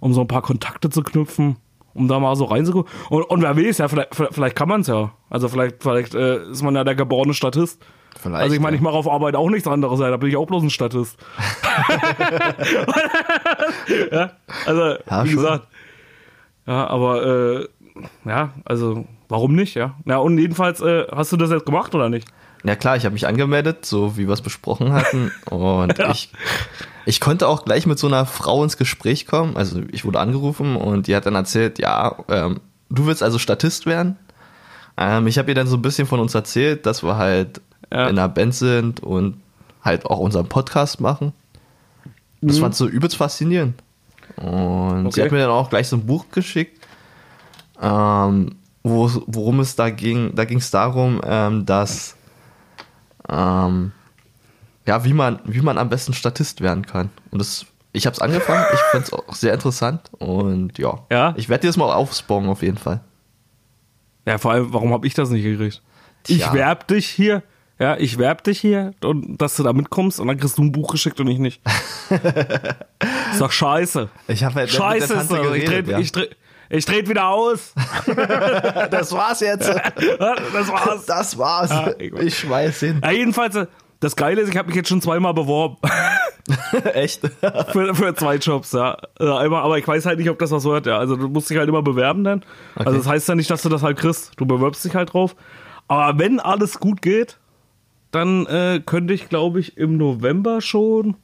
um 0.00 0.12
so 0.12 0.22
ein 0.22 0.28
paar 0.28 0.42
Kontakte 0.42 0.90
zu 0.90 1.02
knüpfen, 1.02 1.56
um 1.94 2.08
da 2.08 2.18
mal 2.18 2.34
so 2.36 2.46
reinzugucken. 2.46 2.90
Und, 3.10 3.22
und 3.24 3.42
wer 3.42 3.56
weiß, 3.56 3.78
ja, 3.78 3.88
vielleicht, 3.88 4.14
vielleicht 4.14 4.56
kann 4.56 4.68
man 4.68 4.80
es 4.80 4.88
ja. 4.88 5.12
Also 5.30 5.48
vielleicht, 5.48 5.82
vielleicht 5.82 6.14
äh, 6.14 6.42
ist 6.50 6.62
man 6.62 6.74
ja 6.74 6.84
der 6.84 6.94
geborene 6.96 7.34
Statist. 7.34 7.84
Vielleicht, 8.18 8.42
also 8.42 8.54
ich 8.54 8.60
meine, 8.60 8.76
ich 8.76 8.82
mache 8.82 8.94
auf 8.94 9.08
Arbeit 9.08 9.36
auch 9.36 9.50
nichts 9.50 9.68
anderes, 9.68 10.00
da 10.00 10.16
bin 10.16 10.30
ich 10.30 10.36
auch 10.36 10.46
bloß 10.46 10.62
ein 10.62 10.70
Statist. 10.70 11.18
ja, 14.10 14.30
also, 14.66 14.96
Ja, 15.08 15.24
wie 15.24 15.28
schon. 15.28 15.36
gesagt. 15.36 15.68
Ja, 16.66 16.86
aber 16.88 17.24
äh, 17.24 17.68
ja, 18.24 18.50
also 18.64 19.04
warum 19.28 19.54
nicht, 19.54 19.74
ja? 19.74 19.94
Ja, 20.06 20.18
und 20.18 20.38
jedenfalls, 20.38 20.80
äh, 20.80 21.06
hast 21.14 21.32
du 21.32 21.36
das 21.36 21.50
jetzt 21.50 21.66
gemacht 21.66 21.94
oder 21.94 22.08
nicht? 22.08 22.26
Ja 22.64 22.74
klar, 22.76 22.96
ich 22.96 23.04
habe 23.04 23.12
mich 23.12 23.26
angemeldet, 23.26 23.84
so 23.86 24.16
wie 24.16 24.26
wir 24.26 24.34
es 24.34 24.42
besprochen 24.42 24.92
hatten. 24.92 25.30
Und 25.50 25.96
Ja. 25.98 26.10
ich, 26.10 26.30
ich 27.04 27.20
konnte 27.20 27.46
auch 27.48 27.64
gleich 27.64 27.86
mit 27.86 27.98
so 27.98 28.06
einer 28.06 28.26
Frau 28.26 28.62
ins 28.64 28.76
Gespräch 28.76 29.26
kommen. 29.26 29.56
Also 29.56 29.80
ich 29.92 30.04
wurde 30.04 30.18
angerufen 30.20 30.76
und 30.76 31.06
die 31.06 31.14
hat 31.14 31.26
dann 31.26 31.34
erzählt, 31.36 31.78
ja, 31.78 32.16
ähm, 32.28 32.60
du 32.90 33.06
willst 33.06 33.22
also 33.22 33.38
Statist 33.38 33.86
werden. 33.86 34.16
Ähm, 34.96 35.26
ich 35.26 35.38
habe 35.38 35.50
ihr 35.50 35.54
dann 35.54 35.66
so 35.66 35.76
ein 35.76 35.82
bisschen 35.82 36.06
von 36.06 36.18
uns 36.20 36.34
erzählt, 36.34 36.86
dass 36.86 37.02
wir 37.04 37.16
halt 37.16 37.60
Ja. 37.92 38.04
in 38.08 38.18
einer 38.18 38.28
Band 38.28 38.54
sind 38.54 39.00
und 39.00 39.40
halt 39.82 40.06
auch 40.06 40.18
unseren 40.18 40.48
Podcast 40.48 41.00
machen. 41.00 41.32
Das 42.40 42.58
fand 42.58 42.74
sie 42.74 42.78
so 42.84 42.88
übelst 42.88 43.16
faszinierend. 43.16 43.80
Und 44.36 45.12
sie 45.12 45.20
Okay. 45.20 45.22
hat 45.26 45.32
mir 45.32 45.38
dann 45.38 45.50
auch 45.50 45.70
gleich 45.70 45.86
so 45.88 45.96
ein 45.96 46.04
Buch 46.06 46.26
geschickt, 46.32 46.80
ähm, 47.80 48.56
wo, 48.82 49.10
worum 49.26 49.60
es 49.60 49.76
da 49.76 49.90
ging. 49.90 50.34
Da 50.34 50.44
ging 50.44 50.58
es 50.58 50.70
darum, 50.70 51.20
ähm, 51.24 51.64
dass 51.66 52.15
ähm, 53.28 53.92
ja, 54.86 55.04
wie 55.04 55.12
man, 55.12 55.40
wie 55.44 55.60
man 55.60 55.78
am 55.78 55.88
besten 55.88 56.14
Statist 56.14 56.60
werden 56.60 56.86
kann. 56.86 57.10
Und 57.30 57.40
das, 57.40 57.66
ich 57.92 58.06
habe 58.06 58.14
es 58.14 58.20
angefangen, 58.20 58.64
ich 58.72 58.80
finde 58.90 59.06
es 59.06 59.12
auch 59.12 59.34
sehr 59.34 59.54
interessant 59.54 60.10
und 60.18 60.78
ja, 60.78 61.00
Ja? 61.10 61.34
ich 61.36 61.48
werde 61.48 61.62
dir 61.62 61.68
das 61.68 61.76
mal 61.76 61.92
aufspannen 61.92 62.48
auf 62.48 62.62
jeden 62.62 62.78
Fall. 62.78 63.00
Ja, 64.26 64.38
vor 64.38 64.52
allem, 64.52 64.72
warum 64.72 64.92
habe 64.92 65.06
ich 65.06 65.14
das 65.14 65.30
nicht 65.30 65.44
gekriegt? 65.44 65.82
Ich 66.26 66.38
Tja. 66.38 66.52
werb 66.52 66.88
dich 66.88 67.08
hier, 67.08 67.42
ja, 67.78 67.96
ich 67.96 68.18
werb 68.18 68.42
dich 68.44 68.60
hier, 68.60 68.92
und, 69.04 69.40
dass 69.40 69.56
du 69.56 69.62
da 69.62 69.72
mitkommst 69.72 70.18
und 70.18 70.28
dann 70.28 70.38
kriegst 70.38 70.58
du 70.58 70.62
ein 70.62 70.72
Buch 70.72 70.92
geschickt 70.92 71.20
und 71.20 71.28
ich 71.28 71.38
nicht. 71.38 71.60
ist 72.10 73.40
doch 73.40 73.52
scheiße. 73.52 74.08
Ich 74.28 74.42
habe 74.44 74.54
halt 74.56 74.70
Scheiße 74.70 75.14
mit 75.14 75.30
der 75.30 75.36
Tante 75.36 75.48
das. 75.48 75.56
Ich 75.56 75.64
geredet, 75.64 75.86
dreh, 75.86 75.92
ja. 75.92 75.98
ich, 75.98 76.12
dreh, 76.12 76.28
ich 76.70 76.84
dreh 76.84 77.06
wieder 77.08 77.28
aus. 77.28 77.72
Das 78.90 79.12
war's 79.12 79.40
jetzt. 79.40 79.68
Das 80.52 80.68
war's. 80.68 81.06
Das 81.06 81.38
war's. 81.38 81.70
Ja, 81.70 81.90
ich- 82.20 82.38
schmeiß 82.38 82.80
hin. 82.80 83.00
Ja, 83.02 83.10
jedenfalls, 83.10 83.58
das 84.00 84.16
Geile 84.16 84.40
ist, 84.42 84.50
ich 84.50 84.56
habe 84.56 84.68
mich 84.68 84.76
jetzt 84.76 84.88
schon 84.88 85.00
zweimal 85.00 85.32
beworben 85.34 85.76
Echt? 86.94 87.22
für, 87.72 87.94
für 87.94 88.14
zwei 88.14 88.36
Jobs, 88.36 88.72
ja. 88.72 88.96
Äh, 89.18 89.28
Einmal, 89.30 89.62
aber 89.62 89.78
ich 89.78 89.88
weiß 89.88 90.06
halt 90.06 90.18
nicht, 90.18 90.30
ob 90.30 90.38
das 90.38 90.50
was 90.50 90.64
wird, 90.64 90.86
ja. 90.86 90.98
Also 90.98 91.16
du 91.16 91.28
musst 91.28 91.48
dich 91.50 91.56
halt 91.58 91.68
immer 91.68 91.82
bewerben 91.82 92.22
dann. 92.24 92.44
Also 92.76 92.96
das 92.98 93.06
heißt 93.06 93.28
ja 93.28 93.34
nicht, 93.34 93.50
dass 93.50 93.62
du 93.62 93.68
das 93.68 93.82
halt 93.82 93.98
kriegst. 93.98 94.32
Du 94.36 94.46
bewirbst 94.46 94.84
dich 94.84 94.94
halt 94.94 95.12
drauf. 95.12 95.34
Aber 95.88 96.18
wenn 96.18 96.38
alles 96.40 96.78
gut 96.78 97.00
geht, 97.02 97.38
dann 98.12 98.46
äh, 98.46 98.80
könnte 98.84 99.12
ich, 99.14 99.28
glaube 99.28 99.58
ich, 99.60 99.76
im 99.76 99.96
November 99.96 100.60
schon 100.60 101.16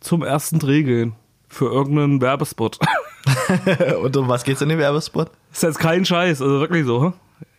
zum 0.00 0.22
ersten 0.22 0.58
Dreh 0.58 0.82
gehen. 0.82 1.14
Für 1.48 1.66
irgendeinen 1.66 2.20
Werbespot. 2.20 2.78
Und 4.02 4.16
um 4.16 4.28
was 4.28 4.44
geht's 4.44 4.60
in 4.62 4.68
dem 4.68 4.78
Werbespot? 4.78 5.30
ist 5.52 5.62
jetzt 5.62 5.78
kein 5.78 6.04
Scheiß, 6.04 6.42
also 6.42 6.60
wirklich 6.60 6.84
so. 6.86 7.12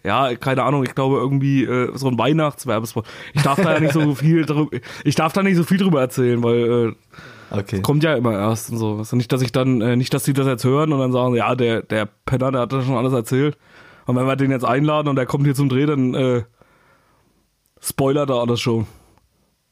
Ja, 0.03 0.35
keine 0.35 0.63
Ahnung, 0.63 0.83
ich 0.83 0.93
glaube 0.93 1.17
irgendwie 1.17 1.63
äh, 1.63 1.91
so 1.95 2.07
ein 2.07 2.17
Weihnachtswerbespot. 2.17 3.05
Ich 3.33 3.41
darf 3.41 3.59
da 3.61 3.73
ja 3.73 3.79
nicht 3.79 3.93
so 3.93 4.13
viel 4.15 4.45
drüber, 4.45 4.77
ich 5.03 5.15
darf 5.15 5.33
da 5.33 5.41
nicht 5.41 5.55
so 5.55 5.63
viel 5.63 5.77
drüber 5.77 6.01
erzählen, 6.01 6.41
weil 6.43 6.89
äh, 6.89 6.93
Okay. 7.51 7.81
kommt 7.81 8.03
ja 8.03 8.15
immer 8.15 8.33
erst 8.33 8.71
und 8.71 8.77
so. 8.77 8.97
Also 8.97 9.15
nicht, 9.15 9.31
dass 9.31 9.41
ich 9.41 9.51
dann, 9.51 9.79
äh, 9.81 9.95
nicht, 9.95 10.13
dass 10.13 10.23
die 10.23 10.33
das 10.33 10.47
jetzt 10.47 10.63
hören 10.63 10.91
und 10.91 10.99
dann 10.99 11.11
sagen, 11.11 11.35
ja, 11.35 11.55
der, 11.55 11.83
der 11.83 12.07
Penner, 12.25 12.51
der 12.51 12.61
hat 12.61 12.73
das 12.73 12.85
schon 12.85 12.97
alles 12.97 13.13
erzählt. 13.13 13.57
Und 14.05 14.15
wenn 14.15 14.25
wir 14.25 14.35
den 14.35 14.51
jetzt 14.51 14.65
einladen 14.65 15.07
und 15.09 15.15
der 15.15 15.25
kommt 15.25 15.45
hier 15.45 15.55
zum 15.55 15.69
Dreh, 15.69 15.85
dann 15.85 16.13
äh, 16.15 16.43
spoilert 17.81 18.29
er 18.29 18.38
alles 18.38 18.59
schon. 18.59 18.88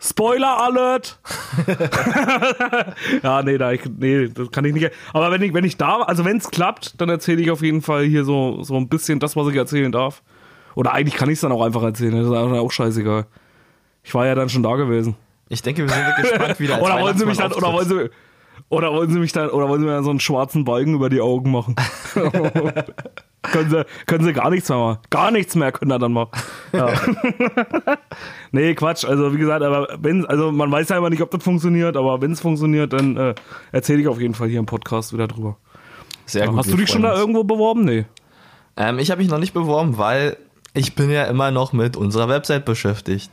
Spoiler 0.03 0.59
Alert! 0.59 1.17
ja, 3.23 3.41
nee, 3.41 3.57
da 3.57 3.71
ich, 3.71 3.81
nee, 3.97 4.27
das 4.27 4.51
kann 4.51 4.65
ich 4.65 4.73
nicht. 4.73 4.91
Aber 5.13 5.31
wenn 5.31 5.41
ich, 5.41 5.53
wenn 5.53 5.63
ich 5.63 5.77
da, 5.77 6.01
also 6.01 6.25
wenn 6.25 6.37
es 6.37 6.51
klappt, 6.51 6.99
dann 6.99 7.07
erzähle 7.07 7.41
ich 7.41 7.49
auf 7.51 7.61
jeden 7.61 7.81
Fall 7.81 8.03
hier 8.03 8.25
so, 8.25 8.61
so 8.63 8.75
ein 8.75 8.89
bisschen 8.89 9.19
das, 9.19 9.37
was 9.37 9.47
ich 9.47 9.55
erzählen 9.55 9.93
darf. 9.93 10.21
Oder 10.75 10.93
eigentlich 10.93 11.15
kann 11.15 11.29
ich 11.29 11.35
es 11.35 11.41
dann 11.41 11.53
auch 11.53 11.63
einfach 11.63 11.83
erzählen, 11.83 12.11
das 12.17 12.25
ist 12.27 12.33
auch 12.33 12.71
scheißegal. 12.71 13.27
Ich 14.03 14.13
war 14.13 14.25
ja 14.25 14.35
dann 14.35 14.49
schon 14.49 14.61
da 14.63 14.75
gewesen. 14.75 15.15
Ich 15.47 15.61
denke, 15.61 15.83
wir 15.83 15.89
sind 15.89 16.15
gespannt, 16.17 16.59
wie 16.59 16.67
der 16.67 16.75
als 16.75 16.85
Oder 16.85 17.01
wollen 17.01 17.17
sie 17.17 17.25
mich 17.25 17.37
dann, 17.37 17.53
oder 17.53 17.71
wollen 17.71 17.87
sie, 17.87 18.09
oder 18.67 18.91
wollen 18.91 19.09
sie 19.09 19.19
mich 19.19 19.31
dann, 19.31 19.49
oder 19.51 19.69
wollen 19.69 19.79
sie 19.79 19.85
mir 19.85 19.93
dann 19.93 20.03
so 20.03 20.09
einen 20.09 20.19
schwarzen 20.19 20.65
Balken 20.65 20.95
über 20.95 21.09
die 21.09 21.21
Augen 21.21 21.49
machen? 21.49 21.75
können 23.43 23.69
sie, 23.69 23.85
können 24.05 24.23
sie 24.23 24.33
gar 24.33 24.49
nichts 24.49 24.69
mehr 24.69 24.77
machen. 24.77 24.99
Gar 25.09 25.31
nichts 25.31 25.55
mehr 25.55 25.71
können 25.71 25.91
er 25.91 25.99
dann 25.99 26.13
machen. 26.13 26.31
Ja. 26.71 26.89
nee, 28.51 28.73
Quatsch. 28.73 29.05
Also, 29.05 29.33
wie 29.33 29.37
gesagt, 29.37 29.63
aber 29.63 29.87
wenn, 29.99 30.25
also 30.25 30.51
man 30.51 30.71
weiß 30.71 30.89
ja 30.89 30.97
immer 30.97 31.09
nicht, 31.09 31.21
ob 31.21 31.31
das 31.31 31.43
funktioniert, 31.43 31.97
aber 31.97 32.21
wenn 32.21 32.31
es 32.31 32.41
funktioniert, 32.41 32.93
dann 32.93 33.17
äh, 33.17 33.35
erzähle 33.71 34.01
ich 34.01 34.07
auf 34.07 34.19
jeden 34.19 34.33
Fall 34.33 34.47
hier 34.47 34.59
im 34.59 34.65
Podcast 34.65 35.13
wieder 35.13 35.27
drüber. 35.27 35.57
Sehr 36.25 36.47
gut, 36.47 36.57
Hast 36.57 36.71
du 36.71 36.77
dich 36.77 36.89
schon 36.89 37.03
da 37.03 37.15
irgendwo 37.15 37.43
beworben? 37.43 37.83
Nee. 37.85 38.05
Ähm, 38.77 38.97
ich 38.97 39.11
habe 39.11 39.21
mich 39.21 39.29
noch 39.29 39.39
nicht 39.39 39.53
beworben, 39.53 39.97
weil 39.97 40.37
ich 40.73 40.95
bin 40.95 41.11
ja 41.11 41.25
immer 41.25 41.51
noch 41.51 41.73
mit 41.73 41.97
unserer 41.97 42.29
Website 42.29 42.65
beschäftigt. 42.65 43.29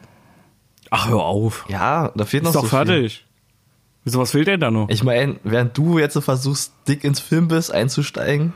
Ach, 0.90 1.08
hör 1.08 1.20
auf. 1.20 1.64
Ja, 1.68 2.10
da 2.14 2.24
fehlt 2.24 2.42
noch 2.42 2.50
Ist 2.50 2.56
doch 2.56 2.62
so 2.62 2.68
viel. 2.68 2.86
fertig. 2.86 3.26
Wieso, 4.04 4.18
was 4.18 4.32
fehlt 4.32 4.48
denn 4.48 4.60
da 4.60 4.70
noch? 4.70 4.88
Ich 4.88 5.04
meine, 5.04 5.36
während 5.44 5.76
du 5.76 5.98
jetzt 5.98 6.14
so 6.14 6.20
versuchst, 6.20 6.72
dick 6.88 7.04
ins 7.04 7.20
Filmbiss 7.20 7.70
einzusteigen, 7.70 8.52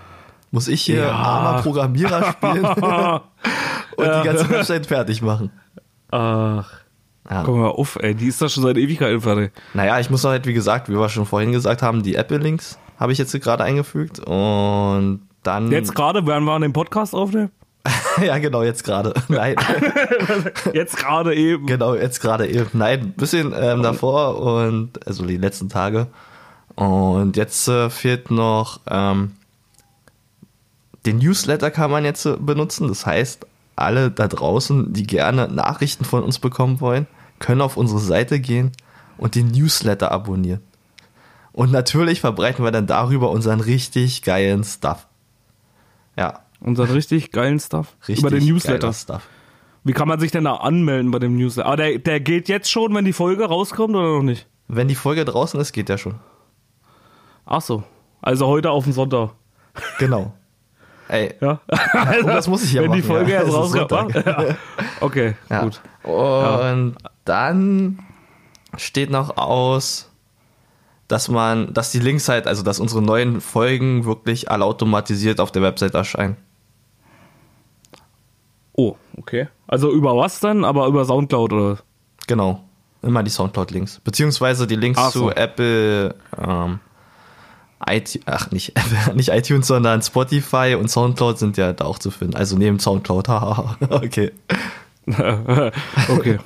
muss 0.55 0.69
ich 0.69 0.83
hier 0.83 1.03
Ja. 1.03 1.11
armer 1.11 1.63
Programmierer 1.63 2.31
spielen 2.33 2.65
und 3.97 4.07
die 4.07 4.25
ganze 4.25 4.49
Website 4.49 4.87
fertig 4.87 5.21
machen. 5.21 5.51
Ach, 6.13 6.71
Ja. 7.29 7.43
komm 7.45 7.59
mal 7.61 7.69
auf, 7.71 7.97
ey, 8.01 8.15
die 8.15 8.29
ist 8.29 8.41
doch 8.41 8.49
schon 8.49 8.63
seit 8.63 8.77
Ewigkeiten 8.77 9.21
fertig. 9.21 9.53
Naja, 9.75 9.99
ich 9.99 10.11
muss 10.11 10.23
noch 10.23 10.31
halt, 10.31 10.47
wie 10.47 10.55
gesagt, 10.55 10.89
wie 10.89 10.95
wir 10.95 11.09
schon 11.09 11.27
vorhin 11.27 11.51
gesagt 11.51 11.83
haben, 11.83 12.05
die 12.05 12.15
Apple-Links 12.15 12.79
habe 13.01 13.11
ich 13.13 13.19
jetzt 13.19 13.33
gerade 13.43 13.65
eingefügt 13.65 14.21
und 14.21 15.23
dann. 15.43 15.73
Jetzt 15.73 15.95
gerade, 15.97 16.25
während 16.25 16.47
wir 16.47 16.61
den 16.61 16.73
Podcast 16.73 17.15
aufnehmen? 17.15 17.51
ja, 18.25 18.39
genau, 18.39 18.63
jetzt 18.63 18.85
gerade. 18.85 19.13
Nein, 19.29 19.57
Jetzt 20.73 20.97
gerade 20.97 21.35
eben. 21.35 21.67
genau, 21.67 21.95
jetzt 21.97 22.21
gerade 22.21 22.47
eben. 22.47 22.71
Nein, 22.73 23.01
ein 23.01 23.13
bisschen 23.13 23.53
ähm, 23.59 23.83
davor 23.83 24.41
und 24.41 25.05
also 25.07 25.27
die 25.27 25.37
letzten 25.37 25.69
Tage. 25.69 26.07
Und 26.77 27.37
jetzt 27.37 27.69
äh, 27.69 27.91
fehlt 27.91 28.31
noch 28.31 28.81
ähm, 28.89 29.33
den 31.07 31.19
Newsletter 31.19 31.71
kann 31.71 31.91
man 31.91 32.05
jetzt 32.05 32.25
benutzen. 32.41 32.89
Das 32.89 33.07
heißt, 33.07 33.47
alle 33.77 34.11
da 34.11 34.29
draußen, 34.29 34.93
die 34.93 35.07
gerne 35.07 35.49
Nachrichten 35.49 36.05
von 36.05 36.23
uns 36.23 36.39
bekommen 36.39 36.81
wollen, 36.81 37.07
können 37.39 37.61
auf 37.61 37.77
unsere 37.77 38.01
Seite 38.01 38.41
gehen 38.41 38.73
und 39.19 39.35
den 39.35 39.49
Newsletter 39.49 40.13
abonnieren. 40.13 40.61
Und 41.53 41.71
natürlich 41.71 42.21
verbreiten 42.21 42.65
wir 42.65 42.73
dann 42.73 42.87
darüber 42.87 43.31
unseren 43.31 43.61
richtig 43.61 44.23
geilen 44.23 44.65
Stuff. 44.65 45.07
Ja, 46.17 46.45
Unseren 46.65 46.91
richtig 46.91 47.31
geilen 47.31 47.61
Stuff. 47.61 47.95
richtig 48.09 48.21
Über 48.21 48.31
den 48.31 48.47
Newsletter. 48.47 48.93
Stuff. 48.95 49.29
Wie 49.85 49.93
kann 49.93 50.09
man 50.09 50.19
sich 50.19 50.31
denn 50.31 50.45
da 50.45 50.55
anmelden 50.55 51.11
bei 51.11 51.19
dem 51.19 51.37
Newsletter? 51.37 51.67
Aber 51.67 51.77
der, 51.77 51.99
der 51.99 52.21
geht 52.21 52.49
jetzt 52.49 52.71
schon, 52.71 52.95
wenn 52.95 53.05
die 53.05 53.13
Folge 53.13 53.45
rauskommt 53.45 53.95
oder 53.95 54.15
noch 54.17 54.23
nicht? 54.23 54.47
Wenn 54.67 54.89
die 54.89 54.95
Folge 54.95 55.27
draußen 55.27 55.61
ist, 55.61 55.73
geht 55.73 55.91
der 55.91 55.99
schon. 55.99 56.15
Ach 57.45 57.61
so. 57.61 57.85
Also 58.23 58.47
heute 58.47 58.71
auf 58.71 58.85
den 58.85 58.95
Sonntag. 58.95 59.33
Genau. 59.99 60.33
Ey, 61.09 61.35
Ja. 61.41 61.61
und 62.21 62.27
das 62.27 62.49
muss 62.49 62.65
ich 62.65 62.73
ja 62.73 62.83
Wenn 62.83 62.93
die 62.93 62.99
machen, 62.99 63.11
Folge 63.11 63.33
ja. 63.33 63.39
erst 63.43 63.49
Es 63.49 63.55
ist 63.55 63.77
rauskommt. 63.77 64.15
Ja. 64.15 64.45
Okay, 65.01 65.35
Ja. 65.51 65.63
gut. 65.63 65.81
Und 66.03 66.97
dann 67.25 67.99
steht 68.77 69.11
noch 69.11 69.37
aus, 69.37 70.11
dass 71.09 71.29
man, 71.29 71.73
dass 71.75 71.93
die 71.93 71.99
Links 71.99 72.29
halt, 72.29 72.47
also 72.47 72.63
dass 72.63 72.81
unsere 72.81 73.03
neuen 73.03 73.41
Folgen 73.41 74.05
wirklich 74.05 74.51
alle 74.51 74.65
automatisiert 74.65 75.41
auf 75.41 75.53
der 75.53 75.63
Website 75.63 75.95
erscheinen. 75.95 76.37
Oh, 78.73 78.97
okay. 79.19 79.49
Also 79.67 79.93
über 79.93 80.17
was 80.17 80.41
dann? 80.41 80.65
Aber 80.65 80.87
über 80.89 81.05
Soundcloud 81.05 81.53
oder? 81.53 81.79
Genau. 82.27 82.65
Immer 83.03 83.23
die 83.23 83.31
Soundcloud-Links. 83.31 84.01
Beziehungsweise 84.01 84.67
die 84.67 84.77
Links 84.77 85.01
so. 85.13 85.29
zu 85.29 85.31
Apple, 85.31 86.15
ähm, 86.39 86.81
iTunes, 87.89 88.21
ach 88.27 88.51
nicht, 88.51 88.73
nicht 89.15 89.29
iTunes, 89.31 89.67
sondern 89.67 90.03
Spotify 90.03 90.77
und 90.79 90.89
Soundcloud 90.91 91.39
sind 91.39 91.57
ja 91.57 91.73
da 91.73 91.85
auch 91.85 91.99
zu 91.99 92.11
finden. 92.11 92.37
Also 92.37 92.57
neben 92.57 92.79
Soundcloud, 92.79 93.29
haha. 93.29 93.77
okay. 93.91 94.33
okay. 96.09 96.39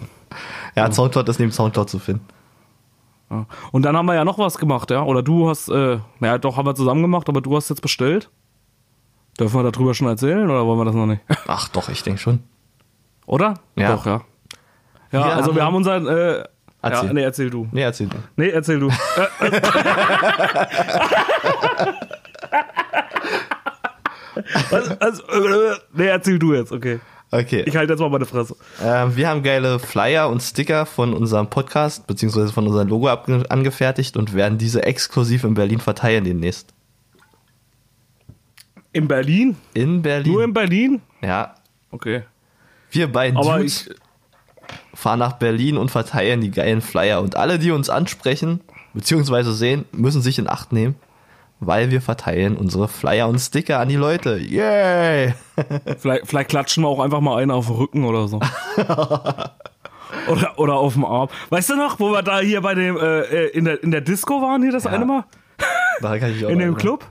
Ja, 0.77 0.91
Soundcloud 0.93 1.29
ist 1.29 1.39
neben 1.41 1.53
Soundcloud 1.53 1.89
zu 1.91 1.99
finden. 1.99 2.25
Und 3.73 3.83
dann 3.83 3.97
haben 3.97 4.07
wir 4.07 4.15
ja 4.15 4.25
noch 4.25 4.39
was 4.39 4.57
gemacht, 4.57 4.91
ja? 4.91 5.03
Oder 5.03 5.23
du 5.23 5.49
hast, 5.51 5.69
äh, 5.69 5.99
naja, 6.19 6.39
doch 6.39 6.57
haben 6.57 6.67
wir 6.67 6.75
zusammen 6.75 7.03
gemacht, 7.03 7.29
aber 7.29 7.41
du 7.43 7.55
hast 7.57 7.69
jetzt 7.69 7.83
bestellt. 7.83 8.31
Dürfen 9.39 9.63
wir 9.63 9.71
darüber 9.71 9.93
schon 9.95 10.09
erzählen 10.09 10.49
oder 10.51 10.67
wollen 10.67 10.79
wir 10.81 10.85
das 10.87 10.95
noch 10.95 11.07
nicht? 11.07 11.21
Ach 11.47 11.69
doch, 11.69 11.89
ich 11.91 12.03
denke 12.03 12.19
schon. 12.21 12.41
Oder? 13.27 13.55
Ja. 13.77 13.95
Doch, 13.95 14.07
ja. 14.07 14.23
Ja, 15.13 15.25
Wir 15.25 15.25
also 15.37 15.49
haben- 15.51 15.57
wir 15.57 15.65
haben 15.65 15.75
unseren, 15.75 16.07
äh, 16.07 16.45
Erzähl. 16.81 17.07
ja, 17.09 17.13
nee, 17.13 17.23
erzähl 17.23 17.51
du. 17.51 17.69
Nee, 17.73 17.83
erzähl 17.83 18.09
du. 18.09 18.17
Nee, 18.37 18.51
erzähl 18.51 18.79
du. 18.79 18.91
Also, 25.01 25.23
äh, 25.27 25.77
nee, 25.93 26.07
erzähl 26.07 26.39
du 26.39 26.55
jetzt, 26.55 26.73
okay. 26.73 27.01
Okay. 27.31 27.63
Ich 27.67 27.77
halte 27.77 27.93
jetzt 27.93 28.01
mal 28.01 28.09
meine 28.09 28.25
Fresse. 28.25 28.57
Ähm, 28.83 29.15
wir 29.15 29.29
haben 29.29 29.43
geile 29.43 29.79
Flyer 29.79 30.31
und 30.31 30.41
Sticker 30.41 30.87
von 30.87 31.13
unserem 31.13 31.51
Podcast 31.51 32.07
beziehungsweise 32.07 32.53
von 32.53 32.67
unserem 32.67 32.89
Logo 32.89 33.09
angefertigt 33.09 34.17
und 34.17 34.33
werden 34.33 34.57
diese 34.57 34.83
exklusiv 34.85 35.45
in 35.45 35.55
Berlin 35.55 35.81
verteilen 35.81 36.25
demnächst. 36.25 36.73
In 38.93 39.09
Berlin? 39.09 39.57
In 39.75 40.01
Berlin. 40.01 40.33
Nur 40.33 40.45
in 40.45 40.55
Berlin? 40.55 41.03
ja. 41.23 41.55
Okay. 41.91 42.23
Wir 42.91 43.11
beiden 43.11 43.37
Aber 43.37 43.59
Dudes 43.59 43.87
ich, 43.89 43.95
fahren 44.99 45.21
nach 45.21 45.35
Berlin 45.35 45.77
und 45.77 45.91
verteilen 45.93 46.41
die 46.41 46.51
geilen 46.51 46.81
Flyer. 46.81 47.21
Und 47.21 47.37
alle, 47.37 47.61
die 47.61 47.71
uns 47.71 47.89
ansprechen 47.89 48.61
beziehungsweise 48.95 49.53
sehen, 49.53 49.85
müssen 49.93 50.23
sich 50.23 50.41
in 50.41 50.49
Acht 50.49 50.73
nehmen, 50.73 50.97
weil 51.61 51.93
wir 51.93 52.01
verteilen 52.03 52.57
unsere 52.57 52.89
Flyer 52.89 53.29
und 53.29 53.39
Sticker 53.39 53.79
an 53.79 53.89
die 53.89 53.97
Leute. 53.97 54.37
Yay! 54.39 55.35
vielleicht, 55.99 56.27
vielleicht 56.27 56.49
klatschen 56.51 56.83
wir 56.83 56.89
auch 56.89 56.99
einfach 56.99 57.21
mal 57.21 57.41
einen 57.41 57.53
auf 57.53 57.67
den 57.67 57.77
Rücken 57.77 58.05
oder 58.05 58.27
so. 58.27 58.41
oder, 60.29 60.59
oder 60.59 60.75
auf 60.75 60.95
dem 60.95 61.05
Arm. 61.05 61.29
Weißt 61.51 61.71
du 61.71 61.77
noch, 61.77 62.01
wo 62.01 62.11
wir 62.11 62.23
da 62.23 62.41
hier 62.41 62.61
bei 62.61 62.75
dem, 62.75 62.97
äh, 62.97 63.21
äh, 63.21 63.47
in, 63.51 63.67
der, 63.67 63.83
in 63.83 63.93
der 63.93 64.01
Disco 64.01 64.43
waren 64.43 64.63
hier 64.63 64.73
das 64.73 64.85
Ja. 64.85 64.91
eine 64.91 65.05
Mal? 65.05 65.25
Da 66.01 66.19
kann 66.19 66.33
ich 66.33 66.45
auch 66.45 66.51
In 66.51 66.59
dem. 66.59 66.77
Club? 66.77 67.05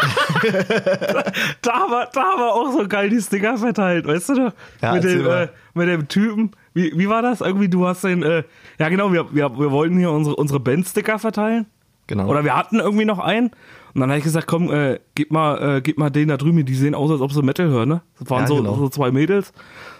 da, 1.62 1.72
haben 1.72 1.90
wir, 1.90 2.08
da 2.12 2.22
haben 2.22 2.40
wir 2.40 2.52
auch 2.52 2.72
so 2.72 2.88
geil 2.88 3.10
die 3.10 3.20
Sticker 3.20 3.56
verteilt, 3.58 4.06
weißt 4.06 4.30
du 4.30 4.34
noch? 4.34 4.52
Ja, 4.80 4.94
mit, 4.94 5.04
dem, 5.04 5.26
äh, 5.26 5.48
mit 5.74 5.88
dem 5.88 6.08
Typen. 6.08 6.52
Wie, 6.74 6.92
wie 6.96 7.08
war 7.08 7.22
das? 7.22 7.40
Irgendwie, 7.40 7.68
du 7.68 7.86
hast 7.86 8.04
den, 8.04 8.22
äh, 8.22 8.44
ja 8.78 8.88
genau, 8.88 9.12
wir, 9.12 9.34
wir, 9.34 9.58
wir 9.58 9.70
wollten 9.70 9.98
hier 9.98 10.10
unsere, 10.10 10.36
unsere 10.36 10.60
Band-Sticker 10.60 11.18
verteilen. 11.18 11.66
Genau. 12.06 12.26
Oder 12.28 12.44
wir 12.44 12.56
hatten 12.56 12.80
irgendwie 12.80 13.04
noch 13.04 13.18
einen. 13.18 13.50
Und 13.94 14.00
dann 14.00 14.10
habe 14.10 14.18
ich 14.18 14.24
gesagt, 14.24 14.46
komm, 14.46 14.70
äh, 14.70 15.00
gib 15.14 15.30
mal, 15.30 15.76
äh, 15.76 15.80
gib 15.80 15.98
mal 15.98 16.10
den 16.10 16.28
da 16.28 16.36
drüben, 16.36 16.64
die 16.64 16.74
sehen 16.74 16.94
aus, 16.94 17.10
als 17.10 17.20
ob 17.20 17.32
sie 17.32 17.42
Metal 17.42 17.68
hören, 17.68 17.88
ne? 17.88 18.02
Das 18.18 18.30
waren 18.30 18.42
Ja, 18.42 18.46
so, 18.46 18.56
genau. 18.56 18.74
so 18.76 18.88
zwei 18.88 19.10
Mädels. 19.10 19.52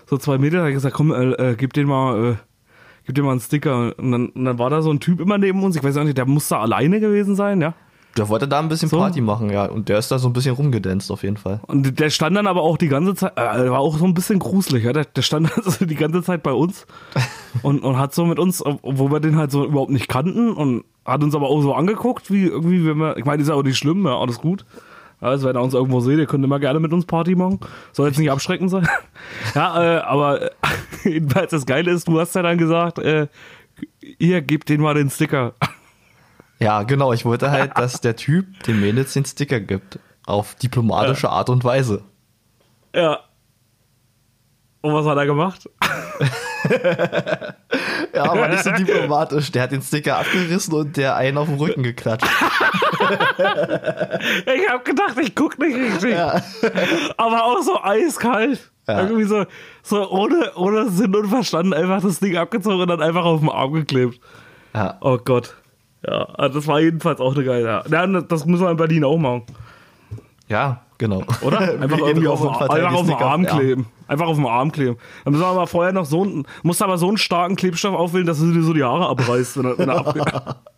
So 0.06 0.16
zwei 0.16 0.38
Mädels, 0.38 0.54
da 0.54 0.60
habe 0.60 0.70
ich 0.70 0.76
gesagt, 0.76 0.94
komm, 0.94 1.12
äh, 1.12 1.32
äh, 1.32 1.56
gib 1.56 1.72
den 1.72 1.86
mal, 1.88 2.32
äh, 2.32 2.36
gib 3.06 3.14
dir 3.16 3.22
mal 3.22 3.32
einen 3.32 3.40
Sticker. 3.40 3.94
Und 3.98 4.12
dann, 4.12 4.28
und 4.28 4.44
dann 4.44 4.58
war 4.58 4.70
da 4.70 4.82
so 4.82 4.90
ein 4.90 5.00
Typ 5.00 5.20
immer 5.20 5.38
neben 5.38 5.62
uns, 5.62 5.76
ich 5.76 5.82
weiß 5.82 5.96
auch 5.96 6.04
nicht, 6.04 6.18
der 6.18 6.26
muss 6.26 6.48
da 6.48 6.60
alleine 6.60 7.00
gewesen 7.00 7.34
sein, 7.34 7.60
ja. 7.60 7.74
Der 8.16 8.28
wollte 8.28 8.48
da 8.48 8.58
ein 8.58 8.68
bisschen 8.68 8.88
So. 8.88 8.98
Party 8.98 9.20
machen, 9.20 9.50
ja. 9.50 9.66
Und 9.66 9.88
der 9.88 9.98
ist 9.98 10.10
da 10.10 10.18
so 10.18 10.28
ein 10.28 10.32
bisschen 10.32 10.54
rumgedanzt 10.54 11.10
auf 11.12 11.22
jeden 11.22 11.36
Fall. 11.36 11.60
Und 11.66 11.98
der 12.00 12.10
stand 12.10 12.36
dann 12.36 12.46
aber 12.46 12.62
auch 12.62 12.76
die 12.76 12.88
ganze 12.88 13.14
Zeit, 13.14 13.36
äh, 13.36 13.70
war 13.70 13.78
auch 13.78 13.96
so 13.96 14.04
ein 14.04 14.14
bisschen 14.14 14.38
gruselig, 14.38 14.84
ja. 14.84 14.92
Der, 14.92 15.04
der 15.04 15.22
stand 15.22 15.56
also 15.64 15.84
die 15.84 15.94
ganze 15.94 16.22
Zeit 16.22 16.42
bei 16.42 16.52
uns 16.52 16.86
und, 17.62 17.82
und 17.82 17.98
hat 17.98 18.14
so 18.14 18.24
mit 18.26 18.38
uns, 18.38 18.64
obwohl 18.64 19.12
wir 19.12 19.20
den 19.20 19.36
halt 19.36 19.50
so 19.50 19.64
überhaupt 19.64 19.90
nicht 19.90 20.08
kannten 20.08 20.52
und 20.52 20.84
hat 21.04 21.22
uns 21.22 21.34
aber 21.34 21.48
auch 21.48 21.62
so 21.62 21.74
angeguckt, 21.74 22.30
wie 22.30 22.46
irgendwie, 22.46 22.84
wenn 22.84 22.98
wir, 22.98 23.16
ich 23.16 23.24
meine, 23.24 23.42
ist 23.42 23.48
ja 23.48 23.54
auch 23.54 23.62
nicht 23.62 23.78
schlimm, 23.78 24.04
ja, 24.04 24.18
alles 24.18 24.38
gut. 24.38 24.64
Also 25.20 25.48
wenn 25.48 25.56
er 25.56 25.62
uns 25.62 25.74
irgendwo 25.74 26.00
seht, 26.00 26.18
ihr 26.18 26.26
könnt 26.26 26.44
immer 26.44 26.58
gerne 26.58 26.80
mit 26.80 26.92
uns 26.92 27.04
Party 27.04 27.34
machen. 27.34 27.60
Soll 27.92 28.08
jetzt 28.08 28.18
nicht 28.18 28.30
abschreckend 28.30 28.70
sein. 28.70 28.88
ja, 29.54 29.98
äh, 29.98 30.00
aber 30.00 30.50
jedenfalls 31.04 31.50
das 31.50 31.66
Geile 31.66 31.90
ist, 31.90 32.08
du 32.08 32.18
hast 32.18 32.34
ja 32.34 32.42
dann 32.42 32.58
gesagt, 32.58 32.98
äh, 32.98 33.28
ihr 34.18 34.40
gebt 34.40 34.68
den 34.68 34.80
mal 34.80 34.94
den 34.94 35.10
Sticker. 35.10 35.54
Ja, 36.60 36.82
genau. 36.82 37.12
Ich 37.12 37.24
wollte 37.24 37.50
halt, 37.50 37.76
dass 37.78 38.00
der 38.00 38.16
Typ 38.16 38.62
den 38.64 38.80
Mädels 38.80 39.12
den 39.14 39.24
Sticker 39.24 39.60
gibt. 39.60 39.98
Auf 40.26 40.54
diplomatische 40.54 41.30
Art 41.30 41.48
und 41.50 41.64
Weise. 41.64 42.04
ja. 42.94 43.20
Und 44.82 44.94
was 44.94 45.04
hat 45.04 45.18
er 45.18 45.26
gemacht? 45.26 45.68
Ja, 48.14 48.30
aber 48.30 48.48
nicht 48.48 48.62
so 48.64 48.70
diplomatisch. 48.70 49.50
Der 49.52 49.62
hat 49.62 49.72
den 49.72 49.82
Sticker 49.82 50.18
abgerissen 50.18 50.74
und 50.74 50.96
der 50.96 51.16
einen 51.16 51.38
auf 51.38 51.48
den 51.48 51.58
Rücken 51.58 51.82
geklatscht. 51.82 52.26
Ich 54.46 54.68
hab 54.68 54.84
gedacht, 54.84 55.16
ich 55.20 55.34
guck 55.34 55.58
nicht 55.58 55.76
richtig. 55.76 56.12
Ja. 56.12 56.40
Aber 57.16 57.44
auch 57.44 57.62
so 57.62 57.82
eiskalt. 57.82 58.70
Ja. 58.86 59.00
Irgendwie 59.00 59.24
so, 59.24 59.46
so 59.82 60.10
ohne, 60.10 60.52
ohne 60.56 60.90
Sinn 60.90 61.14
und 61.14 61.28
Verstand 61.28 61.74
einfach 61.74 62.02
das 62.02 62.20
Ding 62.20 62.36
abgezogen 62.36 62.82
und 62.82 62.88
dann 62.88 63.02
einfach 63.02 63.24
auf 63.24 63.40
den 63.40 63.48
Arm 63.48 63.72
geklebt. 63.72 64.20
Ja. 64.74 64.98
Oh 65.00 65.18
Gott. 65.18 65.56
Ja, 66.06 66.24
also 66.34 66.58
das 66.58 66.66
war 66.66 66.80
jedenfalls 66.80 67.20
auch 67.20 67.34
eine 67.34 67.44
geile. 67.44 67.84
Ja, 67.90 68.06
das 68.06 68.46
müssen 68.46 68.64
wir 68.64 68.70
in 68.70 68.76
Berlin 68.76 69.04
auch 69.04 69.18
machen. 69.18 69.42
Ja, 70.48 70.82
genau. 70.98 71.22
Oder? 71.42 71.60
Einfach 71.80 71.98
irgendwie 71.98 72.26
auf, 72.26 72.40
einfach 72.40 72.92
auf 72.92 73.06
den 73.06 73.14
Arm 73.14 73.46
kleben. 73.46 73.86
Einfach 74.08 74.26
auf 74.26 74.36
den 74.36 74.46
Arm 74.46 74.72
kleben. 74.72 74.96
Dann 75.24 75.32
müssen 75.32 75.44
wir 75.44 75.48
aber 75.48 75.66
vorher 75.66 75.92
noch 75.92 76.06
so 76.06 76.22
einen, 76.22 76.46
musst 76.62 76.82
aber 76.82 76.98
so 76.98 77.06
einen 77.06 77.18
starken 77.18 77.54
Klebstoff 77.54 77.94
aufwählen, 77.94 78.26
dass 78.26 78.40
du 78.40 78.52
dir 78.52 78.62
so 78.62 78.72
die 78.72 78.82
Haare 78.82 79.08
abreißt, 79.08 79.58
wenn 79.58 79.66
er, 79.66 79.78
wenn 79.78 79.88
er 79.88 80.56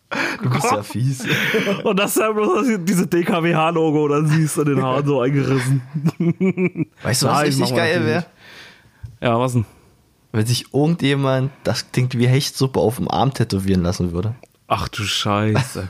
Du 0.43 0.49
bist 0.49 0.65
ja 0.65 0.83
fies. 0.83 1.25
Und 1.83 1.97
das 1.97 2.15
ist 2.15 2.21
ja 2.21 2.31
bloß 2.31 2.67
diese 2.79 3.07
DKWH-Logo, 3.07 4.07
dann 4.07 4.27
siehst 4.27 4.57
du 4.57 4.61
in 4.61 4.75
den 4.75 4.83
Haaren 4.83 5.05
so 5.05 5.21
eingerissen. 5.21 5.81
Weißt 7.01 7.23
du, 7.23 7.27
was 7.27 7.33
Nein, 7.33 7.45
richtig 7.45 7.75
geil 7.75 8.05
wäre? 8.05 8.25
Ja, 9.21 9.39
was 9.39 9.53
denn? 9.53 9.65
Wenn 10.31 10.45
sich 10.45 10.73
irgendjemand 10.73 11.51
das 11.63 11.91
klingt 11.91 12.17
wie 12.17 12.27
Hechtsuppe 12.27 12.79
auf 12.79 12.97
dem 12.97 13.09
Arm 13.09 13.33
tätowieren 13.33 13.83
lassen 13.83 14.11
würde. 14.11 14.35
Ach 14.67 14.87
du 14.87 15.03
Scheiße. 15.03 15.89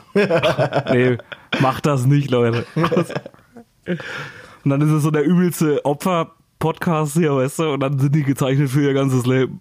nee, 0.93 1.17
mach 1.61 1.79
das 1.81 2.05
nicht, 2.05 2.29
Leute. 2.31 2.65
Und 2.75 4.69
dann 4.69 4.81
ist 4.81 4.89
es 4.91 5.03
so 5.03 5.11
der 5.11 5.23
übelste 5.23 5.83
Opfer-Podcast 5.85 7.13
hier, 7.13 7.35
weißt 7.35 7.59
du, 7.59 7.73
und 7.73 7.79
dann 7.81 7.99
sind 7.99 8.13
die 8.15 8.23
gezeichnet 8.23 8.69
für 8.69 8.81
ihr 8.81 8.93
ganzes 8.93 9.25
Leben. 9.25 9.59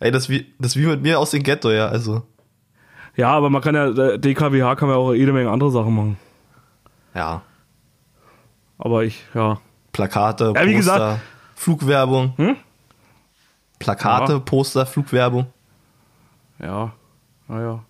Ey, 0.00 0.10
das 0.10 0.28
wie, 0.28 0.52
das 0.58 0.76
wie 0.76 0.86
mit 0.86 1.02
mir 1.02 1.18
aus 1.18 1.30
dem 1.30 1.42
Ghetto, 1.42 1.70
ja, 1.70 1.86
also. 1.88 2.22
Ja, 3.16 3.30
aber 3.30 3.48
man 3.48 3.62
kann 3.62 3.74
ja, 3.74 4.16
DKWH 4.16 4.74
kann 4.76 4.88
man 4.88 4.96
ja 4.96 5.02
auch 5.02 5.12
jede 5.12 5.32
Menge 5.32 5.50
andere 5.50 5.70
Sachen 5.70 5.94
machen. 5.94 6.16
Ja. 7.14 7.42
Aber 8.78 9.04
ich, 9.04 9.22
ja. 9.34 9.58
Plakate, 9.92 10.52
Ja, 10.56 10.66
wie 10.66 10.74
Poster, 10.76 10.92
gesagt- 10.94 11.20
Flugwerbung. 11.54 12.32
Hm? 12.36 12.56
Plakate, 13.84 14.32
Ja. 14.34 14.38
Poster, 14.40 14.86
Flugwerbung. 14.86 15.46
Ja, 16.60 16.92
naja. 17.48 17.84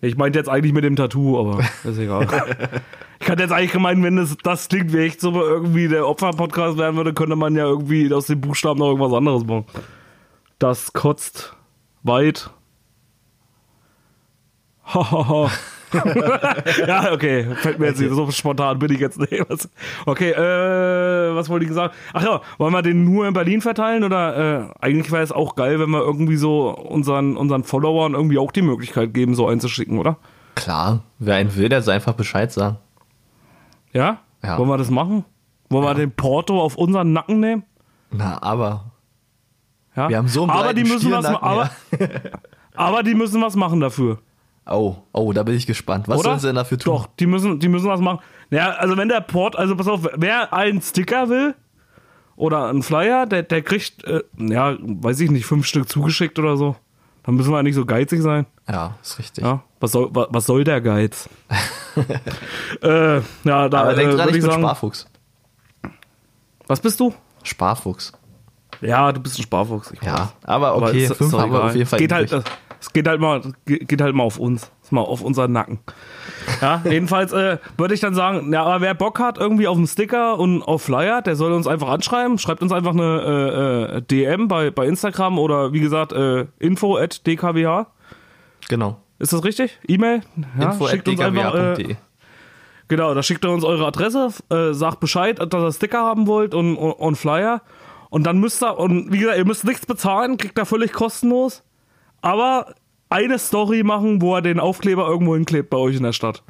Ich 0.00 0.16
meinte 0.16 0.38
jetzt 0.38 0.48
eigentlich 0.48 0.72
mit 0.72 0.84
dem 0.84 0.96
Tattoo, 0.96 1.38
aber 1.38 1.60
ist 1.84 1.98
egal. 1.98 2.26
ich 3.20 3.28
hatte 3.28 3.42
jetzt 3.42 3.52
eigentlich 3.52 3.72
gemeint, 3.72 4.02
wenn 4.02 4.16
das, 4.16 4.36
das 4.42 4.68
klingt 4.68 4.92
wie 4.92 4.98
echt 4.98 5.20
so 5.20 5.32
irgendwie 5.40 5.88
der 5.88 6.06
Opfer-Podcast 6.06 6.78
werden 6.78 6.96
würde, 6.96 7.14
könnte 7.14 7.36
man 7.36 7.54
ja 7.56 7.64
irgendwie 7.64 8.12
aus 8.12 8.26
den 8.26 8.40
Buchstaben 8.40 8.78
noch 8.78 8.86
irgendwas 8.88 9.12
anderes 9.12 9.44
machen. 9.44 9.64
Das 10.58 10.92
kotzt 10.92 11.54
weit. 12.02 12.50
Hahaha. 14.84 15.50
Ja, 16.86 17.12
okay. 17.12 17.46
Fällt 17.56 17.78
mir 17.78 17.86
jetzt 17.86 18.00
nicht 18.00 18.12
so 18.12 18.30
spontan, 18.30 18.78
bin 18.78 18.92
ich 18.92 19.00
jetzt 19.00 19.18
nicht. 19.18 19.44
Was- 19.48 19.68
Okay, 20.04 20.30
äh, 20.30 21.34
was 21.34 21.48
wollte 21.48 21.64
ich 21.66 21.72
sagen? 21.72 21.92
Ach 22.12 22.22
ja, 22.22 22.40
wollen 22.58 22.72
wir 22.72 22.82
den 22.82 23.04
nur 23.04 23.26
in 23.26 23.34
Berlin 23.34 23.60
verteilen 23.60 24.04
oder 24.04 24.68
äh, 24.70 24.74
eigentlich 24.80 25.10
wäre 25.12 25.22
es 25.22 25.32
auch 25.32 25.54
geil, 25.54 25.78
wenn 25.80 25.90
wir 25.90 26.00
irgendwie 26.00 26.36
so 26.36 26.70
unseren, 26.70 27.36
unseren 27.36 27.64
Followern 27.64 28.14
irgendwie 28.14 28.38
auch 28.38 28.52
die 28.52 28.62
Möglichkeit 28.62 29.14
geben, 29.14 29.34
so 29.34 29.46
einzuschicken, 29.48 29.98
oder? 29.98 30.16
Klar, 30.54 31.02
wer 31.18 31.36
einen 31.36 31.54
will, 31.56 31.68
der 31.68 31.82
soll 31.82 31.94
einfach 31.94 32.14
Bescheid 32.14 32.50
sagen. 32.52 32.78
Ja? 33.92 34.18
Ja. 34.42 34.58
Wollen 34.58 34.68
wir 34.68 34.78
das 34.78 34.90
machen? 34.90 35.24
Wollen 35.70 35.84
wir 35.84 35.94
den 35.94 36.12
Porto 36.12 36.60
auf 36.60 36.76
unseren 36.76 37.12
Nacken 37.12 37.40
nehmen? 37.40 37.64
Na, 38.10 38.40
aber. 38.42 38.84
Ja? 39.96 40.08
Wir 40.08 40.16
haben 40.18 40.28
so 40.28 40.42
einen 40.42 40.50
aber 40.50 40.74
die 40.74 40.84
müssen 40.84 41.10
was 41.10 41.24
aber, 41.24 41.70
aber 42.74 43.02
die 43.02 43.14
müssen 43.14 43.42
was 43.42 43.56
machen 43.56 43.80
dafür. 43.80 44.18
Oh, 44.68 44.96
oh, 45.12 45.32
da 45.32 45.42
bin 45.44 45.54
ich 45.54 45.66
gespannt. 45.66 46.08
Was 46.08 46.18
Oder? 46.18 46.30
sollen 46.30 46.38
sie 46.40 46.46
denn 46.48 46.56
dafür 46.56 46.78
tun? 46.78 46.92
Doch, 46.94 47.06
die 47.18 47.26
müssen, 47.26 47.60
die 47.60 47.68
müssen 47.68 47.88
was 47.88 48.00
machen. 48.00 48.18
Ja, 48.50 48.70
also 48.72 48.96
wenn 48.96 49.08
der 49.08 49.20
Port, 49.20 49.56
also 49.56 49.76
pass 49.76 49.86
auf, 49.88 50.08
wer 50.16 50.52
einen 50.52 50.82
Sticker 50.82 51.28
will 51.28 51.54
oder 52.34 52.68
einen 52.68 52.82
Flyer, 52.82 53.26
der, 53.26 53.42
der 53.44 53.62
kriegt, 53.62 54.04
äh, 54.04 54.22
ja, 54.38 54.76
weiß 54.80 55.20
ich 55.20 55.30
nicht, 55.30 55.46
fünf 55.46 55.66
Stück 55.66 55.88
zugeschickt 55.88 56.38
oder 56.38 56.56
so. 56.56 56.76
Dann 57.24 57.34
müssen 57.36 57.52
wir 57.52 57.62
nicht 57.62 57.74
so 57.74 57.84
geizig 57.84 58.22
sein. 58.22 58.46
Ja, 58.68 58.94
ist 59.02 59.18
richtig. 59.18 59.44
Ja, 59.44 59.62
was 59.80 59.92
soll, 59.92 60.08
was, 60.12 60.28
was 60.30 60.46
soll 60.46 60.62
der 60.64 60.80
Geiz? 60.80 61.28
äh, 62.82 63.16
ja, 63.44 63.68
da 63.68 63.80
Aber 63.80 63.92
äh, 63.92 63.96
denk 63.96 64.10
dran, 64.10 64.18
würde 64.18 64.28
ich 64.30 64.42
bin 64.42 64.50
sagen. 64.50 64.62
Sparfuchs. 64.62 65.06
Was 66.66 66.80
bist 66.80 66.98
du? 67.00 67.14
Sparfuchs. 67.42 68.12
Ja, 68.80 69.10
du 69.12 69.20
bist 69.20 69.38
ein 69.38 69.42
Sparfuchs. 69.42 69.92
Weiß. 69.92 69.98
Ja, 70.02 70.32
aber 70.44 70.68
Aber 70.72 70.88
okay, 70.88 71.04
ist- 71.04 71.10
ist 71.12 71.16
fünf 71.18 71.30
doch 71.32 71.40
haben 71.40 71.52
wir 71.52 71.64
auf 71.64 71.74
jeden 71.74 71.88
Fall. 71.88 71.98
Geht 71.98 72.12
halt, 72.12 72.30
übrig. 72.30 72.44
Es 72.86 72.92
geht 72.92 73.08
halt 73.08 73.20
mal, 73.20 73.42
geht 73.64 74.00
halt 74.00 74.14
mal 74.14 74.22
auf 74.22 74.38
uns. 74.38 74.70
Ist 74.82 74.92
mal 74.92 75.00
auf 75.00 75.20
unseren 75.20 75.52
Nacken. 75.52 75.80
Ja, 76.60 76.82
jedenfalls 76.88 77.32
äh, 77.32 77.58
würde 77.76 77.94
ich 77.94 78.00
dann 78.00 78.14
sagen, 78.14 78.52
ja, 78.52 78.62
aber 78.62 78.80
wer 78.80 78.94
Bock 78.94 79.18
hat 79.18 79.38
irgendwie 79.38 79.66
auf 79.66 79.76
einen 79.76 79.88
Sticker 79.88 80.38
und 80.38 80.62
auf 80.62 80.82
Flyer, 80.82 81.20
der 81.20 81.34
soll 81.34 81.52
uns 81.52 81.66
einfach 81.66 81.88
anschreiben. 81.88 82.38
Schreibt 82.38 82.62
uns 82.62 82.70
einfach 82.70 82.92
eine 82.92 83.90
äh, 83.92 83.96
äh, 83.96 84.02
DM 84.02 84.46
bei, 84.46 84.70
bei 84.70 84.86
Instagram 84.86 85.38
oder 85.38 85.72
wie 85.72 85.80
gesagt 85.80 86.12
äh, 86.12 86.46
info 86.60 86.96
at 86.96 87.26
dkwh. 87.26 87.86
Genau. 88.68 89.00
Ist 89.18 89.32
das 89.32 89.42
richtig? 89.42 89.80
E-Mail? 89.88 90.20
Ja, 90.60 90.70
Info 90.70 90.84
at 90.84 90.92
schickt 90.92 91.08
uns 91.08 91.20
einfach, 91.20 91.54
äh, 91.54 91.74
dkwa.de. 91.74 91.96
Genau, 92.88 93.14
da 93.14 93.22
schickt 93.24 93.44
ihr 93.44 93.50
uns 93.50 93.64
eure 93.64 93.84
Adresse, 93.84 94.28
äh, 94.50 94.72
sagt 94.72 95.00
Bescheid, 95.00 95.40
dass 95.40 95.62
ihr 95.62 95.72
Sticker 95.72 96.04
haben 96.04 96.28
wollt 96.28 96.54
und, 96.54 96.76
und, 96.76 96.92
und 96.92 97.16
Flyer. 97.16 97.62
Und 98.10 98.24
dann 98.24 98.38
müsst 98.38 98.62
ihr, 98.62 98.78
und 98.78 99.12
wie 99.12 99.18
gesagt, 99.18 99.38
ihr 99.38 99.44
müsst 99.44 99.64
nichts 99.64 99.86
bezahlen, 99.86 100.36
kriegt 100.36 100.56
ihr 100.56 100.66
völlig 100.66 100.92
kostenlos. 100.92 101.64
Aber 102.26 102.74
eine 103.08 103.38
Story 103.38 103.82
machen, 103.84 104.20
wo 104.20 104.34
er 104.34 104.42
den 104.42 104.58
Aufkleber 104.58 105.06
irgendwo 105.06 105.34
hinklebt 105.36 105.70
bei 105.70 105.76
euch 105.76 105.96
in 105.96 106.02
der 106.02 106.12
Stadt. 106.12 106.42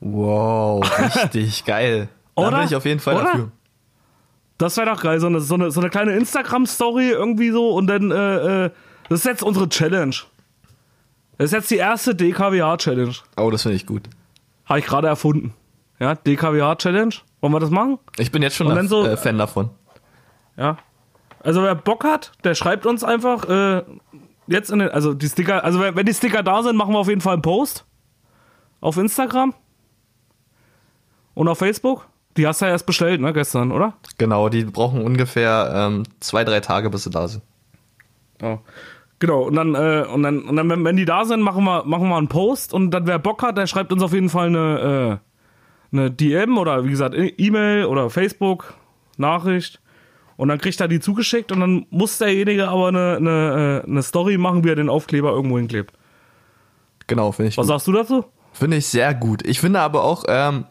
Wow, 0.00 0.82
richtig 0.98 1.64
geil. 1.66 2.08
Da 2.34 2.42
Oder? 2.48 2.56
bin 2.58 2.66
ich 2.68 2.76
auf 2.76 2.86
jeden 2.86 3.00
Fall 3.00 3.16
Oder? 3.16 3.24
dafür. 3.24 3.50
Das 4.56 4.76
wäre 4.76 4.86
doch 4.90 5.02
geil, 5.02 5.20
so 5.20 5.26
eine, 5.26 5.40
so 5.40 5.54
eine, 5.54 5.70
so 5.70 5.80
eine 5.80 5.90
kleine 5.90 6.12
Instagram-Story 6.16 7.10
irgendwie 7.10 7.50
so 7.50 7.70
und 7.70 7.86
dann, 7.86 8.10
äh, 8.10 8.64
äh, 8.66 8.70
das 9.08 9.20
ist 9.20 9.24
jetzt 9.26 9.42
unsere 9.42 9.68
Challenge. 9.68 10.14
Das 11.38 11.46
ist 11.46 11.52
jetzt 11.52 11.70
die 11.70 11.76
erste 11.76 12.14
DKWH-Challenge. 12.14 13.14
Oh, 13.38 13.50
das 13.50 13.62
finde 13.62 13.76
ich 13.76 13.86
gut. 13.86 14.02
Habe 14.66 14.78
ich 14.78 14.86
gerade 14.86 15.08
erfunden. 15.08 15.54
Ja, 15.98 16.14
DKWH-Challenge. 16.14 17.14
Wollen 17.40 17.52
wir 17.54 17.60
das 17.60 17.70
machen? 17.70 17.98
Ich 18.18 18.30
bin 18.32 18.42
jetzt 18.42 18.56
schon 18.56 18.70
ein 18.70 18.88
so- 18.88 19.04
äh, 19.06 19.16
Fan 19.16 19.38
davon. 19.38 19.70
Ja. 20.56 20.76
Also 21.42 21.62
wer 21.62 21.74
Bock 21.74 22.04
hat, 22.04 22.32
der 22.44 22.54
schreibt 22.54 22.84
uns 22.84 23.02
einfach 23.02 23.44
äh, 23.48 23.82
jetzt 24.50 24.70
in 24.70 24.80
den, 24.80 24.88
also 24.90 25.14
die 25.14 25.28
Sticker, 25.28 25.64
also 25.64 25.80
wenn 25.80 26.06
die 26.06 26.14
Sticker 26.14 26.42
da 26.42 26.62
sind, 26.62 26.76
machen 26.76 26.92
wir 26.92 26.98
auf 26.98 27.08
jeden 27.08 27.20
Fall 27.20 27.34
einen 27.34 27.42
Post 27.42 27.86
auf 28.80 28.96
Instagram 28.96 29.54
und 31.34 31.48
auf 31.48 31.58
Facebook. 31.58 32.06
Die 32.36 32.46
hast 32.46 32.60
du 32.60 32.66
ja 32.66 32.72
erst 32.72 32.86
bestellt, 32.86 33.20
ne, 33.20 33.32
gestern, 33.32 33.72
oder? 33.72 33.94
Genau, 34.18 34.48
die 34.48 34.64
brauchen 34.64 35.02
ungefähr 35.02 35.72
ähm, 35.74 36.04
zwei, 36.20 36.44
drei 36.44 36.60
Tage, 36.60 36.90
bis 36.90 37.04
sie 37.04 37.10
da 37.10 37.26
sind. 37.26 37.42
Ja. 38.40 38.58
Genau, 39.18 39.42
und 39.42 39.54
dann, 39.54 39.74
äh, 39.74 40.06
und 40.12 40.22
dann, 40.22 40.42
und 40.42 40.56
dann 40.56 40.70
wenn, 40.70 40.84
wenn 40.84 40.96
die 40.96 41.04
da 41.04 41.24
sind, 41.24 41.42
machen 41.42 41.64
wir, 41.64 41.84
machen 41.84 42.08
wir 42.08 42.16
einen 42.16 42.28
Post 42.28 42.72
und 42.72 42.90
dann 42.90 43.06
wer 43.06 43.18
Bock 43.18 43.42
hat, 43.42 43.58
der 43.58 43.66
schreibt 43.66 43.92
uns 43.92 44.02
auf 44.02 44.12
jeden 44.12 44.30
Fall 44.30 44.46
eine, 44.46 45.20
äh, 45.92 45.96
eine 45.96 46.10
DM 46.10 46.56
oder 46.56 46.84
wie 46.84 46.90
gesagt, 46.90 47.14
E-Mail 47.16 47.84
oder 47.84 48.10
Facebook, 48.10 48.74
Nachricht. 49.16 49.80
Und 50.40 50.48
dann 50.48 50.56
kriegt 50.56 50.80
er 50.80 50.88
die 50.88 51.00
zugeschickt 51.00 51.52
und 51.52 51.60
dann 51.60 51.84
muss 51.90 52.16
derjenige 52.16 52.68
aber 52.68 52.88
eine, 52.88 53.16
eine, 53.18 53.82
äh, 53.84 53.90
eine 53.90 54.02
Story 54.02 54.38
machen, 54.38 54.64
wie 54.64 54.70
er 54.70 54.74
den 54.74 54.88
Aufkleber 54.88 55.32
irgendwo 55.32 55.58
hinklebt. 55.58 55.92
Genau, 57.08 57.30
finde 57.30 57.50
ich 57.50 57.58
Was 57.58 57.66
gut. 57.66 57.68
sagst 57.68 57.86
du 57.86 57.92
dazu? 57.92 58.24
Finde 58.54 58.78
ich 58.78 58.86
sehr 58.86 59.12
gut. 59.12 59.46
Ich 59.46 59.60
finde 59.60 59.80
aber 59.80 60.02
auch, 60.02 60.24
ähm, 60.28 60.64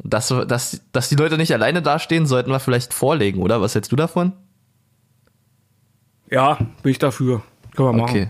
dass, 0.00 0.28
dass, 0.28 0.82
dass 0.92 1.08
die 1.08 1.14
Leute 1.14 1.38
nicht 1.38 1.54
alleine 1.54 1.80
dastehen, 1.80 2.26
sollten 2.26 2.50
wir 2.50 2.60
vielleicht 2.60 2.92
vorlegen, 2.92 3.40
oder? 3.40 3.62
Was 3.62 3.74
hältst 3.74 3.90
du 3.90 3.96
davon? 3.96 4.34
Ja, 6.30 6.58
bin 6.82 6.92
ich 6.92 6.98
dafür. 6.98 7.40
Können 7.74 7.88
wir 7.88 7.92
machen. 7.94 8.10
Okay. 8.10 8.28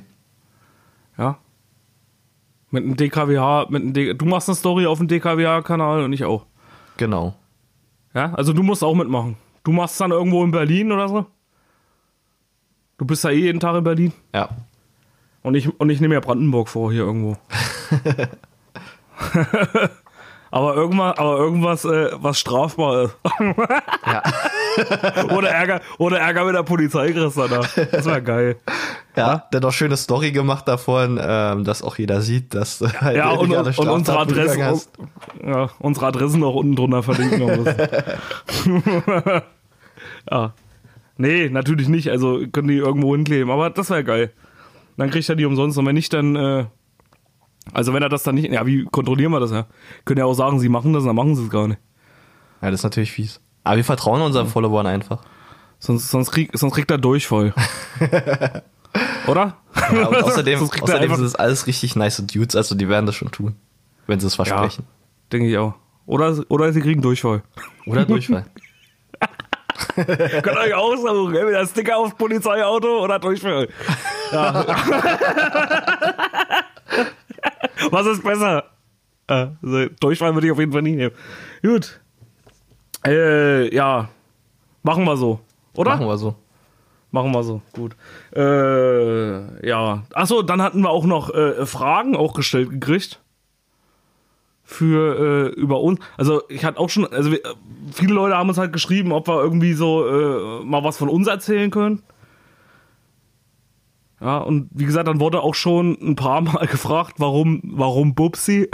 Ja. 1.19 1.39
Mit 2.71 2.85
einem 2.85 2.97
DKWH, 2.97 3.67
mit 3.71 3.83
einem 3.83 3.93
D 3.93 4.15
du 4.15 4.25
machst 4.25 4.49
eine 4.49 4.55
Story 4.55 4.87
auf 4.87 4.99
dem 4.99 5.09
DKWH-Kanal 5.09 6.05
und 6.05 6.13
ich 6.13 6.25
auch. 6.25 6.47
Genau. 6.97 7.35
Ja, 8.15 8.33
also 8.35 8.53
du 8.53 8.63
musst 8.63 8.85
auch 8.85 8.95
mitmachen. 8.95 9.37
Du 9.65 9.73
machst 9.73 10.01
dann 10.01 10.11
irgendwo 10.11 10.45
in 10.45 10.51
Berlin 10.51 10.93
oder 10.93 11.09
so. 11.09 11.27
Du 12.99 13.07
bist 13.07 13.25
ja 13.25 13.31
eh 13.31 13.41
jeden 13.41 13.61
Tag 13.61 13.77
in 13.77 13.85
Berlin. 13.85 14.13
Ja. 14.35 14.51
Und 15.43 15.55
ich, 15.55 15.81
und 15.81 15.91
ich 15.91 16.01
nehme 16.01 16.15
ja 16.15 16.21
Brandenburg 16.21 16.69
vor 16.69 16.93
hier 16.93 17.03
irgendwo. 17.03 17.37
aber 20.51 20.75
irgendwas, 20.77 21.19
aber 21.19 21.37
irgendwas, 21.39 21.85
äh, 21.85 22.11
was 22.15 22.39
strafbar 22.39 23.05
ist. 23.05 23.17
Ja. 24.07 24.23
oder 25.37 25.51
Ärger, 25.51 25.81
oder 25.99 26.21
Ärger 26.21 26.45
mit 26.45 26.55
der 26.55 26.63
Polizei 26.63 27.13
kriegst 27.13 27.37
du 27.37 27.49
da. 27.49 27.63
Das 27.91 28.05
wäre 28.05 28.23
geil. 28.23 28.57
Ja, 29.17 29.45
der 29.53 29.61
hat 29.61 29.65
auch 29.65 29.73
schöne 29.73 29.97
Story 29.97 30.33
gemacht 30.33 30.67
davon, 30.67 31.21
ähm, 31.23 31.63
dass 31.65 31.83
auch 31.83 31.99
jeder 31.99 32.21
sieht, 32.21 32.53
dass 32.55 32.79
du 32.81 32.89
halt 33.01 33.17
Ja, 33.17 33.31
und, 33.31 33.53
und, 33.53 33.79
und 33.79 33.89
unsere 33.89 34.19
Adressen, 34.19 34.65
hast. 34.65 34.91
ja, 35.45 35.71
unsere 35.79 36.07
Adressen 36.07 36.43
auch 36.43 36.55
unten 36.57 36.75
drunter 36.75 37.03
verlinken. 37.03 37.65
noch 37.65 37.67
ja. 40.31 40.55
Nee, 41.17 41.49
natürlich 41.49 41.89
nicht. 41.89 42.11
Also 42.11 42.41
können 42.51 42.69
die 42.69 42.77
irgendwo 42.77 43.15
hinkleben, 43.15 43.51
aber 43.53 43.71
das 43.71 43.91
wäre 43.91 44.03
geil. 44.03 44.33
Dann 44.97 45.11
kriegt 45.11 45.29
er 45.29 45.37
die 45.37 45.45
umsonst 45.45 45.79
und 45.79 45.87
wenn 45.87 45.95
nicht, 45.95 46.13
dann. 46.13 46.35
Äh, 46.35 46.65
also 47.73 47.95
wenn 47.95 48.03
er 48.03 48.09
das 48.09 48.25
dann 48.25 48.35
nicht. 48.35 48.51
Ja, 48.51 48.67
wie 48.67 48.85
kontrollieren 48.85 49.31
wir 49.33 49.41
das 49.41 49.53
ja? 49.53 49.67
Können 50.05 50.19
ja 50.19 50.25
auch 50.25 50.35
sagen, 50.35 50.59
sie 50.59 50.69
machen 50.69 50.93
das, 50.93 51.05
dann 51.05 51.15
machen 51.15 51.37
sie 51.37 51.45
es 51.45 51.51
gar 51.51 51.69
nicht. 51.69 51.81
Ja, 52.63 52.71
das 52.71 52.81
ist 52.81 52.85
natürlich 52.85 53.13
fies. 53.13 53.41
Aber 53.63 53.77
wir 53.77 53.85
vertrauen 53.85 54.21
unseren 54.23 54.49
Followern 54.49 54.87
einfach. 54.87 55.23
Sonst, 55.79 56.11
sonst, 56.11 56.31
krieg, 56.31 56.51
sonst 56.55 56.75
kriegt 56.75 56.91
er 56.91 56.99
Durchfall. 56.99 57.55
Oder? 59.27 59.57
Ja, 59.93 60.09
und 60.09 60.17
außerdem, 60.23 60.61
er 60.61 60.83
außerdem 60.83 61.15
sind 61.17 61.25
es 61.25 61.35
alles 61.35 61.67
richtig 61.67 61.97
nice 61.97 62.23
Dudes, 62.27 62.57
also 62.57 62.75
die 62.75 62.89
werden 62.89 63.07
das 63.07 63.15
schon 63.15 63.31
tun, 63.31 63.57
wenn 64.07 64.21
sie 64.21 64.27
es 64.27 64.35
versprechen. 64.35 64.85
Denke 65.33 65.49
ich 65.49 65.59
auch. 65.59 65.75
Oder, 66.07 66.45
oder 66.49 66.73
sie 66.73 66.81
kriegen 66.81 67.01
Durchfall. 67.01 67.43
Oder 67.87 68.05
Durchfall. 68.05 68.47
Könnt 69.95 70.59
euch 70.59 70.75
aussuchen, 70.75 71.35
entweder 71.35 71.67
Sticker 71.67 71.99
aufs 71.99 72.15
Polizeiauto 72.15 73.03
oder 73.03 73.19
Durchfall. 73.19 73.69
Ja. 74.33 74.65
Was 77.91 78.07
ist 78.07 78.23
besser? 78.23 78.65
Äh, 79.27 79.47
also 79.63 79.87
Durchfall 80.01 80.35
würde 80.35 80.47
ich 80.47 80.53
auf 80.53 80.59
jeden 80.59 80.73
Fall 80.73 80.83
nie 80.83 80.97
nehmen. 80.97 81.15
Gut. 81.63 82.01
Äh, 83.07 83.75
ja. 83.75 84.09
Machen 84.83 85.05
wir 85.05 85.17
so. 85.17 85.41
Oder? 85.75 85.93
Machen 85.93 86.07
wir 86.07 86.19
so. 86.19 86.35
Machen 87.15 87.31
wir 87.31 87.45
so. 87.45 87.63
Gut. 87.73 87.95
Äh, 88.35 89.69
ja. 89.69 90.03
Achso, 90.13 90.43
dann 90.43 90.61
hatten 90.61 90.81
wir 90.81 90.91
auch 90.91 91.05
noch 91.05 91.33
äh, 91.33 91.65
Fragen 91.65 92.17
auch 92.17 92.35
gestellt 92.35 92.71
gekriegt. 92.71 93.21
für 94.65 95.53
äh, 95.55 95.61
über 95.61 95.81
uns. 95.81 96.01
Also 96.17 96.43
ich 96.49 96.65
hatte 96.65 96.81
auch 96.81 96.91
schon, 96.91 97.07
also 97.07 97.31
wir, 97.31 97.39
viele 97.93 98.15
Leute 98.15 98.37
haben 98.37 98.49
uns 98.49 98.59
halt 98.59 98.73
geschrieben, 98.73 99.13
ob 99.13 99.29
wir 99.29 99.41
irgendwie 99.41 99.75
so 99.75 100.09
äh, 100.09 100.65
mal 100.65 100.83
was 100.83 100.97
von 100.97 101.09
uns 101.09 101.29
erzählen 101.29 101.71
können. 101.71 102.03
Ja, 104.21 104.39
und 104.39 104.69
wie 104.73 104.85
gesagt, 104.87 105.07
dann 105.07 105.21
wurde 105.21 105.41
auch 105.41 105.55
schon 105.55 105.97
ein 106.03 106.17
paar 106.17 106.41
Mal 106.41 106.67
gefragt, 106.67 107.15
warum, 107.19 107.61
warum 107.63 108.17
Bubsi? 108.17 108.69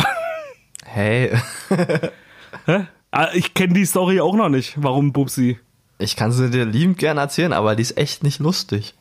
Hey, 0.87 1.31
Hä? 2.67 2.87
Ah, 3.11 3.29
Ich 3.35 3.53
kenne 3.53 3.75
die 3.75 3.85
Story 3.85 4.19
auch 4.21 4.35
noch 4.35 4.49
nicht, 4.49 4.77
warum 4.83 5.13
Bubsi. 5.13 5.59
Ich 6.01 6.17
kann 6.17 6.33
sie 6.33 6.51
dir 6.51 6.65
liebend 6.65 6.99
gern 6.99 7.19
erzählen, 7.19 7.53
aber 7.53 7.77
die 7.77 7.83
ist 7.83 7.97
echt 7.97 8.23
nicht 8.23 8.39
lustig. 8.41 8.95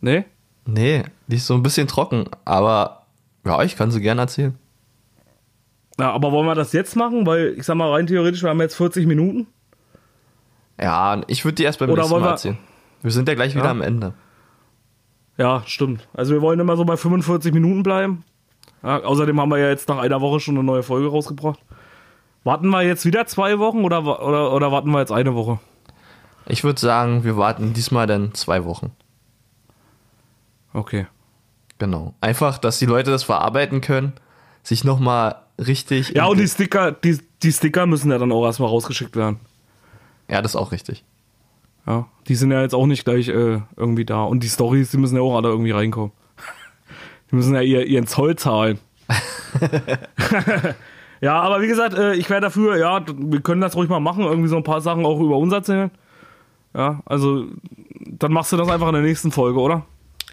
Ne? 0.00 0.24
Nee, 0.66 1.04
die 1.26 1.36
ist 1.36 1.46
so 1.46 1.54
ein 1.54 1.62
bisschen 1.62 1.88
trocken, 1.88 2.24
aber 2.44 3.06
ja, 3.44 3.62
ich 3.62 3.76
kann 3.76 3.90
sie 3.90 4.00
gern 4.00 4.18
erzählen. 4.18 4.56
Ja, 5.98 6.10
aber 6.12 6.32
wollen 6.32 6.46
wir 6.46 6.54
das 6.54 6.72
jetzt 6.72 6.96
machen? 6.96 7.26
Weil 7.26 7.54
ich 7.56 7.64
sag 7.64 7.74
mal 7.76 7.90
rein 7.92 8.06
theoretisch, 8.06 8.42
wir 8.42 8.50
haben 8.50 8.60
jetzt 8.60 8.76
40 8.76 9.06
Minuten. 9.06 9.46
Ja, 10.80 11.20
ich 11.26 11.44
würde 11.44 11.56
die 11.56 11.64
erst 11.64 11.78
beim 11.78 11.90
Oder 11.90 12.02
nächsten 12.02 12.18
Mal 12.20 12.26
wir- 12.26 12.30
erzählen. 12.30 12.58
Wir 13.02 13.10
sind 13.10 13.28
ja 13.28 13.34
gleich 13.34 13.54
wieder 13.54 13.64
Ja. 13.66 13.70
am 13.72 13.82
Ende. 13.82 14.14
Ja, 15.36 15.62
stimmt. 15.66 16.08
Also 16.14 16.32
wir 16.34 16.40
wollen 16.42 16.60
immer 16.60 16.76
so 16.76 16.84
bei 16.84 16.96
45 16.96 17.52
Minuten 17.52 17.82
bleiben. 17.82 18.24
Ja, 18.82 19.02
außerdem 19.02 19.40
haben 19.40 19.48
wir 19.50 19.58
ja 19.58 19.68
jetzt 19.68 19.88
nach 19.88 19.98
einer 19.98 20.20
Woche 20.20 20.40
schon 20.40 20.56
eine 20.56 20.64
neue 20.64 20.82
Folge 20.82 21.08
rausgebracht. 21.08 21.60
Warten 22.44 22.68
wir 22.68 22.82
jetzt 22.82 23.04
wieder 23.04 23.26
zwei 23.26 23.58
Wochen 23.58 23.84
oder, 23.84 24.00
oder, 24.26 24.52
oder 24.52 24.72
warten 24.72 24.90
wir 24.90 25.00
jetzt 25.00 25.12
eine 25.12 25.34
Woche? 25.34 25.58
Ich 26.46 26.64
würde 26.64 26.80
sagen, 26.80 27.24
wir 27.24 27.36
warten 27.36 27.72
diesmal 27.72 28.06
dann 28.06 28.34
zwei 28.34 28.64
Wochen. 28.64 28.90
Okay. 30.72 31.06
Genau. 31.78 32.14
Einfach, 32.20 32.58
dass 32.58 32.78
die 32.78 32.86
Leute 32.86 33.10
das 33.10 33.24
verarbeiten 33.24 33.80
können, 33.80 34.12
sich 34.62 34.84
nochmal 34.84 35.36
richtig. 35.58 36.10
Ja, 36.10 36.26
und 36.26 36.38
die 36.38 36.48
Sticker, 36.48 36.92
die, 36.92 37.18
die 37.42 37.52
Sticker 37.52 37.86
müssen 37.86 38.10
ja 38.10 38.18
dann 38.18 38.32
auch 38.32 38.44
erstmal 38.44 38.68
rausgeschickt 38.68 39.16
werden. 39.16 39.40
Ja, 40.28 40.40
das 40.42 40.52
ist 40.52 40.56
auch 40.56 40.72
richtig. 40.72 41.04
Ja, 41.86 42.06
die 42.28 42.36
sind 42.36 42.52
ja 42.52 42.62
jetzt 42.62 42.74
auch 42.74 42.86
nicht 42.86 43.04
gleich 43.04 43.28
äh, 43.28 43.60
irgendwie 43.76 44.04
da. 44.04 44.22
Und 44.22 44.44
die 44.44 44.48
Stories, 44.48 44.90
die 44.92 44.98
müssen 44.98 45.16
ja 45.16 45.22
auch 45.22 45.36
alle 45.36 45.48
irgendwie 45.48 45.72
reinkommen. 45.72 46.12
Die 47.30 47.36
müssen 47.36 47.54
ja 47.54 47.62
ihr, 47.62 47.86
ihren 47.86 48.06
Zoll 48.06 48.36
zahlen. 48.36 48.78
ja, 51.20 51.40
aber 51.40 51.62
wie 51.62 51.66
gesagt, 51.66 51.94
äh, 51.94 52.14
ich 52.14 52.28
wäre 52.30 52.42
dafür, 52.42 52.76
ja, 52.76 53.02
wir 53.06 53.40
können 53.40 53.60
das 53.60 53.74
ruhig 53.74 53.88
mal 53.88 54.00
machen, 54.00 54.24
irgendwie 54.24 54.48
so 54.48 54.56
ein 54.56 54.64
paar 54.64 54.82
Sachen 54.82 55.06
auch 55.06 55.18
über 55.18 55.38
uns 55.38 55.52
erzählen. 55.52 55.90
Ja, 56.74 57.00
also 57.04 57.46
dann 58.00 58.32
machst 58.32 58.52
du 58.52 58.56
das 58.56 58.68
einfach 58.68 58.88
in 58.88 58.94
der 58.94 59.02
nächsten 59.02 59.30
Folge, 59.32 59.60
oder? 59.60 59.84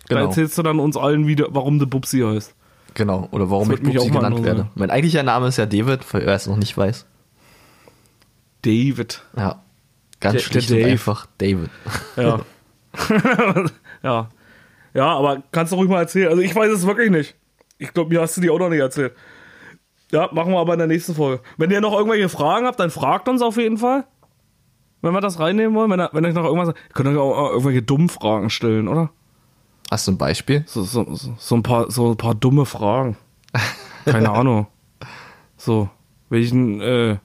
Da 0.07 0.15
Genau. 0.15 0.27
erzählst 0.27 0.57
du 0.57 0.63
dann 0.63 0.79
uns 0.79 0.97
allen 0.97 1.27
wieder, 1.27 1.47
warum 1.49 1.79
der 1.79 1.85
Bubsi 1.85 2.19
heißt. 2.21 2.55
Genau. 2.95 3.27
Oder 3.31 3.49
warum 3.51 3.71
ich 3.71 3.81
mal 3.83 4.09
genannt 4.09 4.43
werde. 4.43 4.67
Mein 4.75 4.89
eigentlicher 4.89 5.21
Name 5.23 5.47
ist 5.47 5.57
ja 5.57 5.65
David, 5.65 6.01
wer 6.11 6.27
es 6.27 6.47
noch 6.47 6.57
nicht 6.57 6.75
weiß. 6.77 7.05
David. 8.63 9.21
Ja. 9.37 9.61
Ganz 10.19 10.33
Der- 10.33 10.39
schlicht 10.41 10.69
der 10.69 10.87
einfach 10.87 11.27
David. 11.37 11.69
Ja. 12.17 12.39
ja. 14.03 14.29
Ja, 14.93 15.05
aber 15.15 15.43
kannst 15.51 15.71
du 15.71 15.75
ruhig 15.77 15.89
mal 15.89 15.99
erzählen. 16.01 16.29
Also 16.29 16.41
ich 16.41 16.55
weiß 16.55 16.71
es 16.71 16.85
wirklich 16.85 17.11
nicht. 17.11 17.35
Ich 17.77 17.93
glaube, 17.93 18.13
mir 18.13 18.21
hast 18.21 18.35
du 18.35 18.41
die 18.41 18.49
auch 18.49 18.59
noch 18.59 18.69
nicht 18.69 18.79
erzählt. 18.79 19.13
Ja, 20.11 20.27
machen 20.33 20.51
wir 20.51 20.59
aber 20.59 20.73
in 20.73 20.79
der 20.79 20.87
nächsten 20.87 21.13
Folge. 21.13 21.41
Wenn 21.57 21.69
ihr 21.69 21.79
noch 21.81 21.93
irgendwelche 21.93 22.27
Fragen 22.27 22.65
habt, 22.65 22.79
dann 22.79 22.89
fragt 22.89 23.29
uns 23.29 23.41
auf 23.43 23.57
jeden 23.57 23.77
Fall. 23.77 24.05
Wenn 25.01 25.13
wir 25.13 25.21
das 25.21 25.39
reinnehmen 25.39 25.75
wollen, 25.75 25.89
wenn, 25.91 25.99
ihr- 25.99 26.09
wenn 26.13 26.25
euch 26.25 26.33
noch 26.33 26.43
irgendwas. 26.43 26.69
Ihr 26.69 26.93
könnt 26.93 27.09
euch 27.09 27.17
auch 27.17 27.51
irgendwelche 27.51 27.81
dummen 27.81 28.09
Fragen 28.09 28.49
stellen, 28.49 28.87
oder? 28.87 29.09
Hast 29.89 30.07
du 30.07 30.11
ein 30.11 30.17
Beispiel? 30.17 30.63
So, 30.67 30.83
so, 30.83 31.05
so, 31.37 31.55
ein, 31.55 31.63
paar, 31.63 31.89
so 31.89 32.11
ein 32.11 32.17
paar 32.17 32.35
dumme 32.35 32.65
Fragen. 32.65 33.17
Keine 34.05 34.29
Ahnung. 34.31 34.67
So, 35.57 35.89
welchen, 36.29 36.79
äh, 36.81 37.17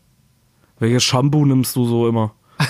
welches 0.78 1.04
Shampoo 1.04 1.44
nimmst 1.44 1.76
du 1.76 1.84
so 1.84 2.08
immer? 2.08 2.32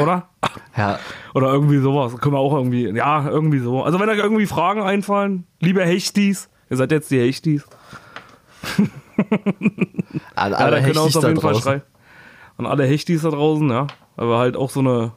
oder? 0.00 0.28
Ja. 0.76 0.98
Oder 1.34 1.52
irgendwie 1.52 1.78
sowas. 1.78 2.16
Können 2.18 2.34
wir 2.34 2.38
auch 2.38 2.54
irgendwie, 2.54 2.88
ja, 2.94 3.28
irgendwie 3.28 3.58
so. 3.58 3.82
Also 3.82 3.98
wenn 3.98 4.08
euch 4.08 4.18
irgendwie 4.18 4.46
Fragen 4.46 4.82
einfallen, 4.82 5.44
liebe 5.60 5.84
Hechtis, 5.84 6.48
ihr 6.70 6.76
seid 6.76 6.92
jetzt 6.92 7.10
die 7.10 7.20
Hechtis. 7.20 7.64
Alle, 10.34 10.52
Ja, 10.54 10.58
alle 10.58 10.70
dann 10.76 10.84
könnt 10.84 10.96
ihr 10.96 11.02
uns 11.02 11.16
auf 11.16 11.22
da 11.22 11.28
jeden 11.28 11.40
Fall 11.40 11.52
draußen. 11.52 11.62
schreiben. 11.64 11.82
Und 12.56 12.66
alle 12.66 12.84
Hechtis 12.86 13.22
da 13.22 13.30
draußen, 13.30 13.68
ja. 13.68 13.86
Aber 14.16 14.38
halt 14.38 14.56
auch 14.56 14.70
so 14.70 14.80
eine, 14.80 15.12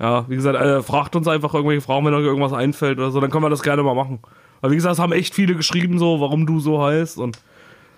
ja, 0.00 0.28
wie 0.28 0.36
gesagt, 0.36 0.58
äh, 0.58 0.82
fragt 0.82 1.14
uns 1.16 1.28
einfach 1.28 1.54
irgendwelche 1.54 1.80
Fragen, 1.80 2.06
wenn 2.06 2.14
euch 2.14 2.24
irgendwas 2.24 2.52
einfällt 2.52 2.98
oder 2.98 3.10
so, 3.10 3.20
dann 3.20 3.30
können 3.30 3.44
wir 3.44 3.50
das 3.50 3.62
gerne 3.62 3.82
mal 3.82 3.94
machen. 3.94 4.20
Weil 4.60 4.72
wie 4.72 4.76
gesagt, 4.76 4.94
es 4.94 4.98
haben 4.98 5.12
echt 5.12 5.34
viele 5.34 5.54
geschrieben, 5.54 5.98
so, 5.98 6.20
warum 6.20 6.46
du 6.46 6.58
so 6.60 6.82
heißt 6.82 7.18
und 7.18 7.38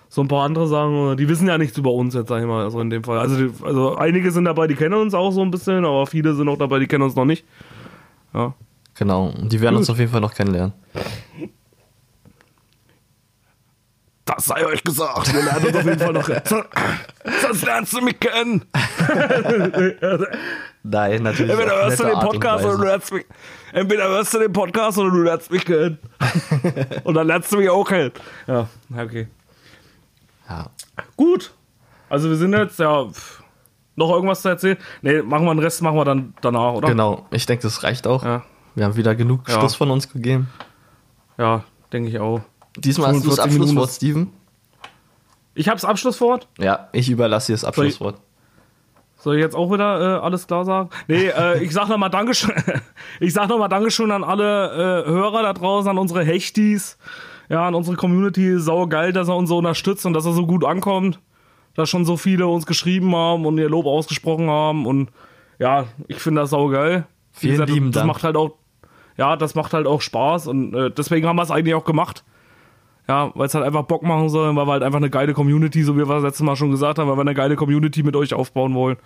so 0.09 0.21
ein 0.21 0.27
paar 0.27 0.43
andere 0.43 0.67
Sachen, 0.67 1.15
die 1.17 1.29
wissen 1.29 1.47
ja 1.47 1.57
nichts 1.57 1.77
über 1.77 1.91
uns 1.91 2.13
jetzt, 2.13 2.27
sag 2.27 2.41
ich 2.41 2.47
mal, 2.47 2.65
also 2.65 2.81
in 2.81 2.89
dem 2.89 3.03
Fall. 3.03 3.17
Also, 3.17 3.37
die, 3.37 3.51
also 3.63 3.95
einige 3.95 4.31
sind 4.31 4.45
dabei, 4.45 4.67
die 4.67 4.75
kennen 4.75 4.95
uns 4.95 5.13
auch 5.13 5.31
so 5.31 5.41
ein 5.41 5.51
bisschen, 5.51 5.85
aber 5.85 6.05
viele 6.05 6.33
sind 6.33 6.49
auch 6.49 6.57
dabei, 6.57 6.79
die 6.79 6.87
kennen 6.87 7.03
uns 7.03 7.15
noch 7.15 7.25
nicht. 7.25 7.45
Ja. 8.33 8.53
Genau. 8.95 9.27
Und 9.27 9.51
die 9.51 9.61
werden 9.61 9.77
uns 9.77 9.89
auf 9.89 9.97
jeden 9.97 10.11
Fall 10.11 10.21
noch 10.21 10.33
kennenlernen. 10.33 10.73
Das 14.35 14.45
sei 14.45 14.65
euch 14.65 14.83
gesagt. 14.83 15.33
Wir 15.33 15.43
lernen 15.43 15.65
uns 15.65 15.75
auf 15.77 15.85
jeden 15.85 15.99
Fall 15.99 16.13
noch. 16.13 16.27
So- 16.45 16.63
Sonst 17.41 17.65
lernst 17.65 17.93
du 17.93 18.01
mich 18.01 18.19
kennen. 18.19 18.63
Nein, 20.83 21.23
natürlich. 21.23 21.51
Entweder 21.51 21.75
hörst 21.83 21.99
du 21.99 22.03
den 22.05 22.19
Podcast 22.19 22.65
oder 22.65 22.77
du 22.77 22.83
lernst 22.83 23.13
mich. 23.13 23.25
Entweder 23.73 24.07
hörst 24.09 24.33
du 24.33 24.39
den 24.39 24.53
Podcast 24.53 24.97
oder 24.97 25.11
du 25.11 25.21
lernst 25.23 25.51
mich 25.51 25.65
kennen. 25.65 25.99
Und 27.03 27.13
dann 27.13 27.27
lernst 27.27 27.51
du 27.51 27.57
mich 27.57 27.69
auch 27.69 27.83
kennen. 27.87 28.11
Ja, 28.47 28.67
okay. 28.97 29.27
Ja. 30.49 30.67
Gut. 31.15 31.53
Also 32.09 32.29
wir 32.29 32.35
sind 32.35 32.53
jetzt, 32.53 32.79
ja, 32.79 33.05
pff, 33.05 33.41
noch 33.95 34.09
irgendwas 34.11 34.41
zu 34.41 34.49
erzählen? 34.49 34.77
Nee, 35.01 35.21
machen 35.21 35.45
wir 35.45 35.53
den 35.53 35.59
Rest, 35.63 35.81
machen 35.81 35.95
wir 35.95 36.05
dann 36.05 36.33
danach, 36.41 36.73
oder? 36.73 36.89
Genau. 36.89 37.25
Ich 37.31 37.45
denke, 37.45 37.63
das 37.63 37.83
reicht 37.83 38.05
auch. 38.07 38.23
Ja, 38.25 38.43
Wir 38.75 38.85
haben 38.85 38.95
wieder 38.95 39.15
genug 39.15 39.47
Ja. 39.47 39.55
Schluss 39.59 39.75
von 39.75 39.91
uns 39.91 40.11
gegeben. 40.11 40.49
ja 41.37 41.63
denke 41.93 42.09
ich 42.09 42.19
auch. 42.19 42.39
Diesmal 42.77 43.13
hast 43.13 43.25
du 43.25 43.29
das 43.29 43.39
45 43.39 43.53
Minuten 43.53 43.77
Abschlusswort, 43.77 43.91
Steven. 43.91 44.33
Ich 45.53 45.67
hab's 45.67 45.83
Abschlusswort. 45.83 46.47
Ja, 46.59 46.89
ich 46.93 47.09
überlasse 47.09 47.47
dir 47.47 47.53
das 47.53 47.65
Abschlusswort. 47.65 48.19
Soll 49.17 49.35
ich 49.35 49.41
jetzt 49.41 49.55
auch 49.55 49.71
wieder 49.71 50.17
äh, 50.17 50.19
alles 50.19 50.47
klar 50.47 50.65
sagen? 50.65 50.89
Nee, 51.07 51.27
äh, 51.27 51.63
ich 51.63 51.71
sag 51.71 51.89
nochmal 51.89 52.09
Dankeschön. 52.09 52.53
ich 53.19 53.33
sag 53.33 53.49
nochmal 53.49 53.69
Dankeschön 53.69 54.11
an 54.11 54.23
alle 54.23 55.03
äh, 55.05 55.09
Hörer 55.09 55.43
da 55.43 55.53
draußen, 55.53 55.89
an 55.89 55.97
unsere 55.97 56.23
Hechtis, 56.23 56.97
ja, 57.49 57.67
an 57.67 57.75
unsere 57.75 57.97
Community. 57.97 58.57
Sau 58.57 58.87
geil, 58.87 59.13
dass 59.13 59.27
er 59.27 59.35
uns 59.35 59.49
so 59.49 59.57
unterstützt 59.57 60.05
und 60.05 60.13
dass 60.13 60.25
er 60.25 60.33
so 60.33 60.47
gut 60.47 60.65
ankommt. 60.65 61.19
Dass 61.75 61.89
schon 61.89 62.03
so 62.03 62.17
viele 62.17 62.47
uns 62.47 62.65
geschrieben 62.65 63.15
haben 63.15 63.45
und 63.45 63.57
ihr 63.57 63.69
Lob 63.69 63.85
ausgesprochen 63.85 64.49
haben. 64.49 64.85
Und 64.85 65.09
ja, 65.59 65.85
ich 66.07 66.17
finde 66.17 66.41
das 66.41 66.49
sau 66.49 66.67
geil. 66.69 67.05
Vielen 67.31 67.65
lieben 67.67 67.91
das 67.91 68.01
Dank. 68.01 68.07
macht 68.07 68.23
halt 68.23 68.35
auch, 68.35 68.55
ja, 69.17 69.35
das 69.35 69.55
macht 69.55 69.73
halt 69.73 69.87
auch 69.87 70.01
Spaß 70.01 70.47
und 70.47 70.73
äh, 70.73 70.91
deswegen 70.91 71.27
haben 71.27 71.35
wir 71.35 71.43
es 71.43 71.51
eigentlich 71.51 71.75
auch 71.75 71.85
gemacht. 71.85 72.23
Ja, 73.07 73.31
weil 73.35 73.47
es 73.47 73.53
halt 73.53 73.65
einfach 73.65 73.83
Bock 73.83 74.03
machen 74.03 74.29
soll, 74.29 74.55
weil 74.55 74.65
wir 74.67 74.71
halt 74.71 74.83
einfach 74.83 74.99
eine 74.99 75.09
geile 75.09 75.33
Community, 75.33 75.83
so 75.83 75.95
wie 75.95 76.07
wir 76.07 76.15
das 76.15 76.23
letzte 76.23 76.43
Mal 76.43 76.55
schon 76.55 76.71
gesagt 76.71 76.99
haben, 76.99 77.09
weil 77.09 77.17
wir 77.17 77.21
eine 77.21 77.33
geile 77.33 77.55
Community 77.55 78.03
mit 78.03 78.15
euch 78.15 78.33
aufbauen 78.33 78.73
wollen. 78.73 78.97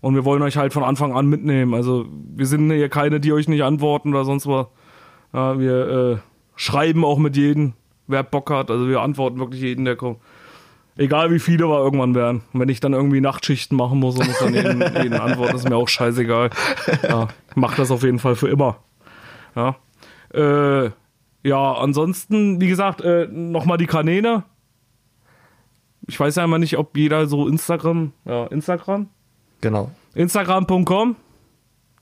Und 0.00 0.14
wir 0.14 0.24
wollen 0.24 0.42
euch 0.42 0.56
halt 0.56 0.72
von 0.72 0.82
Anfang 0.82 1.16
an 1.16 1.26
mitnehmen. 1.26 1.72
Also 1.72 2.04
wir 2.10 2.46
sind 2.46 2.70
hier 2.70 2.88
keine, 2.90 3.20
die 3.20 3.32
euch 3.32 3.48
nicht 3.48 3.62
antworten 3.62 4.10
oder 4.10 4.24
sonst 4.24 4.46
was. 4.46 4.66
Ja, 5.32 5.58
wir 5.58 5.88
äh, 5.88 6.16
schreiben 6.56 7.04
auch 7.04 7.18
mit 7.18 7.36
jedem, 7.36 7.72
wer 8.06 8.22
Bock 8.22 8.50
hat. 8.50 8.70
Also 8.70 8.86
wir 8.86 9.00
antworten 9.00 9.38
wirklich 9.38 9.62
jeden, 9.62 9.84
der 9.84 9.96
kommt. 9.96 10.18
Egal 10.96 11.32
wie 11.32 11.40
viele 11.40 11.68
wir 11.68 11.78
irgendwann 11.78 12.14
werden. 12.14 12.42
Und 12.52 12.60
wenn 12.60 12.68
ich 12.68 12.80
dann 12.80 12.92
irgendwie 12.92 13.20
Nachtschichten 13.20 13.76
machen 13.76 13.98
muss 13.98 14.16
und 14.18 14.26
muss 14.26 14.38
dann 14.38 14.54
jeden, 14.54 14.80
jeden 15.02 15.14
antworten, 15.14 15.56
ist 15.56 15.68
mir 15.68 15.76
auch 15.76 15.88
scheißegal. 15.88 16.50
Ja, 17.02 17.28
ich 17.50 17.56
mach 17.56 17.74
das 17.74 17.90
auf 17.90 18.02
jeden 18.02 18.18
Fall 18.18 18.36
für 18.36 18.48
immer. 18.48 18.76
Ja. 19.56 19.76
Äh, 20.32 20.90
ja, 21.44 21.74
ansonsten, 21.74 22.60
wie 22.60 22.68
gesagt, 22.68 23.02
äh, 23.02 23.28
nochmal 23.30 23.76
die 23.78 23.86
Kanäle. 23.86 24.44
Ich 26.06 26.18
weiß 26.18 26.36
ja 26.36 26.44
immer 26.44 26.58
nicht, 26.58 26.76
ob 26.78 26.96
jeder 26.96 27.26
so 27.26 27.46
Instagram, 27.46 28.12
ja, 28.24 28.46
Instagram. 28.46 29.08
Genau. 29.60 29.90
Instagram.com, 30.14 31.16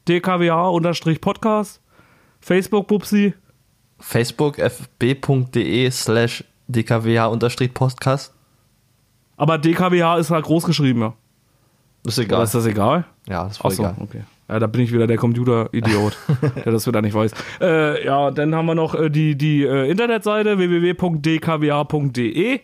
dkwh-podcast, 0.08 1.80
Facebook 2.40 2.86
Bubsi, 2.88 3.34
Facebook 3.98 4.58
fb.de 4.58 5.90
slash 5.90 6.44
dkwh-podcast. 6.68 8.34
aber 9.36 9.58
dkwh 9.58 10.18
ist 10.18 10.30
halt 10.30 10.44
groß 10.44 10.64
geschrieben, 10.64 11.00
ja. 11.00 11.14
Ist 12.04 12.18
Oder 12.18 12.26
egal. 12.26 12.44
ist 12.44 12.54
das 12.54 12.66
egal? 12.66 13.04
Ja, 13.28 13.46
ist 13.46 13.58
voll 13.58 13.70
Achso, 13.70 13.82
egal. 13.82 13.94
okay. 14.00 14.22
Ja, 14.48 14.58
da 14.58 14.66
bin 14.66 14.82
ich 14.82 14.92
wieder 14.92 15.06
der 15.06 15.16
Computer-Idiot, 15.16 16.16
der 16.64 16.72
das 16.72 16.86
wieder 16.86 17.00
nicht 17.00 17.14
weiß. 17.14 17.32
Äh, 17.60 18.04
ja, 18.04 18.30
dann 18.30 18.54
haben 18.54 18.66
wir 18.66 18.74
noch 18.74 18.94
äh, 18.94 19.08
die, 19.08 19.36
die 19.36 19.62
äh, 19.64 19.88
Internetseite 19.90 20.58
www.dkwh.de 20.58 22.60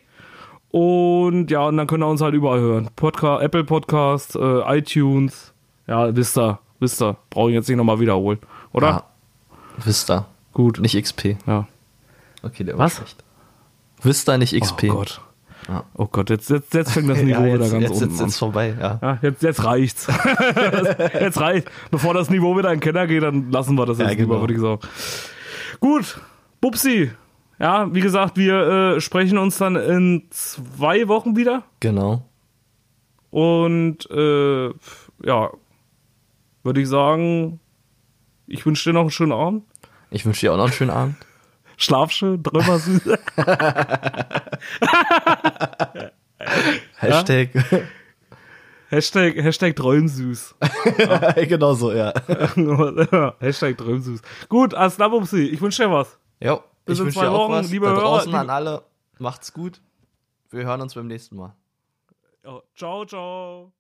und 0.70 1.51
ja, 1.51 1.66
und 1.66 1.76
dann 1.78 1.86
könnt 1.86 2.03
ihr 2.03 2.07
uns 2.09 2.20
halt 2.20 2.34
überall 2.34 2.61
hören. 2.61 2.91
Podca 2.97 3.41
Apple 3.41 3.64
Podcast, 3.64 4.36
äh, 4.36 4.78
iTunes, 4.78 5.55
ja, 5.86 6.14
wisst 6.14 6.36
ihr, 6.36 6.59
wisst 6.80 7.01
ihr. 7.01 7.16
Brauche 7.30 7.51
ich 7.51 7.55
jetzt 7.55 7.68
nicht 7.68 7.78
nochmal 7.78 8.01
wiederholen, 8.01 8.39
oder? 8.72 8.89
Ja. 8.89 9.05
Vista. 9.82 10.26
Gut. 10.53 10.80
Nicht 10.80 11.01
XP. 11.01 11.36
Ja. 11.47 11.66
Okay, 12.43 12.64
der 12.64 12.76
Was? 12.76 12.99
war 12.99 13.07
schlecht. 13.07 13.24
Vista, 14.03 14.36
nicht 14.36 14.61
XP. 14.61 14.89
Oh 14.91 14.95
Gott. 14.97 15.20
Ja. 15.69 15.85
Oh 15.95 16.07
Gott, 16.11 16.31
jetzt, 16.31 16.49
jetzt, 16.49 16.73
jetzt 16.73 16.93
fängt 16.93 17.09
das 17.11 17.19
Niveau 17.23 17.43
ja, 17.43 17.55
wieder 17.55 17.64
jetzt, 17.64 17.73
ganz 17.73 17.83
jetzt, 17.83 17.93
unten 18.03 18.11
jetzt 18.11 18.21
an. 18.23 18.29
ist 18.29 18.39
vorbei, 18.39 18.75
ja. 18.81 18.99
Ja, 19.03 19.19
jetzt, 19.23 19.43
jetzt 19.43 19.64
reicht's. 19.64 20.07
jetzt 21.21 21.41
reicht. 21.41 21.71
Bevor 21.91 22.14
das 22.14 22.31
Niveau 22.31 22.57
wieder 22.57 22.73
in 22.73 22.81
den 22.81 22.85
Keller 22.85 23.07
geht, 23.07 23.23
dann 23.23 23.51
lassen 23.51 23.75
wir 23.77 23.87
das 23.87 23.99
jetzt 23.99 24.09
Ja, 24.09 24.14
genau. 24.14 24.35
lieber, 24.35 24.41
würde 24.41 24.55
ich 24.55 24.61
sagen. 24.61 24.81
Gut, 25.81 26.21
Bubsi. 26.61 27.11
Ja, 27.61 27.93
wie 27.93 28.01
gesagt, 28.01 28.37
wir 28.37 28.95
äh, 28.97 29.01
sprechen 29.01 29.37
uns 29.37 29.59
dann 29.59 29.77
in 29.77 30.27
zwei 30.31 31.09
Wochen 31.09 31.37
wieder. 31.37 31.64
Genau. 31.81 32.23
Und 33.31 34.09
äh, 34.11 34.69
ja, 35.25 35.51
würde 36.62 36.81
ich 36.81 36.89
sagen, 36.89 37.61
ich 38.47 38.64
wünsche 38.64 38.89
dir 38.89 38.95
noch 38.95 39.03
einen 39.03 39.11
schönen 39.11 39.33
Abend. 39.33 39.64
Ich 40.11 40.25
wünsche 40.25 40.41
dir 40.41 40.53
auch 40.53 40.57
noch 40.57 40.64
einen 40.64 40.73
schönen 40.73 40.91
Abend. 40.91 41.16
Schlaf 41.79 42.11
schön, 42.11 42.43
was 42.66 42.85
süß. 42.85 43.03
Hashtag. 46.97 47.51
Hashtag, 48.91 49.37
Hashtag 49.37 49.76
träumsüß. 49.76 50.55
genau 51.49 51.74
so, 51.74 51.93
ja. 51.93 52.12
Hashtag 53.41 53.76
träumsüß. 53.79 54.20
Gut, 54.49 54.74
Bubsi. 55.09 55.43
Ich 55.49 55.61
wünsche 55.61 55.85
dir 55.85 55.93
was. 55.93 56.18
Jo, 56.41 56.62
Bis 56.85 56.99
ich 56.99 57.05
wünsche 57.05 57.20
dir 57.20 57.31
auch 57.31 57.45
Wochen, 57.49 57.53
was. 57.53 57.70
liebe 57.70 57.87
da 57.87 57.93
Hörer, 57.93 58.01
draußen 58.01 58.26
liebe- 58.29 58.39
an 58.41 58.51
alle. 58.51 58.83
Macht's 59.18 59.53
gut. 59.53 59.81
Wir 60.51 60.64
hören 60.64 60.81
uns 60.81 60.95
beim 60.95 61.07
nächsten 61.07 61.37
Mal. 61.37 61.55
Ja, 62.45 62.61
ciao, 62.74 63.05
ciao. 63.05 63.72